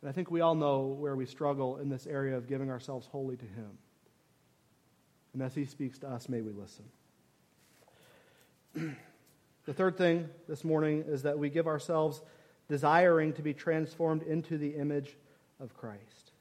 And 0.00 0.08
I 0.08 0.12
think 0.12 0.30
we 0.30 0.40
all 0.40 0.54
know 0.54 0.86
where 0.86 1.16
we 1.16 1.26
struggle 1.26 1.78
in 1.78 1.88
this 1.88 2.06
area 2.06 2.36
of 2.36 2.46
giving 2.46 2.70
ourselves 2.70 3.06
wholly 3.06 3.36
to 3.36 3.44
Him. 3.44 3.78
And 5.32 5.42
as 5.42 5.54
He 5.54 5.64
speaks 5.64 5.98
to 6.00 6.08
us, 6.08 6.28
may 6.28 6.40
we 6.40 6.52
listen. 6.52 6.84
the 9.66 9.74
third 9.74 9.96
thing 9.96 10.28
this 10.48 10.64
morning 10.64 11.04
is 11.08 11.22
that 11.22 11.38
we 11.38 11.50
give 11.50 11.66
ourselves 11.66 12.22
desiring 12.68 13.32
to 13.32 13.42
be 13.42 13.54
transformed 13.54 14.22
into 14.22 14.58
the 14.58 14.70
image 14.70 15.16
of 15.58 15.74
Christ. 15.76 16.32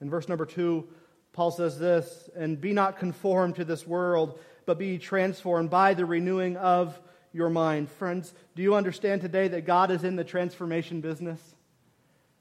In 0.00 0.10
verse 0.10 0.28
number 0.28 0.46
two, 0.46 0.88
Paul 1.32 1.50
says 1.50 1.78
this, 1.78 2.28
and 2.34 2.60
be 2.60 2.72
not 2.72 2.98
conformed 2.98 3.56
to 3.56 3.64
this 3.64 3.86
world, 3.86 4.38
but 4.66 4.78
be 4.78 4.98
transformed 4.98 5.70
by 5.70 5.94
the 5.94 6.04
renewing 6.04 6.56
of 6.56 6.98
your 7.32 7.48
mind. 7.48 7.88
Friends, 7.88 8.34
do 8.54 8.62
you 8.62 8.74
understand 8.74 9.20
today 9.20 9.48
that 9.48 9.64
God 9.64 9.90
is 9.90 10.04
in 10.04 10.16
the 10.16 10.24
transformation 10.24 11.00
business? 11.00 11.40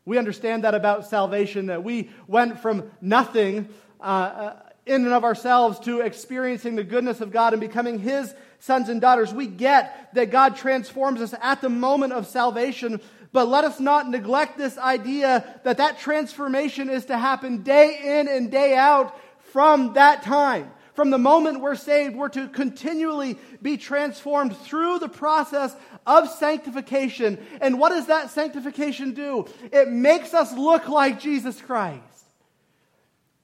We 0.05 0.17
understand 0.17 0.63
that 0.63 0.75
about 0.75 1.07
salvation, 1.07 1.67
that 1.67 1.83
we 1.83 2.09
went 2.27 2.59
from 2.59 2.91
nothing 3.01 3.69
uh, 3.99 4.03
uh 4.03 4.55
in 4.85 5.05
and 5.05 5.13
of 5.13 5.23
ourselves 5.23 5.79
to 5.79 6.01
experiencing 6.01 6.75
the 6.75 6.83
goodness 6.83 7.21
of 7.21 7.31
God 7.31 7.53
and 7.53 7.61
becoming 7.61 7.99
His 7.99 8.33
sons 8.59 8.89
and 8.89 8.99
daughters. 8.99 9.33
We 9.33 9.47
get 9.47 10.13
that 10.13 10.31
God 10.31 10.55
transforms 10.55 11.21
us 11.21 11.33
at 11.41 11.61
the 11.61 11.69
moment 11.69 12.13
of 12.13 12.27
salvation, 12.27 12.99
but 13.31 13.47
let 13.47 13.63
us 13.63 13.79
not 13.79 14.09
neglect 14.09 14.57
this 14.57 14.77
idea 14.77 15.59
that 15.63 15.77
that 15.77 15.99
transformation 15.99 16.89
is 16.89 17.05
to 17.05 17.17
happen 17.17 17.63
day 17.63 18.19
in 18.19 18.27
and 18.27 18.51
day 18.51 18.75
out 18.75 19.15
from 19.51 19.93
that 19.93 20.23
time. 20.23 20.71
From 20.93 21.09
the 21.09 21.17
moment 21.17 21.61
we're 21.61 21.75
saved, 21.75 22.15
we're 22.15 22.29
to 22.29 22.47
continually 22.49 23.37
be 23.61 23.77
transformed 23.77 24.57
through 24.57 24.99
the 24.99 25.07
process 25.07 25.75
of 26.05 26.29
sanctification. 26.29 27.37
And 27.61 27.79
what 27.79 27.89
does 27.89 28.07
that 28.07 28.31
sanctification 28.31 29.13
do? 29.13 29.45
It 29.71 29.89
makes 29.89 30.33
us 30.33 30.51
look 30.53 30.89
like 30.89 31.19
Jesus 31.19 31.61
Christ. 31.61 32.01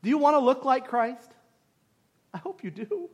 Do 0.04 0.10
you 0.10 0.18
want 0.18 0.36
to 0.36 0.40
look 0.40 0.66
like 0.66 0.88
Christ? 0.88 1.32
I 2.34 2.38
hope 2.38 2.64
you 2.64 2.72
do. 2.72 3.10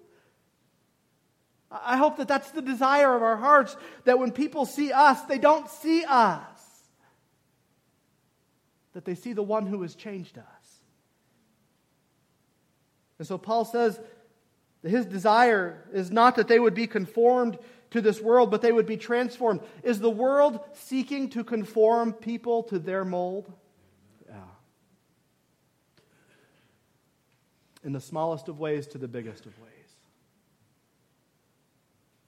I 1.71 1.97
hope 1.97 2.17
that 2.17 2.27
that's 2.27 2.51
the 2.51 2.61
desire 2.61 3.15
of 3.15 3.23
our 3.23 3.37
hearts, 3.37 3.75
that 4.05 4.19
when 4.19 4.31
people 4.31 4.65
see 4.65 4.91
us, 4.91 5.21
they 5.23 5.39
don't 5.39 5.67
see 5.69 6.03
us, 6.05 6.39
that 8.93 9.05
they 9.05 9.15
see 9.15 9.33
the 9.33 9.43
one 9.43 9.65
who 9.65 9.81
has 9.81 9.95
changed 9.95 10.37
us. 10.37 10.45
And 13.17 13.27
so 13.27 13.37
Paul 13.39 13.65
says 13.65 13.99
his 14.83 15.05
desire 15.05 15.83
is 15.93 16.11
not 16.11 16.35
that 16.35 16.47
they 16.47 16.59
would 16.59 16.73
be 16.73 16.87
conformed 16.87 17.57
to 17.91 18.01
this 18.01 18.19
world, 18.19 18.51
but 18.51 18.61
they 18.61 18.71
would 18.71 18.85
be 18.85 18.97
transformed. 18.97 19.61
Is 19.83 19.99
the 19.99 20.09
world 20.09 20.59
seeking 20.73 21.29
to 21.29 21.43
conform 21.43 22.13
people 22.13 22.63
to 22.63 22.79
their 22.79 23.05
mold? 23.05 23.51
in 27.83 27.91
the 27.91 28.01
smallest 28.01 28.47
of 28.47 28.59
ways 28.59 28.87
to 28.87 28.97
the 28.97 29.07
biggest 29.07 29.45
of 29.45 29.57
ways. 29.59 29.69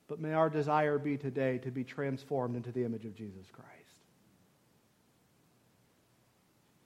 But 0.07 0.19
may 0.19 0.33
our 0.33 0.49
desire 0.49 0.99
be 0.99 1.17
today 1.17 1.57
to 1.59 1.71
be 1.71 1.83
transformed 1.83 2.55
into 2.55 2.71
the 2.71 2.83
image 2.83 3.05
of 3.05 3.15
Jesus 3.15 3.47
Christ. 3.51 3.71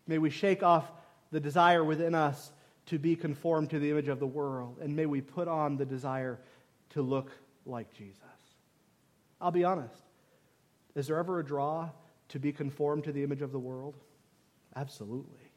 May 0.07 0.17
we 0.17 0.30
shake 0.30 0.63
off 0.63 0.89
the 1.32 1.39
desire 1.39 1.84
within 1.84 2.15
us 2.15 2.51
to 2.90 2.98
be 2.98 3.16
conformed 3.16 3.70
to 3.70 3.78
the 3.78 3.92
image 3.92 4.08
of 4.08 4.20
the 4.20 4.28
world, 4.28 4.80
and 4.82 4.96
may 4.96 5.06
we 5.06 5.22
put 5.22 5.48
on 5.48 5.78
the 5.78 5.86
desire 5.86 6.40
to 6.90 7.04
look 7.04 7.32
like 7.68 7.94
Jesus. 7.94 8.18
I'll 9.40 9.52
be 9.52 9.64
honest. 9.64 10.02
Is 10.96 11.06
there 11.06 11.18
ever 11.18 11.40
a 11.40 11.46
draw 11.46 11.90
to 12.30 12.40
be 12.40 12.52
conformed 12.52 13.04
to 13.04 13.12
the 13.12 13.24
image 13.24 13.44
of 13.44 13.52
the 13.52 13.60
world? 13.60 13.96
Absolutely. 14.76 15.52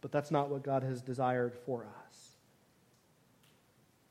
But 0.00 0.12
that's 0.12 0.30
not 0.30 0.48
what 0.48 0.62
God 0.62 0.82
has 0.82 1.02
desired 1.02 1.54
for 1.54 1.86
us. 2.06 2.36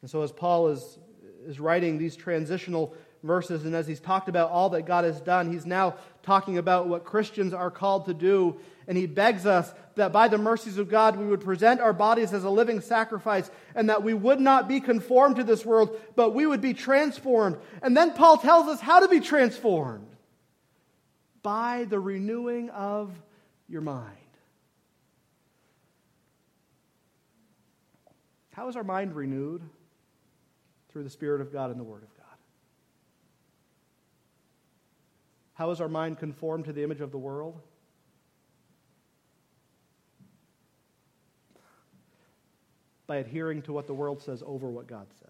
And 0.04 0.10
so, 0.10 0.22
as 0.22 0.32
Paul 0.32 0.68
is, 0.68 1.00
is 1.48 1.60
writing 1.60 1.98
these 1.98 2.16
transitional 2.16 2.94
verses, 3.26 3.66
and 3.66 3.76
as 3.76 3.88
he's 3.88 4.00
talked 4.00 4.30
about 4.30 4.52
all 4.52 4.70
that 4.70 4.84
God 4.86 5.04
has 5.04 5.20
done, 5.20 5.52
he's 5.52 5.66
now 5.66 5.96
talking 6.24 6.58
about 6.58 6.88
what 6.88 7.04
Christians 7.04 7.54
are 7.54 7.72
called 7.72 8.06
to 8.06 8.14
do. 8.14 8.58
And 8.88 8.98
he 8.98 9.08
begs 9.08 9.46
us 9.46 9.74
that 9.96 10.12
by 10.12 10.28
the 10.28 10.38
mercies 10.38 10.78
of 10.78 10.90
God, 10.90 11.18
we 11.18 11.26
would 11.26 11.42
present 11.42 11.82
our 11.82 11.94
bodies 11.94 12.34
as 12.34 12.44
a 12.44 12.50
living 12.50 12.82
sacrifice, 12.82 13.50
and 13.74 13.90
that 13.90 14.04
we 14.04 14.14
would 14.14 14.40
not 14.40 14.68
be 14.68 14.80
conformed 14.80 15.38
to 15.38 15.44
this 15.44 15.66
world, 15.66 16.00
but 16.16 16.34
we 16.34 16.46
would 16.46 16.62
be 16.62 16.74
transformed. 16.74 17.58
And 17.82 17.98
then 17.98 18.14
Paul 18.14 18.38
tells 18.38 18.68
us 18.68 18.80
how 18.80 19.00
to 19.00 19.08
be 19.08 19.20
transformed 19.20 20.08
by 21.42 21.86
the 21.90 22.00
renewing 22.00 22.70
of 22.70 23.12
your 23.68 23.82
mind. 23.82 24.12
How 28.52 28.70
is 28.70 28.76
our 28.76 28.84
mind 28.84 29.16
renewed? 29.16 29.62
Through 30.92 31.04
the 31.04 31.10
Spirit 31.10 31.42
of 31.42 31.52
God 31.52 31.72
and 31.72 31.80
the 31.80 31.84
Word 31.84 32.04
of 32.04 32.14
God. 32.14 32.14
How 35.56 35.72
is 35.72 35.82
our 35.82 35.89
mind 35.89 36.20
conformed 36.20 36.66
to 36.66 36.74
the 36.74 36.84
image 36.84 37.01
of 37.01 37.12
the 37.12 37.18
world? 37.18 37.60
By 43.08 43.18
adhering 43.18 43.62
to 43.64 43.74
what 43.74 43.88
the 43.88 43.93
world 43.93 44.22
says 44.22 44.43
over 44.45 44.70
what 44.70 44.88
God 44.88 45.08
says. 45.20 45.30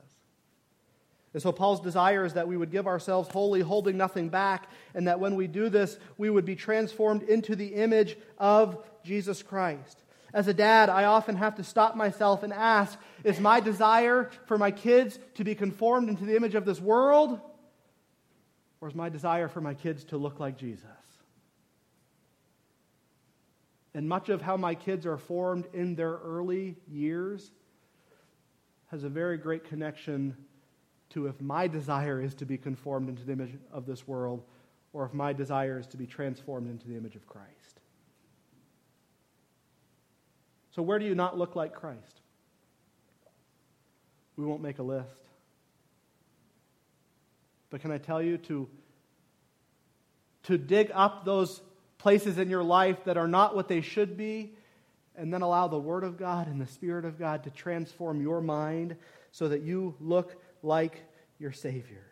And 1.34 1.42
so, 1.42 1.52
Paul's 1.52 1.82
desire 1.82 2.24
is 2.24 2.34
that 2.34 2.48
we 2.48 2.56
would 2.56 2.72
give 2.72 2.88
ourselves 2.88 3.30
wholly, 3.30 3.60
holding 3.60 3.98
nothing 3.98 4.30
back, 4.30 4.70
and 4.94 5.08
that 5.08 5.20
when 5.20 5.36
we 5.36 5.48
do 5.48 5.68
this, 5.70 6.00
we 6.18 6.30
would 6.30 6.46
be 6.46 6.56
transformed 6.56 7.24
into 7.24 7.56
the 7.56 7.76
image 7.76 8.18
of 8.38 8.84
Jesus 9.04 9.44
Christ. 9.44 9.98
As 10.34 10.48
a 10.48 10.54
dad, 10.54 10.90
I 10.90 11.04
often 11.04 11.36
have 11.36 11.56
to 11.56 11.64
stop 11.64 11.96
myself 11.96 12.42
and 12.42 12.54
ask 12.54 12.98
Is 13.24 13.40
my 13.40 13.60
desire 13.60 14.32
for 14.46 14.58
my 14.58 14.72
kids 14.72 15.20
to 15.36 15.44
be 15.44 15.56
conformed 15.56 16.10
into 16.10 16.26
the 16.26 16.36
image 16.36 16.56
of 16.56 16.66
this 16.66 16.80
world? 16.80 17.40
Or 18.86 18.88
is 18.88 18.94
my 18.94 19.10
desire 19.10 19.48
for 19.48 19.62
my 19.62 19.74
kids 19.74 20.04
to 20.04 20.18
look 20.18 20.40
like 20.40 20.60
Jesus? 20.60 20.86
And 23.96 24.08
much 24.08 24.30
of 24.30 24.44
how 24.44 24.58
my 24.58 24.76
kids 24.76 25.08
are 25.08 25.18
formed 25.18 25.66
in 25.74 25.96
their 25.96 26.20
early 26.24 26.76
years 26.88 27.50
has 28.92 29.04
a 29.04 29.10
very 29.10 29.40
great 29.40 29.64
connection 29.64 30.38
to 31.10 31.26
if 31.26 31.42
my 31.42 31.66
desire 31.68 32.22
is 32.22 32.36
to 32.36 32.46
be 32.46 32.60
conformed 32.60 33.10
into 33.10 33.24
the 33.24 33.32
image 33.32 33.58
of 33.72 33.88
this 33.88 34.08
world 34.08 34.44
or 34.94 35.04
if 35.04 35.16
my 35.16 35.34
desire 35.34 35.80
is 35.80 35.88
to 35.88 35.98
be 35.98 36.06
transformed 36.06 36.70
into 36.70 36.88
the 36.88 36.96
image 36.96 37.16
of 37.16 37.26
Christ. 37.26 37.80
So, 40.70 40.84
where 40.84 41.00
do 41.00 41.06
you 41.06 41.16
not 41.16 41.40
look 41.40 41.56
like 41.56 41.74
Christ? 41.74 42.22
We 44.38 44.46
won't 44.46 44.62
make 44.62 44.78
a 44.78 44.84
list. 44.84 45.25
But 47.76 47.82
can 47.82 47.92
I 47.92 47.98
tell 47.98 48.22
you 48.22 48.38
to, 48.38 48.70
to 50.44 50.58
dig 50.58 50.92
up 50.94 51.26
those 51.26 51.60
places 51.98 52.38
in 52.38 52.50
your 52.50 52.64
life 52.64 53.04
that 53.04 53.18
are 53.18 53.28
not 53.28 53.54
what 53.54 53.68
they 53.68 53.82
should 53.82 54.16
be, 54.16 54.54
and 55.14 55.34
then 55.34 55.42
allow 55.42 55.68
the 55.68 55.78
Word 55.78 56.06
of 56.06 56.18
God 56.18 56.48
and 56.48 56.62
the 56.62 56.68
Spirit 56.68 57.04
of 57.04 57.20
God 57.20 57.44
to 57.44 57.50
transform 57.50 58.22
your 58.22 58.40
mind 58.40 58.96
so 59.34 59.50
that 59.50 59.64
you 59.64 59.94
look 60.00 60.42
like 60.64 61.04
your 61.38 61.52
Savior. 61.52 62.06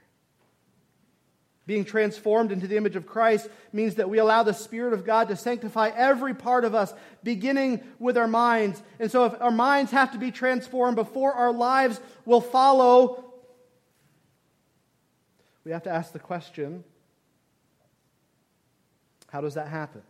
Being 1.66 1.86
transformed 1.86 2.52
into 2.52 2.68
the 2.68 2.76
image 2.76 2.98
of 2.98 3.08
Christ 3.08 3.48
means 3.72 3.96
that 3.96 4.10
we 4.10 4.18
allow 4.18 4.44
the 4.44 4.52
Spirit 4.52 4.92
of 4.92 5.06
God 5.06 5.30
to 5.30 5.38
sanctify 5.38 5.92
every 5.96 6.34
part 6.34 6.66
of 6.66 6.76
us, 6.76 6.94
beginning 7.24 7.82
with 8.00 8.18
our 8.18 8.28
minds. 8.28 8.84
And 9.00 9.10
so, 9.10 9.24
if 9.24 9.42
our 9.42 9.50
minds 9.50 9.94
have 9.94 10.12
to 10.12 10.18
be 10.18 10.30
transformed 10.30 10.98
before 10.98 11.32
our 11.32 11.54
lives 11.54 12.02
will 12.26 12.42
follow, 12.42 13.33
we 15.64 15.72
have 15.72 15.84
to 15.84 15.90
ask 15.90 16.12
the 16.12 16.20
question 16.20 16.84
how 19.30 19.42
does 19.42 19.56
that 19.56 19.68
happen? 19.68 20.04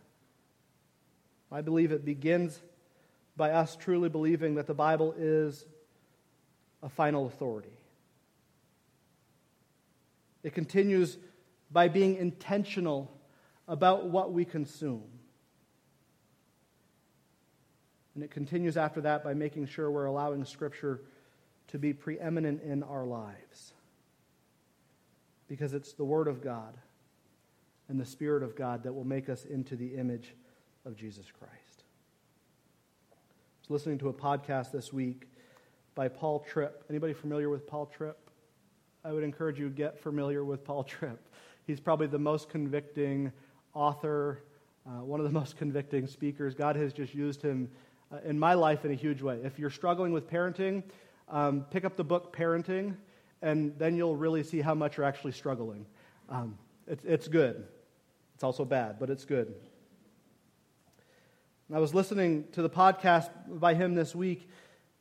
I 1.50 1.62
believe 1.62 1.92
it 1.92 2.04
begins 2.04 2.60
by 3.36 3.52
us 3.52 3.74
truly 3.74 4.10
believing 4.10 4.56
that 4.56 4.66
the 4.66 4.74
Bible 4.74 5.14
is 5.16 5.64
a 6.82 6.90
final 6.90 7.26
authority. 7.26 7.72
It 10.42 10.52
continues 10.52 11.16
by 11.70 11.88
being 11.88 12.16
intentional 12.16 13.10
about 13.66 14.06
what 14.06 14.32
we 14.32 14.44
consume. 14.44 15.04
And 18.14 18.22
it 18.22 18.30
continues 18.30 18.76
after 18.76 19.00
that 19.00 19.24
by 19.24 19.32
making 19.32 19.66
sure 19.66 19.90
we're 19.90 20.04
allowing 20.04 20.44
Scripture 20.44 21.00
to 21.68 21.78
be 21.78 21.92
preeminent 21.92 22.62
in 22.62 22.82
our 22.82 23.06
lives. 23.06 23.72
Because 25.54 25.72
it's 25.72 25.92
the 25.92 26.04
Word 26.04 26.26
of 26.26 26.42
God 26.42 26.76
and 27.88 28.00
the 28.00 28.04
Spirit 28.04 28.42
of 28.42 28.56
God 28.56 28.82
that 28.82 28.92
will 28.92 29.04
make 29.04 29.28
us 29.28 29.44
into 29.44 29.76
the 29.76 29.94
image 29.94 30.34
of 30.84 30.96
Jesus 30.96 31.26
Christ. 31.30 31.84
I 33.12 33.60
was 33.60 33.70
listening 33.70 33.98
to 33.98 34.08
a 34.08 34.12
podcast 34.12 34.72
this 34.72 34.92
week 34.92 35.28
by 35.94 36.08
Paul 36.08 36.40
Tripp. 36.40 36.82
Anybody 36.90 37.12
familiar 37.12 37.50
with 37.50 37.68
Paul 37.68 37.86
Tripp? 37.86 38.18
I 39.04 39.12
would 39.12 39.22
encourage 39.22 39.60
you 39.60 39.68
to 39.68 39.72
get 39.72 39.96
familiar 39.96 40.44
with 40.44 40.64
Paul 40.64 40.82
Tripp. 40.88 41.24
He's 41.68 41.78
probably 41.78 42.08
the 42.08 42.18
most 42.18 42.48
convicting 42.48 43.30
author, 43.74 44.42
uh, 44.84 45.04
one 45.04 45.20
of 45.20 45.24
the 45.24 45.32
most 45.32 45.56
convicting 45.56 46.08
speakers. 46.08 46.56
God 46.56 46.74
has 46.74 46.92
just 46.92 47.14
used 47.14 47.40
him 47.40 47.70
uh, 48.10 48.16
in 48.24 48.36
my 48.40 48.54
life 48.54 48.84
in 48.84 48.90
a 48.90 48.96
huge 48.96 49.22
way. 49.22 49.38
If 49.44 49.60
you're 49.60 49.70
struggling 49.70 50.12
with 50.12 50.28
parenting, 50.28 50.82
um, 51.28 51.64
pick 51.70 51.84
up 51.84 51.94
the 51.94 52.02
book 52.02 52.36
Parenting, 52.36 52.96
and 53.44 53.78
then 53.78 53.94
you'll 53.94 54.16
really 54.16 54.42
see 54.42 54.62
how 54.62 54.74
much 54.74 54.96
you're 54.96 55.04
actually 55.04 55.32
struggling. 55.32 55.84
Um, 56.30 56.56
it's, 56.86 57.04
it's 57.04 57.28
good. 57.28 57.66
It's 58.34 58.42
also 58.42 58.64
bad, 58.64 58.98
but 58.98 59.10
it's 59.10 59.26
good. 59.26 59.54
I 61.72 61.78
was 61.78 61.94
listening 61.94 62.46
to 62.52 62.62
the 62.62 62.70
podcast 62.70 63.30
by 63.48 63.74
him 63.74 63.94
this 63.94 64.14
week, 64.14 64.48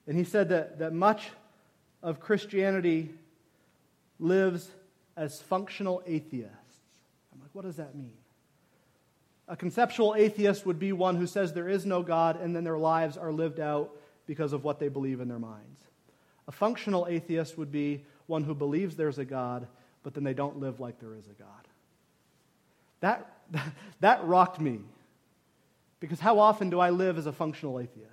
and 0.08 0.18
he 0.18 0.26
said 0.26 0.50
that, 0.50 0.80
that 0.80 0.92
much 0.92 1.30
of 2.02 2.20
Christianity 2.20 3.12
lives 4.20 4.70
as 5.16 5.42
functional 5.42 6.04
atheists. 6.06 6.58
I'm 7.34 7.40
like, 7.40 7.50
what 7.54 7.64
does 7.64 7.78
that 7.78 7.96
mean? 7.96 8.18
A 9.48 9.56
conceptual 9.56 10.16
atheist 10.18 10.66
would 10.66 10.80
be 10.80 10.92
one 10.92 11.16
who 11.16 11.28
says 11.28 11.54
there 11.54 11.70
is 11.70 11.86
no 11.86 12.02
God 12.02 12.42
and 12.42 12.56
then 12.56 12.64
their 12.66 12.78
lives 12.78 13.18
are 13.18 13.32
lived 13.32 13.60
out 13.60 13.92
because 14.26 14.52
of 14.52 14.64
what 14.64 14.80
they 14.80 14.90
believe 14.90 15.22
in 15.22 15.28
their 15.30 15.40
minds. 15.40 15.80
A 16.48 16.52
functional 16.52 17.08
atheist 17.08 17.58
would 17.58 17.72
be 17.72 18.04
one 18.28 18.44
who 18.44 18.54
believes 18.54 18.96
there's 18.96 19.18
a 19.18 19.26
God, 19.26 19.68
but 20.04 20.14
then 20.14 20.24
they 20.24 20.34
don't 20.34 20.60
live 20.60 20.80
like 20.80 21.00
there 21.00 21.16
is 21.16 21.28
a 21.28 21.34
God. 21.34 21.68
That, 23.02 23.34
that 24.00 24.26
rocked 24.26 24.60
me. 24.60 24.80
Because 26.00 26.20
how 26.20 26.40
often 26.40 26.70
do 26.70 26.80
I 26.80 26.90
live 26.90 27.18
as 27.18 27.26
a 27.26 27.32
functional 27.32 27.80
atheist? 27.80 28.10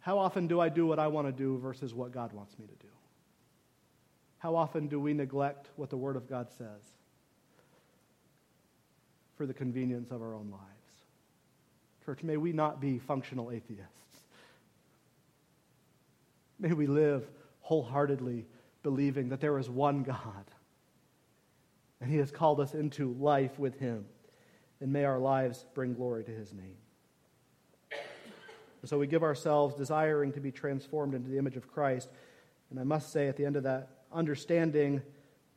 How 0.00 0.18
often 0.18 0.46
do 0.46 0.60
I 0.60 0.68
do 0.68 0.86
what 0.86 1.00
I 1.00 1.08
want 1.08 1.26
to 1.26 1.32
do 1.32 1.58
versus 1.58 1.92
what 1.92 2.12
God 2.12 2.32
wants 2.32 2.56
me 2.58 2.66
to 2.66 2.74
do? 2.74 2.92
How 4.38 4.54
often 4.54 4.86
do 4.86 5.00
we 5.00 5.12
neglect 5.14 5.68
what 5.74 5.90
the 5.90 5.96
Word 5.96 6.14
of 6.14 6.28
God 6.28 6.48
says 6.56 6.82
for 9.36 9.46
the 9.46 9.54
convenience 9.54 10.12
of 10.12 10.22
our 10.22 10.34
own 10.34 10.48
lives? 10.52 10.62
Church, 12.04 12.22
may 12.22 12.36
we 12.36 12.52
not 12.52 12.80
be 12.80 13.00
functional 13.00 13.50
atheists. 13.50 14.05
May 16.58 16.72
we 16.72 16.86
live 16.86 17.28
wholeheartedly 17.60 18.46
believing 18.82 19.30
that 19.30 19.40
there 19.40 19.58
is 19.58 19.68
one 19.68 20.02
God 20.02 20.44
and 22.00 22.10
He 22.10 22.18
has 22.18 22.30
called 22.30 22.60
us 22.60 22.74
into 22.74 23.14
life 23.14 23.58
with 23.58 23.78
Him. 23.78 24.06
And 24.80 24.92
may 24.92 25.04
our 25.04 25.18
lives 25.18 25.64
bring 25.74 25.94
glory 25.94 26.24
to 26.24 26.30
His 26.30 26.52
name. 26.52 26.76
And 27.90 28.90
so 28.90 28.98
we 28.98 29.06
give 29.06 29.22
ourselves 29.22 29.74
desiring 29.74 30.32
to 30.32 30.40
be 30.40 30.52
transformed 30.52 31.14
into 31.14 31.30
the 31.30 31.38
image 31.38 31.56
of 31.56 31.72
Christ. 31.72 32.10
And 32.70 32.78
I 32.78 32.84
must 32.84 33.12
say 33.12 33.28
at 33.28 33.36
the 33.36 33.44
end 33.44 33.56
of 33.56 33.62
that, 33.62 33.88
understanding 34.12 35.02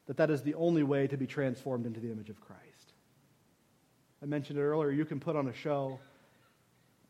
that 0.08 0.18
that 0.18 0.32
is 0.32 0.42
the 0.42 0.56
only 0.56 0.84
way 0.84 1.06
to 1.08 1.18
be 1.18 1.28
transformed 1.28 1.86
into 1.86 2.00
the 2.00 2.12
image 2.12 2.30
of 2.30 2.40
Christ. 2.40 2.64
I 4.24 4.26
mentioned 4.26 4.58
it 4.58 4.64
earlier, 4.64 4.92
you 4.92 5.06
can 5.06 5.20
put 5.20 5.36
on 5.36 5.48
a 5.48 5.54
show, 5.54 6.00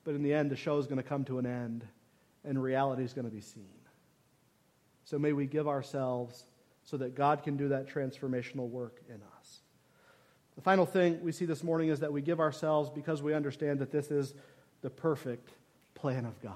but 0.04 0.16
in 0.16 0.24
the 0.24 0.34
end, 0.34 0.52
the 0.52 0.56
show 0.56 0.78
is 0.78 0.86
going 0.86 0.98
to 0.98 1.04
come 1.04 1.24
to 1.26 1.40
an 1.40 1.46
end, 1.46 1.86
and 2.44 2.62
reality 2.62 3.04
is 3.04 3.14
going 3.14 3.26
to 3.26 3.34
be 3.34 3.42
seen. 3.42 3.79
So 5.10 5.18
may 5.18 5.34
we 5.34 5.48
give 5.48 5.68
ourselves 5.68 6.46
so 6.84 6.98
that 6.98 7.16
God 7.16 7.42
can 7.42 7.58
do 7.58 7.70
that 7.70 7.88
transformational 7.88 8.70
work 8.70 9.02
in 9.08 9.16
us. 9.40 9.60
The 10.56 10.62
final 10.62 10.86
thing 10.86 11.24
we 11.24 11.32
see 11.32 11.46
this 11.46 11.64
morning 11.64 11.90
is 11.90 12.02
that 12.02 12.14
we 12.14 12.22
give 12.22 12.40
ourselves 12.40 12.90
because 12.90 13.22
we 13.24 13.34
understand 13.34 13.80
that 13.80 13.92
this 13.92 14.12
is 14.12 14.34
the 14.82 14.90
perfect 14.90 15.50
plan 15.96 16.26
of 16.26 16.40
God 16.42 16.54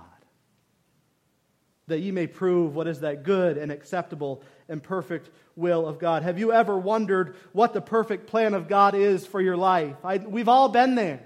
that 1.87 1.99
ye 1.99 2.11
may 2.11 2.27
prove 2.27 2.75
what 2.75 2.87
is 2.87 3.01
that 3.01 3.23
good 3.23 3.57
and 3.57 3.71
acceptable 3.71 4.41
and 4.69 4.81
perfect 4.81 5.29
will 5.55 5.85
of 5.85 5.99
God. 5.99 6.23
Have 6.23 6.39
you 6.39 6.53
ever 6.53 6.77
wondered 6.77 7.35
what 7.51 7.73
the 7.73 7.81
perfect 7.81 8.27
plan 8.27 8.53
of 8.53 8.67
God 8.67 8.95
is 8.95 9.25
for 9.25 9.41
your 9.41 9.57
life? 9.57 9.95
I, 10.03 10.17
we've 10.17 10.47
all 10.47 10.69
been 10.69 10.95
there. 10.95 11.21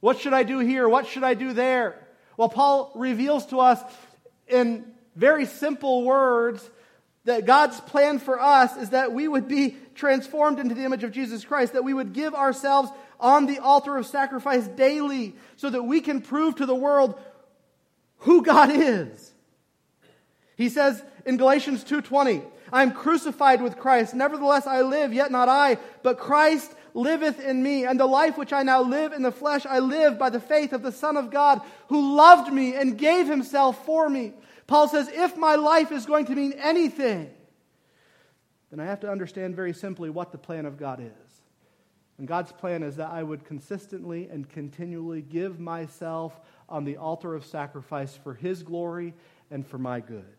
What 0.00 0.18
should 0.18 0.34
I 0.34 0.42
do 0.42 0.58
here? 0.58 0.88
What 0.88 1.06
should 1.06 1.24
I 1.24 1.34
do 1.34 1.52
there? 1.52 2.06
Well, 2.36 2.48
Paul 2.48 2.92
reveals 2.94 3.46
to 3.46 3.60
us 3.60 3.80
in 4.48 4.84
very 5.18 5.46
simple 5.46 6.04
words 6.04 6.70
that 7.24 7.44
God's 7.44 7.80
plan 7.80 8.20
for 8.20 8.40
us 8.40 8.76
is 8.76 8.90
that 8.90 9.12
we 9.12 9.26
would 9.26 9.48
be 9.48 9.76
transformed 9.96 10.60
into 10.60 10.76
the 10.76 10.84
image 10.84 11.02
of 11.02 11.10
Jesus 11.10 11.44
Christ, 11.44 11.72
that 11.72 11.82
we 11.82 11.92
would 11.92 12.12
give 12.12 12.34
ourselves 12.34 12.90
on 13.18 13.46
the 13.46 13.58
altar 13.58 13.96
of 13.96 14.06
sacrifice 14.06 14.66
daily 14.68 15.34
so 15.56 15.68
that 15.68 15.82
we 15.82 16.00
can 16.00 16.22
prove 16.22 16.54
to 16.56 16.66
the 16.66 16.74
world 16.74 17.20
who 18.18 18.42
God 18.42 18.70
is. 18.72 19.34
He 20.56 20.68
says 20.68 21.02
in 21.26 21.36
Galatians 21.36 21.82
2:20, 21.82 22.42
I 22.72 22.82
am 22.82 22.92
crucified 22.92 23.60
with 23.60 23.76
Christ, 23.76 24.14
nevertheless 24.14 24.68
I 24.68 24.82
live, 24.82 25.12
yet 25.12 25.32
not 25.32 25.48
I, 25.48 25.78
but 26.04 26.18
Christ 26.18 26.72
liveth 26.94 27.40
in 27.40 27.62
me, 27.62 27.84
and 27.84 27.98
the 27.98 28.06
life 28.06 28.38
which 28.38 28.52
I 28.52 28.62
now 28.62 28.82
live 28.82 29.12
in 29.12 29.22
the 29.22 29.32
flesh 29.32 29.66
I 29.66 29.80
live 29.80 30.16
by 30.16 30.30
the 30.30 30.40
faith 30.40 30.72
of 30.72 30.82
the 30.82 30.92
Son 30.92 31.16
of 31.16 31.30
God, 31.30 31.60
who 31.88 32.14
loved 32.14 32.52
me 32.52 32.74
and 32.74 32.96
gave 32.96 33.26
himself 33.26 33.84
for 33.84 34.08
me. 34.08 34.34
Paul 34.68 34.86
says, 34.86 35.08
if 35.08 35.36
my 35.36 35.56
life 35.56 35.90
is 35.90 36.06
going 36.06 36.26
to 36.26 36.36
mean 36.36 36.52
anything, 36.52 37.30
then 38.70 38.78
I 38.78 38.84
have 38.84 39.00
to 39.00 39.10
understand 39.10 39.56
very 39.56 39.72
simply 39.72 40.10
what 40.10 40.30
the 40.30 40.38
plan 40.38 40.66
of 40.66 40.76
God 40.76 41.00
is. 41.00 41.42
And 42.18 42.28
God's 42.28 42.52
plan 42.52 42.82
is 42.82 42.96
that 42.96 43.10
I 43.10 43.22
would 43.22 43.44
consistently 43.44 44.28
and 44.28 44.48
continually 44.48 45.22
give 45.22 45.58
myself 45.58 46.38
on 46.68 46.84
the 46.84 46.98
altar 46.98 47.34
of 47.34 47.46
sacrifice 47.46 48.14
for 48.14 48.34
His 48.34 48.62
glory 48.62 49.14
and 49.50 49.66
for 49.66 49.78
my 49.78 50.00
good. 50.00 50.36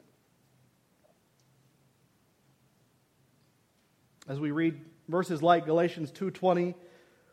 As 4.27 4.39
we 4.39 4.51
read 4.51 4.79
verses 5.07 5.41
like 5.41 5.65
Galatians 5.65 6.11
2:20, 6.11 6.75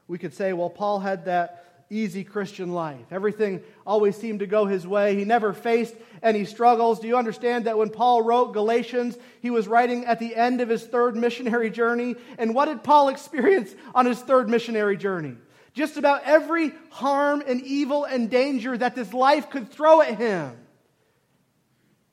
we 0.09 0.17
could 0.17 0.33
say, 0.33 0.55
well, 0.55 0.71
Paul 0.71 1.01
had 1.01 1.27
that 1.27 1.66
easy 1.91 2.25
Christian 2.25 2.73
life. 2.73 3.07
Everything 3.11 3.63
always 3.87 4.17
seemed 4.17 4.41
to 4.41 4.47
go 4.47 4.67
his 4.67 4.87
way. 4.87 5.15
He 5.15 5.25
never 5.25 5.53
faced 5.53 5.95
any 6.23 6.45
struggles. 6.45 7.01
Do 7.01 7.07
you 7.07 7.17
understand 7.17 7.67
that 7.67 7.79
when 7.79 7.91
Paul 7.91 8.23
wrote 8.23 8.53
Galatians, 8.53 9.17
he 9.41 9.51
was 9.51 9.69
writing 9.69 10.05
at 10.05 10.19
the 10.19 10.35
end 10.35 10.61
of 10.61 10.69
his 10.69 10.85
third 10.85 11.17
missionary 11.17 11.71
journey? 11.71 12.17
And 12.39 12.55
what 12.55 12.67
did 12.67 12.83
Paul 12.83 13.09
experience 13.09 13.75
on 13.95 14.07
his 14.07 14.21
third 14.21 14.49
missionary 14.49 14.97
journey? 14.97 15.37
Just 15.75 15.97
about 15.97 16.23
every 16.25 16.73
harm 16.91 17.43
and 17.47 17.61
evil 17.63 18.05
and 18.05 18.31
danger 18.31 18.77
that 18.77 18.95
this 18.95 19.13
life 19.13 19.51
could 19.51 19.71
throw 19.71 20.01
at 20.01 20.17
him. 20.17 20.57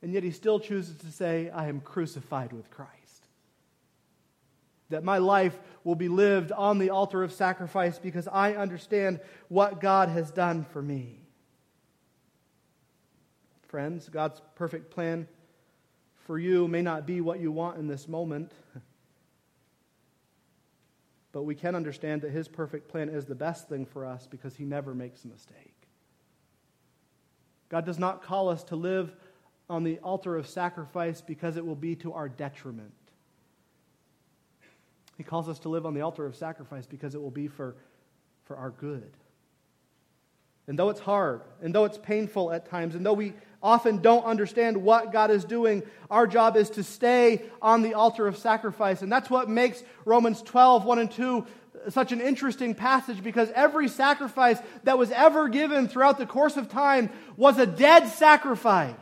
And 0.01 0.11
yet 0.11 0.23
he 0.23 0.31
still 0.31 0.59
chooses 0.59 0.97
to 0.97 1.11
say, 1.11 1.49
I 1.49 1.69
am 1.69 1.79
crucified 1.79 2.51
with 2.51 2.69
Christ 2.69 3.03
that 4.93 5.03
my 5.03 5.17
life 5.17 5.57
will 5.83 5.95
be 5.95 6.07
lived 6.07 6.51
on 6.51 6.79
the 6.79 6.89
altar 6.89 7.23
of 7.23 7.31
sacrifice 7.31 7.99
because 7.99 8.27
I 8.27 8.53
understand 8.53 9.19
what 9.49 9.81
God 9.81 10.09
has 10.09 10.31
done 10.31 10.65
for 10.71 10.81
me. 10.81 11.19
Friends, 13.67 14.07
God's 14.09 14.41
perfect 14.55 14.91
plan 14.91 15.27
for 16.25 16.39
you 16.39 16.67
may 16.67 16.81
not 16.81 17.05
be 17.05 17.21
what 17.21 17.39
you 17.39 17.51
want 17.51 17.77
in 17.77 17.87
this 17.87 18.07
moment. 18.07 18.51
but 21.31 21.43
we 21.43 21.55
can 21.55 21.75
understand 21.75 22.21
that 22.21 22.31
His 22.31 22.47
perfect 22.47 22.87
plan 22.87 23.09
is 23.09 23.25
the 23.25 23.35
best 23.35 23.67
thing 23.67 23.85
for 23.85 24.05
us 24.05 24.27
because 24.27 24.55
He 24.55 24.63
never 24.63 24.93
makes 24.93 25.25
a 25.25 25.27
mistake. 25.27 25.73
God 27.69 27.85
does 27.85 27.99
not 27.99 28.23
call 28.23 28.49
us 28.49 28.63
to 28.65 28.75
live 28.75 29.13
on 29.69 29.83
the 29.83 29.97
altar 29.99 30.37
of 30.37 30.47
sacrifice 30.47 31.21
because 31.21 31.57
it 31.57 31.65
will 31.65 31.75
be 31.75 31.95
to 31.97 32.13
our 32.13 32.29
detriment. 32.29 32.93
He 35.17 35.23
calls 35.23 35.47
us 35.47 35.59
to 35.59 35.69
live 35.69 35.85
on 35.85 35.93
the 35.93 36.01
altar 36.01 36.25
of 36.25 36.35
sacrifice 36.35 36.85
because 36.85 37.15
it 37.15 37.21
will 37.21 37.31
be 37.31 37.47
for, 37.47 37.75
for 38.45 38.57
our 38.57 38.71
good. 38.71 39.11
And 40.67 40.79
though 40.79 40.89
it's 40.89 40.99
hard, 40.99 41.41
and 41.61 41.75
though 41.75 41.85
it's 41.85 41.97
painful 41.97 42.51
at 42.51 42.69
times, 42.69 42.95
and 42.95 43.05
though 43.05 43.13
we 43.13 43.33
often 43.61 44.01
don't 44.01 44.23
understand 44.23 44.77
what 44.77 45.11
God 45.11 45.29
is 45.29 45.43
doing, 45.43 45.83
our 46.09 46.25
job 46.25 46.55
is 46.55 46.69
to 46.71 46.83
stay 46.83 47.43
on 47.61 47.81
the 47.81 47.95
altar 47.95 48.27
of 48.27 48.37
sacrifice. 48.37 49.01
And 49.01 49.11
that's 49.11 49.29
what 49.29 49.49
makes 49.49 49.83
Romans 50.05 50.41
12, 50.41 50.85
1 50.85 50.99
and 50.99 51.11
2 51.11 51.45
such 51.89 52.13
an 52.13 52.21
interesting 52.21 52.75
passage 52.75 53.21
because 53.21 53.51
every 53.53 53.89
sacrifice 53.89 54.57
that 54.83 54.97
was 54.97 55.11
ever 55.11 55.49
given 55.49 55.89
throughout 55.89 56.17
the 56.17 56.25
course 56.25 56.55
of 56.55 56.69
time 56.69 57.09
was 57.35 57.57
a 57.57 57.65
dead 57.65 58.07
sacrifice. 58.07 58.95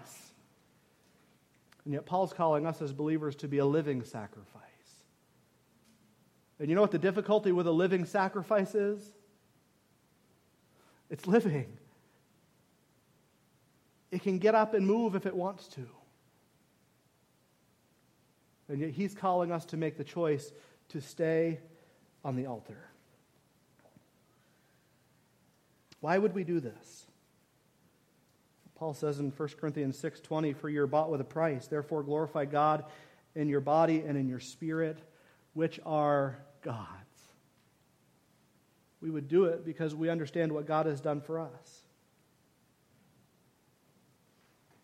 And 1.85 1.93
yet, 1.93 2.05
Paul's 2.05 2.33
calling 2.33 2.65
us 2.65 2.81
as 2.81 2.93
believers 2.93 3.35
to 3.37 3.47
be 3.47 3.57
a 3.59 3.65
living 3.65 4.03
sacrifice. 4.03 4.61
And 6.61 6.69
you 6.69 6.75
know 6.75 6.81
what 6.81 6.91
the 6.91 6.99
difficulty 6.99 7.51
with 7.51 7.65
a 7.65 7.71
living 7.71 8.05
sacrifice 8.05 8.75
is? 8.75 9.01
It's 11.09 11.25
living. 11.25 11.75
It 14.11 14.21
can 14.21 14.37
get 14.37 14.53
up 14.53 14.75
and 14.75 14.85
move 14.85 15.15
if 15.15 15.25
it 15.25 15.35
wants 15.35 15.67
to. 15.69 15.87
And 18.69 18.79
yet, 18.79 18.91
he's 18.91 19.15
calling 19.15 19.51
us 19.51 19.65
to 19.65 19.77
make 19.77 19.97
the 19.97 20.03
choice 20.03 20.51
to 20.89 21.01
stay 21.01 21.59
on 22.23 22.35
the 22.35 22.45
altar. 22.45 22.77
Why 25.99 26.19
would 26.19 26.35
we 26.35 26.43
do 26.43 26.59
this? 26.59 27.07
Paul 28.75 28.93
says 28.93 29.19
in 29.19 29.31
1 29.31 29.49
Corinthians 29.59 29.97
6:20 29.99 30.55
for 30.55 30.69
you're 30.69 30.85
bought 30.85 31.09
with 31.09 31.21
a 31.21 31.25
price 31.25 31.65
therefore 31.65 32.03
glorify 32.03 32.45
God 32.45 32.85
in 33.33 33.49
your 33.49 33.61
body 33.61 34.01
and 34.01 34.15
in 34.15 34.27
your 34.27 34.39
spirit 34.39 34.99
which 35.53 35.79
are 35.85 36.37
God's. 36.61 36.87
We 39.01 39.09
would 39.09 39.27
do 39.27 39.45
it 39.45 39.65
because 39.65 39.95
we 39.95 40.09
understand 40.09 40.51
what 40.51 40.67
God 40.67 40.85
has 40.85 41.01
done 41.01 41.21
for 41.21 41.39
us. 41.39 41.81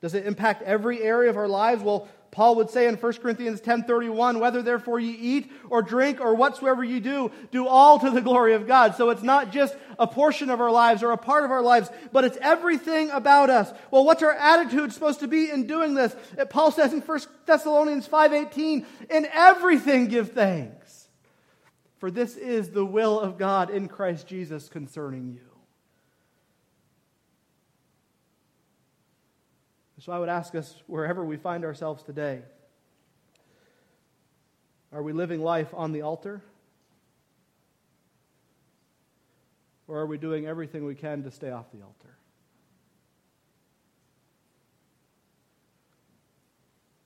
Does 0.01 0.13
it 0.13 0.25
impact 0.25 0.61
every 0.63 1.01
area 1.01 1.29
of 1.29 1.37
our 1.37 1.47
lives? 1.47 1.81
Well, 1.81 2.07
Paul 2.29 2.55
would 2.57 2.69
say 2.69 2.87
in 2.87 2.97
1 2.97 3.21
Corinthians 3.21 3.61
10:31, 3.61 4.39
whether 4.39 4.61
therefore 4.61 4.99
ye 4.99 5.11
eat 5.11 5.51
or 5.69 5.81
drink 5.81 6.21
or 6.21 6.35
whatsoever 6.35 6.83
you 6.83 6.99
do, 6.99 7.31
do 7.51 7.67
all 7.67 7.97
to 7.99 8.11
the 8.11 8.21
glory 8.21 8.53
of 8.53 8.67
God. 8.67 8.95
So 8.95 9.09
it's 9.09 9.23
not 9.23 9.51
just 9.51 9.75
a 9.97 10.05
portion 10.05 10.49
of 10.51 10.61
our 10.61 10.69
lives 10.69 11.01
or 11.01 11.11
a 11.11 11.17
part 11.17 11.45
of 11.45 11.51
our 11.51 11.63
lives, 11.63 11.89
but 12.11 12.25
it's 12.25 12.37
everything 12.41 13.09
about 13.09 13.49
us. 13.49 13.71
Well, 13.89 14.05
what's 14.05 14.21
our 14.21 14.33
attitude 14.33 14.93
supposed 14.93 15.21
to 15.21 15.27
be 15.27 15.49
in 15.49 15.65
doing 15.65 15.95
this? 15.95 16.15
Paul 16.49 16.71
says 16.71 16.93
in 16.93 17.01
1 17.01 17.19
Thessalonians 17.45 18.07
5:18, 18.07 18.85
in 19.09 19.27
everything 19.33 20.07
give 20.07 20.33
thanks. 20.33 20.86
For 21.97 22.11
this 22.11 22.35
is 22.35 22.69
the 22.69 22.85
will 22.85 23.19
of 23.19 23.37
God 23.37 23.69
in 23.69 23.87
Christ 23.87 24.27
Jesus 24.27 24.69
concerning 24.69 25.29
you. 25.29 25.41
So 29.99 30.13
I 30.13 30.19
would 30.19 30.29
ask 30.29 30.55
us, 30.55 30.73
wherever 30.85 31.25
we 31.25 31.35
find 31.35 31.65
ourselves 31.65 32.01
today, 32.01 32.41
are 34.93 35.03
we 35.03 35.11
living 35.11 35.41
life 35.41 35.73
on 35.73 35.91
the 35.91 36.03
altar? 36.03 36.41
Or 39.87 39.97
are 39.97 40.05
we 40.05 40.17
doing 40.17 40.45
everything 40.45 40.85
we 40.85 40.95
can 40.95 41.23
to 41.23 41.31
stay 41.31 41.49
off 41.49 41.65
the 41.73 41.81
altar? 41.81 42.17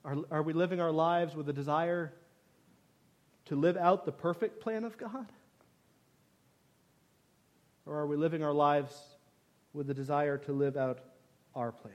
Are, 0.04 0.16
are 0.30 0.42
we 0.42 0.52
living 0.52 0.80
our 0.80 0.92
lives 0.92 1.34
with 1.34 1.48
a 1.48 1.52
desire 1.52 2.12
to 3.52 3.56
live 3.56 3.76
out 3.76 4.06
the 4.06 4.12
perfect 4.12 4.62
plan 4.62 4.82
of 4.82 4.96
God? 4.96 5.26
Or 7.84 7.98
are 7.98 8.06
we 8.06 8.16
living 8.16 8.42
our 8.42 8.54
lives 8.54 8.98
with 9.74 9.86
the 9.86 9.92
desire 9.92 10.38
to 10.38 10.54
live 10.54 10.78
out 10.78 11.00
our 11.54 11.70
plan? 11.70 11.92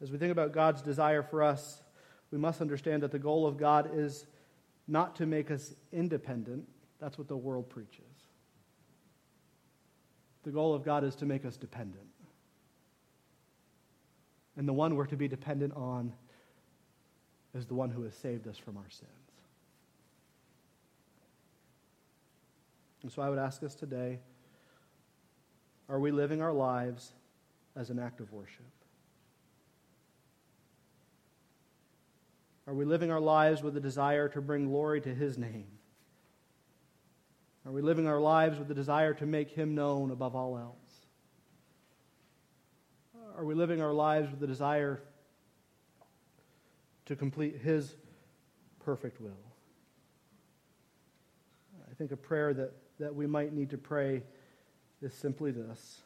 As 0.00 0.10
we 0.10 0.16
think 0.16 0.32
about 0.32 0.54
God's 0.54 0.80
desire 0.80 1.22
for 1.22 1.42
us, 1.42 1.82
we 2.30 2.38
must 2.38 2.62
understand 2.62 3.02
that 3.02 3.10
the 3.10 3.18
goal 3.18 3.46
of 3.46 3.58
God 3.58 3.90
is 3.92 4.24
not 4.88 5.16
to 5.16 5.26
make 5.26 5.50
us 5.50 5.74
independent. 5.92 6.66
That's 6.98 7.18
what 7.18 7.28
the 7.28 7.36
world 7.36 7.68
preaches. 7.68 8.00
The 10.44 10.50
goal 10.50 10.74
of 10.74 10.82
God 10.82 11.04
is 11.04 11.14
to 11.16 11.26
make 11.26 11.44
us 11.44 11.58
dependent. 11.58 12.06
And 14.56 14.66
the 14.66 14.72
one 14.72 14.96
we're 14.96 15.04
to 15.04 15.16
be 15.18 15.28
dependent 15.28 15.74
on 15.76 16.14
is 17.54 17.66
the 17.66 17.74
one 17.74 17.90
who 17.90 18.02
has 18.02 18.14
saved 18.14 18.48
us 18.48 18.56
from 18.56 18.76
our 18.76 18.88
sins. 18.88 19.10
And 23.02 23.10
so 23.10 23.20
I 23.22 23.28
would 23.28 23.38
ask 23.38 23.62
us 23.62 23.74
today 23.74 24.20
are 25.88 25.98
we 25.98 26.10
living 26.10 26.40
our 26.40 26.52
lives 26.52 27.12
as 27.76 27.90
an 27.90 27.98
act 27.98 28.20
of 28.20 28.32
worship? 28.32 28.64
Are 32.66 32.74
we 32.74 32.84
living 32.84 33.10
our 33.10 33.20
lives 33.20 33.62
with 33.62 33.76
a 33.76 33.80
desire 33.80 34.28
to 34.30 34.40
bring 34.40 34.68
glory 34.68 35.00
to 35.00 35.14
His 35.14 35.36
name? 35.36 35.66
Are 37.66 37.72
we 37.72 37.82
living 37.82 38.06
our 38.06 38.20
lives 38.20 38.58
with 38.58 38.68
the 38.68 38.74
desire 38.74 39.14
to 39.14 39.26
make 39.26 39.50
Him 39.50 39.74
known 39.74 40.10
above 40.10 40.34
all 40.34 40.56
else? 40.56 40.76
Are 43.36 43.44
we 43.44 43.54
living 43.54 43.82
our 43.82 43.92
lives 43.92 44.30
with 44.30 44.40
the 44.40 44.46
desire 44.46 45.02
to 47.06 47.16
complete 47.16 47.60
His 47.60 47.96
perfect 48.84 49.20
will? 49.20 49.32
I 51.90 51.94
think 51.94 52.12
a 52.12 52.16
prayer 52.16 52.54
that, 52.54 52.72
that 52.98 53.14
we 53.14 53.26
might 53.26 53.52
need 53.52 53.70
to 53.70 53.78
pray 53.78 54.22
is 55.02 55.12
simply 55.12 55.50
this 55.50 56.00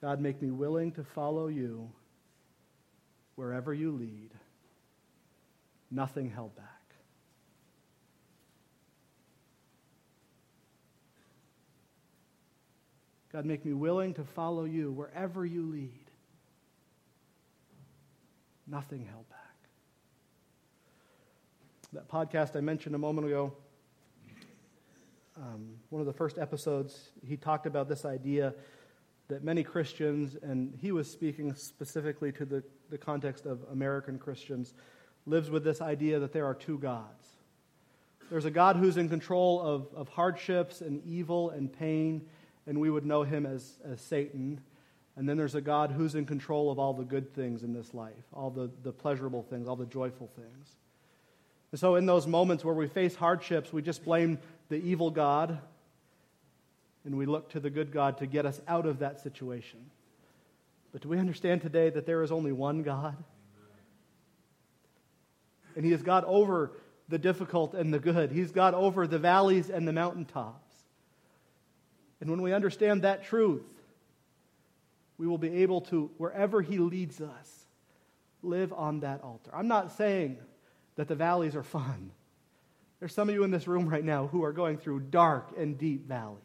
God, 0.00 0.20
make 0.20 0.40
me 0.40 0.50
willing 0.50 0.92
to 0.92 1.04
follow 1.04 1.48
you 1.48 1.90
wherever 3.34 3.72
you 3.74 3.92
lead, 3.92 4.30
nothing 5.90 6.30
held 6.30 6.56
back. 6.56 6.66
God, 13.32 13.44
make 13.44 13.64
me 13.64 13.72
willing 13.72 14.14
to 14.14 14.24
follow 14.24 14.64
you 14.64 14.90
wherever 14.90 15.46
you 15.46 15.70
lead. 15.70 15.99
Nothing 18.70 19.04
held 19.04 19.28
back. 19.28 19.38
That 21.92 22.08
podcast 22.08 22.54
I 22.54 22.60
mentioned 22.60 22.94
a 22.94 22.98
moment 22.98 23.26
ago, 23.26 23.52
um, 25.36 25.74
one 25.88 25.98
of 25.98 26.06
the 26.06 26.12
first 26.12 26.38
episodes, 26.38 27.10
he 27.26 27.36
talked 27.36 27.66
about 27.66 27.88
this 27.88 28.04
idea 28.04 28.54
that 29.26 29.42
many 29.42 29.64
Christians, 29.64 30.36
and 30.40 30.72
he 30.80 30.92
was 30.92 31.10
speaking 31.10 31.52
specifically 31.54 32.30
to 32.30 32.44
the, 32.44 32.62
the 32.90 32.98
context 32.98 33.44
of 33.44 33.64
American 33.72 34.20
Christians, 34.20 34.74
lives 35.26 35.50
with 35.50 35.64
this 35.64 35.80
idea 35.80 36.20
that 36.20 36.32
there 36.32 36.46
are 36.46 36.54
two 36.54 36.78
gods. 36.78 37.26
There's 38.30 38.44
a 38.44 38.52
God 38.52 38.76
who's 38.76 38.96
in 38.96 39.08
control 39.08 39.60
of, 39.60 39.88
of 39.96 40.08
hardships 40.10 40.80
and 40.80 41.02
evil 41.04 41.50
and 41.50 41.72
pain, 41.72 42.22
and 42.68 42.78
we 42.78 42.88
would 42.88 43.04
know 43.04 43.24
him 43.24 43.46
as, 43.46 43.80
as 43.84 44.00
Satan. 44.00 44.60
And 45.20 45.28
then 45.28 45.36
there's 45.36 45.54
a 45.54 45.60
God 45.60 45.90
who's 45.90 46.14
in 46.14 46.24
control 46.24 46.70
of 46.70 46.78
all 46.78 46.94
the 46.94 47.04
good 47.04 47.34
things 47.34 47.62
in 47.62 47.74
this 47.74 47.92
life, 47.92 48.24
all 48.32 48.48
the, 48.48 48.70
the 48.82 48.90
pleasurable 48.90 49.42
things, 49.42 49.68
all 49.68 49.76
the 49.76 49.84
joyful 49.84 50.30
things. 50.34 50.76
And 51.72 51.78
so, 51.78 51.96
in 51.96 52.06
those 52.06 52.26
moments 52.26 52.64
where 52.64 52.74
we 52.74 52.86
face 52.86 53.14
hardships, 53.14 53.70
we 53.70 53.82
just 53.82 54.02
blame 54.02 54.38
the 54.70 54.76
evil 54.76 55.10
God 55.10 55.58
and 57.04 57.18
we 57.18 57.26
look 57.26 57.50
to 57.50 57.60
the 57.60 57.68
good 57.68 57.92
God 57.92 58.16
to 58.16 58.26
get 58.26 58.46
us 58.46 58.62
out 58.66 58.86
of 58.86 59.00
that 59.00 59.20
situation. 59.20 59.90
But 60.90 61.02
do 61.02 61.10
we 61.10 61.18
understand 61.18 61.60
today 61.60 61.90
that 61.90 62.06
there 62.06 62.22
is 62.22 62.32
only 62.32 62.52
one 62.52 62.82
God? 62.82 63.22
And 65.76 65.84
He 65.84 65.92
is 65.92 66.00
God 66.00 66.24
over 66.24 66.72
the 67.10 67.18
difficult 67.18 67.74
and 67.74 67.92
the 67.92 67.98
good. 67.98 68.32
He's 68.32 68.52
God 68.52 68.72
over 68.72 69.06
the 69.06 69.18
valleys 69.18 69.68
and 69.68 69.86
the 69.86 69.92
mountaintops. 69.92 70.74
And 72.22 72.30
when 72.30 72.40
we 72.40 72.54
understand 72.54 73.02
that 73.02 73.22
truth, 73.22 73.79
we 75.20 75.26
will 75.26 75.36
be 75.36 75.62
able 75.62 75.82
to, 75.82 76.10
wherever 76.16 76.62
He 76.62 76.78
leads 76.78 77.20
us, 77.20 77.66
live 78.42 78.72
on 78.72 79.00
that 79.00 79.22
altar. 79.22 79.50
I'm 79.54 79.68
not 79.68 79.92
saying 79.92 80.38
that 80.96 81.08
the 81.08 81.14
valleys 81.14 81.54
are 81.54 81.62
fun. 81.62 82.10
There's 83.00 83.12
some 83.12 83.28
of 83.28 83.34
you 83.34 83.44
in 83.44 83.50
this 83.50 83.68
room 83.68 83.86
right 83.86 84.02
now 84.02 84.28
who 84.28 84.42
are 84.44 84.52
going 84.54 84.78
through 84.78 85.00
dark 85.00 85.50
and 85.58 85.76
deep 85.76 86.08
valleys. 86.08 86.40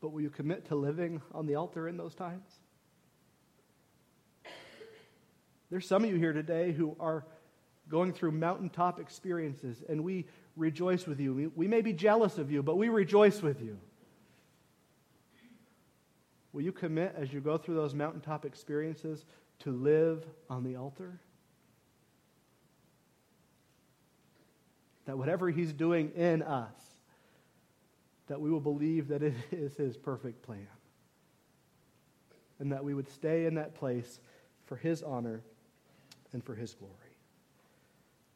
But 0.00 0.08
will 0.08 0.22
you 0.22 0.30
commit 0.30 0.66
to 0.66 0.74
living 0.74 1.22
on 1.32 1.46
the 1.46 1.54
altar 1.54 1.86
in 1.86 1.96
those 1.96 2.16
times? 2.16 2.48
There's 5.70 5.86
some 5.86 6.02
of 6.02 6.10
you 6.10 6.16
here 6.16 6.32
today 6.32 6.72
who 6.72 6.96
are 6.98 7.24
going 7.88 8.12
through 8.12 8.32
mountaintop 8.32 8.98
experiences, 8.98 9.80
and 9.88 10.02
we 10.02 10.26
rejoice 10.56 11.06
with 11.06 11.20
you. 11.20 11.52
We, 11.54 11.66
may 11.68 11.80
be 11.80 11.92
jealous 11.92 12.38
of 12.38 12.50
you, 12.50 12.62
but 12.62 12.76
we 12.76 12.88
rejoice 12.88 13.42
with 13.42 13.60
you. 13.60 13.78
Will 16.52 16.62
you 16.62 16.72
commit 16.72 17.14
as 17.16 17.32
you 17.32 17.40
go 17.40 17.56
through 17.56 17.76
those 17.76 17.94
mountaintop 17.94 18.44
experiences 18.44 19.24
to 19.60 19.70
live 19.70 20.24
on 20.50 20.64
the 20.64 20.76
altar? 20.76 21.18
That 25.06 25.16
whatever 25.16 25.48
He's 25.50 25.72
doing 25.72 26.10
in 26.14 26.42
us, 26.42 26.74
that 28.28 28.40
we 28.40 28.50
will 28.50 28.60
believe 28.60 29.08
that 29.08 29.22
it 29.22 29.34
is 29.50 29.74
His 29.76 29.96
perfect 29.96 30.42
plan. 30.42 30.66
And 32.58 32.70
that 32.70 32.84
we 32.84 32.94
would 32.94 33.08
stay 33.08 33.46
in 33.46 33.54
that 33.54 33.74
place 33.74 34.20
for 34.66 34.76
His 34.76 35.02
honor 35.02 35.42
and 36.32 36.44
for 36.44 36.54
His 36.54 36.74
glory. 36.74 37.11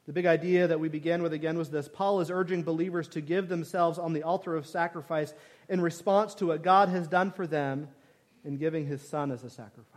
The 0.07 0.13
big 0.13 0.27
idea 0.27 0.69
that 0.69 0.79
we 0.79 0.89
began 0.89 1.23
with 1.23 1.33
again 1.33 1.59
was 1.59 1.71
this 1.71 1.89
Paul 1.89 2.21
is 2.21 2.31
urging 2.31 2.63
believers 2.63 3.09
to 3.09 3.21
give 3.21 3.49
themselves 3.49 3.99
on 3.99 4.13
the 4.13 4.23
altar 4.23 4.55
of 4.55 4.67
sacrifice 4.67 5.35
in 5.69 5.81
response 5.81 6.35
to 6.37 6.47
what 6.47 6.63
God 6.63 6.89
has 6.91 7.09
done 7.09 7.33
for 7.33 7.47
them 7.47 7.89
in 8.45 8.57
giving 8.57 8.87
his 8.87 9.07
son 9.07 9.33
as 9.33 9.43
a 9.43 9.51
sacrifice. 9.51 9.93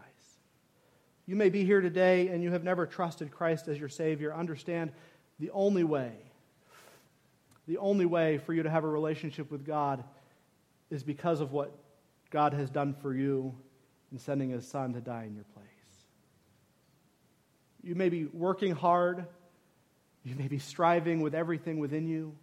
You 1.27 1.35
may 1.35 1.49
be 1.49 1.63
here 1.63 1.79
today 1.79 2.29
and 2.29 2.41
you 2.41 2.51
have 2.51 2.63
never 2.63 2.87
trusted 2.87 3.29
Christ 3.29 3.67
as 3.67 3.79
your 3.79 3.87
Savior. 3.87 4.33
Understand 4.33 4.91
the 5.39 5.51
only 5.51 5.83
way, 5.83 6.13
the 7.67 7.77
only 7.77 8.07
way 8.07 8.39
for 8.39 8.53
you 8.53 8.63
to 8.63 8.69
have 8.69 8.83
a 8.83 8.89
relationship 8.89 9.51
with 9.51 9.63
God 9.63 10.03
is 10.89 11.03
because 11.03 11.39
of 11.39 11.51
what 11.51 11.71
God 12.31 12.53
has 12.53 12.71
done 12.71 12.95
for 12.99 13.13
you 13.13 13.53
in 14.11 14.17
sending 14.17 14.49
his 14.49 14.67
son 14.67 14.93
to 14.93 15.01
die 15.01 15.25
in 15.25 15.35
your 15.35 15.43
place. 15.53 15.67
You 17.83 17.93
may 17.93 18.09
be 18.09 18.25
working 18.25 18.73
hard, 18.73 19.27
you 20.29 20.35
may 20.35 20.47
be 20.47 20.59
striving 20.59 21.21
with 21.21 21.33
everything 21.33 21.79
within 21.79 22.07
you. 22.07 22.35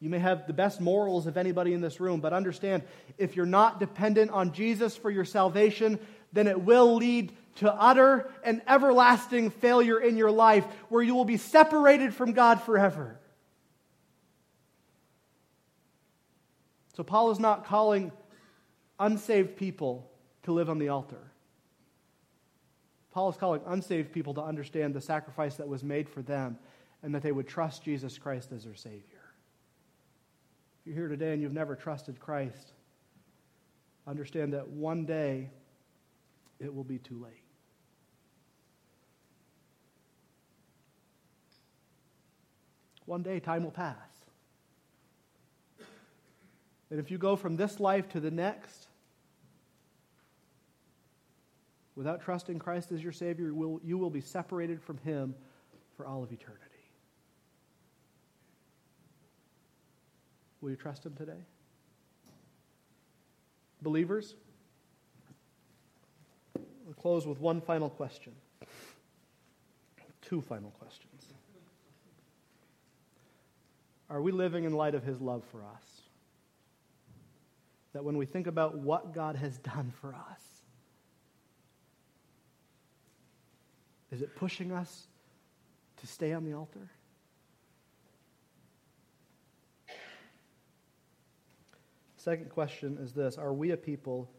You 0.00 0.10
may 0.10 0.18
have 0.18 0.46
the 0.46 0.52
best 0.52 0.80
morals 0.80 1.26
of 1.26 1.36
anybody 1.36 1.74
in 1.74 1.80
this 1.80 2.00
room, 2.00 2.20
but 2.20 2.32
understand 2.32 2.82
if 3.18 3.36
you're 3.36 3.46
not 3.46 3.78
dependent 3.78 4.32
on 4.32 4.52
Jesus 4.52 4.96
for 4.96 5.10
your 5.10 5.24
salvation, 5.24 6.00
then 6.32 6.48
it 6.48 6.60
will 6.60 6.96
lead 6.96 7.32
to 7.56 7.72
utter 7.72 8.30
and 8.42 8.62
everlasting 8.66 9.50
failure 9.50 10.00
in 10.00 10.16
your 10.16 10.30
life 10.30 10.64
where 10.88 11.02
you 11.02 11.14
will 11.14 11.24
be 11.24 11.36
separated 11.36 12.14
from 12.14 12.32
God 12.32 12.62
forever. 12.62 13.20
So, 16.96 17.04
Paul 17.04 17.30
is 17.30 17.38
not 17.38 17.66
calling 17.66 18.10
unsaved 18.98 19.56
people 19.56 20.10
to 20.42 20.52
live 20.52 20.68
on 20.68 20.78
the 20.78 20.88
altar. 20.88 21.29
Paul 23.12 23.28
is 23.28 23.36
calling 23.36 23.62
unsaved 23.66 24.12
people 24.12 24.34
to 24.34 24.42
understand 24.42 24.94
the 24.94 25.00
sacrifice 25.00 25.56
that 25.56 25.68
was 25.68 25.82
made 25.82 26.08
for 26.08 26.22
them 26.22 26.58
and 27.02 27.14
that 27.14 27.22
they 27.22 27.32
would 27.32 27.48
trust 27.48 27.82
Jesus 27.82 28.18
Christ 28.18 28.52
as 28.52 28.64
their 28.64 28.74
Savior. 28.74 29.02
If 30.80 30.86
you're 30.86 30.94
here 30.94 31.08
today 31.08 31.32
and 31.32 31.42
you've 31.42 31.52
never 31.52 31.74
trusted 31.74 32.20
Christ, 32.20 32.72
understand 34.06 34.52
that 34.52 34.68
one 34.68 35.04
day 35.04 35.50
it 36.58 36.74
will 36.74 36.84
be 36.84 36.98
too 36.98 37.20
late. 37.22 37.32
One 43.06 43.22
day 43.22 43.40
time 43.40 43.64
will 43.64 43.72
pass. 43.72 43.96
And 46.90 47.00
if 47.00 47.10
you 47.10 47.18
go 47.18 47.34
from 47.34 47.56
this 47.56 47.80
life 47.80 48.08
to 48.10 48.20
the 48.20 48.30
next 48.30 48.86
without 51.96 52.22
trusting 52.22 52.58
Christ 52.58 52.92
as 52.92 53.02
your 53.02 53.12
Savior, 53.12 53.46
you 53.46 53.54
will, 53.54 53.80
you 53.84 53.98
will 53.98 54.10
be 54.10 54.20
separated 54.20 54.82
from 54.82 54.98
Him 54.98 55.34
for 55.96 56.06
all 56.06 56.22
of 56.22 56.32
eternity. 56.32 56.64
Will 60.60 60.70
you 60.70 60.76
trust 60.76 61.04
Him 61.04 61.14
today? 61.14 61.44
Believers, 63.82 64.34
we'll 66.84 66.94
close 66.94 67.26
with 67.26 67.40
one 67.40 67.60
final 67.60 67.88
question. 67.88 68.34
Two 70.22 70.40
final 70.40 70.70
questions. 70.78 71.24
Are 74.10 74.20
we 74.20 74.32
living 74.32 74.64
in 74.64 74.72
light 74.72 74.94
of 74.94 75.02
His 75.02 75.20
love 75.20 75.44
for 75.50 75.62
us? 75.64 76.02
That 77.94 78.04
when 78.04 78.16
we 78.16 78.26
think 78.26 78.46
about 78.46 78.76
what 78.76 79.14
God 79.14 79.36
has 79.36 79.58
done 79.58 79.92
for 80.00 80.14
us, 80.14 80.42
is 84.10 84.22
it 84.22 84.34
pushing 84.36 84.72
us 84.72 85.06
to 85.98 86.06
stay 86.06 86.32
on 86.32 86.44
the 86.44 86.54
altar? 86.54 86.90
Second 92.16 92.50
question 92.50 92.98
is 93.00 93.12
this 93.12 93.38
Are 93.38 93.52
we 93.52 93.70
a 93.70 93.76
people 93.76 94.30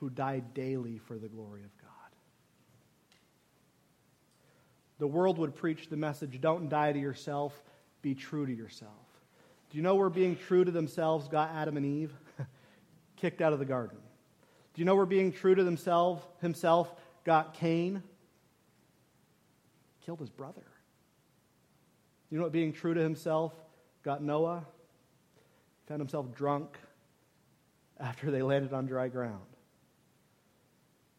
who 0.00 0.10
die 0.10 0.40
daily 0.54 0.98
for 0.98 1.16
the 1.16 1.28
glory 1.28 1.62
of 1.62 1.76
God? 1.78 1.90
The 4.98 5.06
world 5.06 5.38
would 5.38 5.54
preach 5.54 5.88
the 5.88 5.96
message 5.96 6.40
don't 6.40 6.68
die 6.68 6.92
to 6.92 6.98
yourself, 6.98 7.62
be 8.02 8.14
true 8.14 8.46
to 8.46 8.52
yourself. 8.52 8.90
Do 9.70 9.76
you 9.76 9.82
know 9.82 9.94
where 9.94 10.10
being 10.10 10.36
true 10.36 10.64
to 10.64 10.70
themselves 10.70 11.28
got 11.28 11.50
Adam 11.50 11.76
and 11.76 11.86
Eve? 11.86 12.12
Kicked 13.16 13.40
out 13.40 13.52
of 13.52 13.58
the 13.58 13.64
garden. 13.64 13.98
Do 14.74 14.80
you 14.80 14.84
know 14.84 14.96
where 14.96 15.06
being 15.06 15.32
true 15.32 15.54
to 15.54 15.62
themselves 15.62 16.22
himself 16.40 16.92
got 17.24 17.54
Cain? 17.54 18.02
Killed 20.04 20.20
his 20.20 20.30
brother. 20.30 20.60
Do 20.60 22.34
you 22.34 22.38
know 22.38 22.44
what 22.44 22.52
being 22.52 22.72
true 22.72 22.94
to 22.94 23.00
himself 23.00 23.52
got 24.02 24.22
Noah? 24.22 24.64
Found 25.88 26.00
himself 26.00 26.34
drunk 26.34 26.76
after 27.98 28.30
they 28.30 28.42
landed 28.42 28.72
on 28.72 28.86
dry 28.86 29.08
ground. 29.08 29.44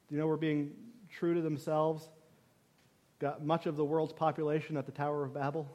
Do 0.07 0.15
you 0.15 0.21
know 0.21 0.27
we're 0.27 0.37
being 0.37 0.71
true 1.09 1.33
to 1.33 1.41
themselves? 1.41 2.07
Got 3.19 3.43
much 3.43 3.65
of 3.65 3.75
the 3.75 3.85
world's 3.85 4.13
population 4.13 4.77
at 4.77 4.85
the 4.85 4.91
Tower 4.91 5.23
of 5.23 5.33
Babel. 5.33 5.67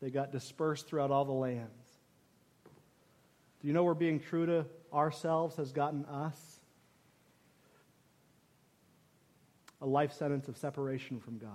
They 0.00 0.10
got 0.10 0.32
dispersed 0.32 0.86
throughout 0.86 1.10
all 1.10 1.24
the 1.24 1.32
lands. 1.32 1.98
Do 3.60 3.68
you 3.68 3.74
know 3.74 3.84
we're 3.84 3.94
being 3.94 4.20
true 4.20 4.46
to 4.46 4.66
ourselves 4.92 5.56
has 5.56 5.72
gotten 5.72 6.04
us? 6.06 6.55
A 9.82 9.86
life 9.86 10.12
sentence 10.12 10.48
of 10.48 10.56
separation 10.56 11.20
from 11.20 11.38
God. 11.38 11.50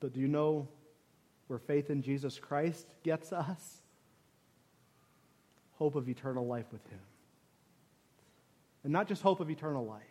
But 0.00 0.12
do 0.12 0.20
you 0.20 0.28
know 0.28 0.68
where 1.46 1.58
faith 1.58 1.90
in 1.90 2.02
Jesus 2.02 2.38
Christ 2.38 2.86
gets 3.04 3.32
us? 3.32 3.82
hope 5.82 5.96
of 5.96 6.08
eternal 6.08 6.46
life 6.46 6.66
with 6.70 6.86
Him. 6.90 7.00
And 8.84 8.92
not 8.92 9.08
just 9.08 9.20
hope 9.20 9.40
of 9.40 9.50
eternal 9.50 9.84
life, 9.84 10.02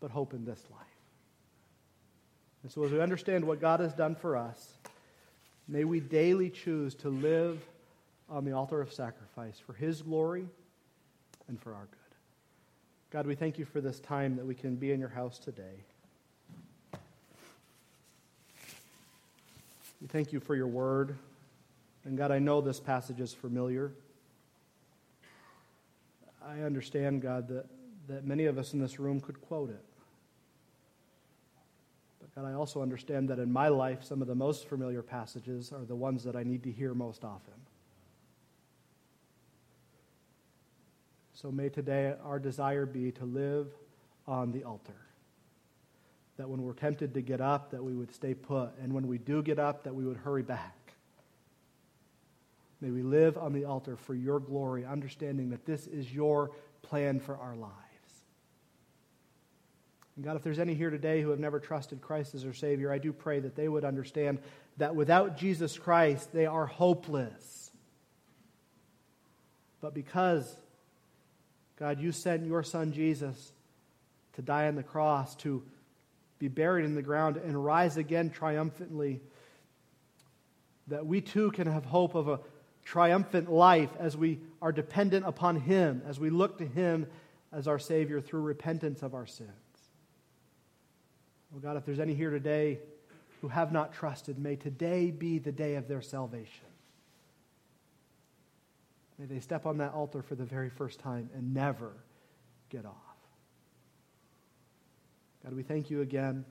but 0.00 0.10
hope 0.10 0.32
in 0.32 0.46
this 0.46 0.62
life. 0.70 0.86
And 2.62 2.72
so, 2.72 2.82
as 2.82 2.92
we 2.92 3.00
understand 3.02 3.44
what 3.44 3.60
God 3.60 3.80
has 3.80 3.92
done 3.92 4.14
for 4.14 4.38
us, 4.38 4.78
may 5.68 5.84
we 5.84 6.00
daily 6.00 6.48
choose 6.48 6.94
to 6.94 7.10
live 7.10 7.62
on 8.30 8.46
the 8.46 8.52
altar 8.52 8.80
of 8.80 8.90
sacrifice 8.90 9.58
for 9.58 9.74
His 9.74 10.00
glory 10.00 10.48
and 11.46 11.60
for 11.60 11.74
our 11.74 11.84
good. 11.90 12.05
God, 13.10 13.26
we 13.26 13.36
thank 13.36 13.56
you 13.56 13.64
for 13.64 13.80
this 13.80 14.00
time 14.00 14.36
that 14.36 14.44
we 14.44 14.54
can 14.54 14.74
be 14.74 14.90
in 14.90 14.98
your 14.98 15.08
house 15.08 15.38
today. 15.38 15.84
We 20.00 20.08
thank 20.08 20.32
you 20.32 20.40
for 20.40 20.56
your 20.56 20.66
word. 20.66 21.16
And 22.04 22.18
God, 22.18 22.32
I 22.32 22.40
know 22.40 22.60
this 22.60 22.80
passage 22.80 23.20
is 23.20 23.32
familiar. 23.32 23.92
I 26.44 26.62
understand, 26.62 27.22
God, 27.22 27.48
that, 27.48 27.66
that 28.08 28.24
many 28.24 28.46
of 28.46 28.58
us 28.58 28.72
in 28.72 28.80
this 28.80 28.98
room 28.98 29.20
could 29.20 29.40
quote 29.40 29.70
it. 29.70 29.84
But, 32.20 32.34
God, 32.34 32.48
I 32.48 32.54
also 32.54 32.82
understand 32.82 33.28
that 33.30 33.38
in 33.38 33.52
my 33.52 33.68
life, 33.68 34.02
some 34.02 34.20
of 34.20 34.26
the 34.28 34.34
most 34.34 34.68
familiar 34.68 35.02
passages 35.02 35.72
are 35.72 35.84
the 35.84 35.96
ones 35.96 36.24
that 36.24 36.34
I 36.34 36.42
need 36.42 36.64
to 36.64 36.72
hear 36.72 36.92
most 36.92 37.24
often. 37.24 37.54
So 41.46 41.52
may 41.52 41.68
today 41.68 42.12
our 42.24 42.40
desire 42.40 42.86
be 42.86 43.12
to 43.12 43.24
live 43.24 43.68
on 44.26 44.50
the 44.50 44.64
altar. 44.64 44.96
That 46.38 46.48
when 46.48 46.60
we're 46.60 46.72
tempted 46.72 47.14
to 47.14 47.20
get 47.20 47.40
up, 47.40 47.70
that 47.70 47.84
we 47.84 47.94
would 47.94 48.12
stay 48.12 48.34
put. 48.34 48.70
And 48.82 48.92
when 48.92 49.06
we 49.06 49.18
do 49.18 49.44
get 49.44 49.60
up, 49.60 49.84
that 49.84 49.94
we 49.94 50.04
would 50.04 50.16
hurry 50.16 50.42
back. 50.42 50.92
May 52.80 52.90
we 52.90 53.04
live 53.04 53.38
on 53.38 53.52
the 53.52 53.64
altar 53.64 53.94
for 53.94 54.12
your 54.12 54.40
glory, 54.40 54.84
understanding 54.84 55.50
that 55.50 55.64
this 55.64 55.86
is 55.86 56.12
your 56.12 56.50
plan 56.82 57.20
for 57.20 57.36
our 57.36 57.54
lives. 57.54 57.74
And 60.16 60.24
God, 60.24 60.34
if 60.34 60.42
there's 60.42 60.58
any 60.58 60.74
here 60.74 60.90
today 60.90 61.22
who 61.22 61.30
have 61.30 61.38
never 61.38 61.60
trusted 61.60 62.00
Christ 62.00 62.34
as 62.34 62.42
their 62.42 62.54
Savior, 62.54 62.90
I 62.90 62.98
do 62.98 63.12
pray 63.12 63.38
that 63.38 63.54
they 63.54 63.68
would 63.68 63.84
understand 63.84 64.40
that 64.78 64.96
without 64.96 65.36
Jesus 65.36 65.78
Christ, 65.78 66.32
they 66.32 66.46
are 66.46 66.66
hopeless. 66.66 67.70
But 69.80 69.94
because, 69.94 70.52
God, 71.78 72.00
you 72.00 72.12
sent 72.12 72.46
your 72.46 72.62
Son 72.62 72.92
Jesus 72.92 73.52
to 74.34 74.42
die 74.42 74.68
on 74.68 74.76
the 74.76 74.82
cross, 74.82 75.34
to 75.36 75.62
be 76.38 76.48
buried 76.48 76.84
in 76.84 76.94
the 76.94 77.02
ground, 77.02 77.36
and 77.36 77.62
rise 77.62 77.96
again 77.96 78.30
triumphantly, 78.30 79.20
that 80.88 81.06
we 81.06 81.20
too 81.20 81.50
can 81.50 81.66
have 81.66 81.84
hope 81.84 82.14
of 82.14 82.28
a 82.28 82.40
triumphant 82.84 83.50
life 83.50 83.90
as 83.98 84.16
we 84.16 84.38
are 84.62 84.72
dependent 84.72 85.26
upon 85.26 85.56
Him, 85.56 86.02
as 86.06 86.20
we 86.20 86.30
look 86.30 86.58
to 86.58 86.66
Him 86.66 87.06
as 87.52 87.66
our 87.66 87.78
Savior 87.78 88.20
through 88.20 88.42
repentance 88.42 89.02
of 89.02 89.14
our 89.14 89.26
sins. 89.26 89.50
Oh 91.54 91.58
God, 91.58 91.76
if 91.76 91.84
there's 91.84 92.00
any 92.00 92.14
here 92.14 92.30
today 92.30 92.78
who 93.40 93.48
have 93.48 93.72
not 93.72 93.92
trusted, 93.92 94.38
may 94.38 94.56
today 94.56 95.10
be 95.10 95.38
the 95.38 95.52
day 95.52 95.74
of 95.76 95.88
their 95.88 96.02
salvation. 96.02 96.65
May 99.18 99.26
they 99.26 99.40
step 99.40 99.66
on 99.66 99.78
that 99.78 99.92
altar 99.92 100.22
for 100.22 100.34
the 100.34 100.44
very 100.44 100.68
first 100.68 101.00
time 101.00 101.30
and 101.34 101.54
never 101.54 101.92
get 102.68 102.84
off. 102.84 102.94
God, 105.44 105.54
we 105.54 105.62
thank 105.62 105.90
you 105.90 106.02
again 106.02 106.44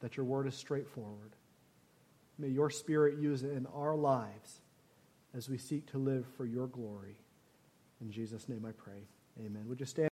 that 0.00 0.16
your 0.16 0.26
word 0.26 0.46
is 0.46 0.54
straightforward. 0.54 1.32
May 2.38 2.48
your 2.48 2.70
spirit 2.70 3.18
use 3.18 3.42
it 3.42 3.52
in 3.52 3.66
our 3.66 3.94
lives 3.94 4.60
as 5.34 5.48
we 5.48 5.58
seek 5.58 5.90
to 5.92 5.98
live 5.98 6.26
for 6.36 6.44
your 6.44 6.66
glory. 6.66 7.16
In 8.00 8.10
Jesus' 8.10 8.48
name 8.48 8.64
I 8.66 8.72
pray. 8.72 9.06
Amen. 9.38 9.64
Would 9.68 9.80
you 9.80 9.86
stand? 9.86 10.08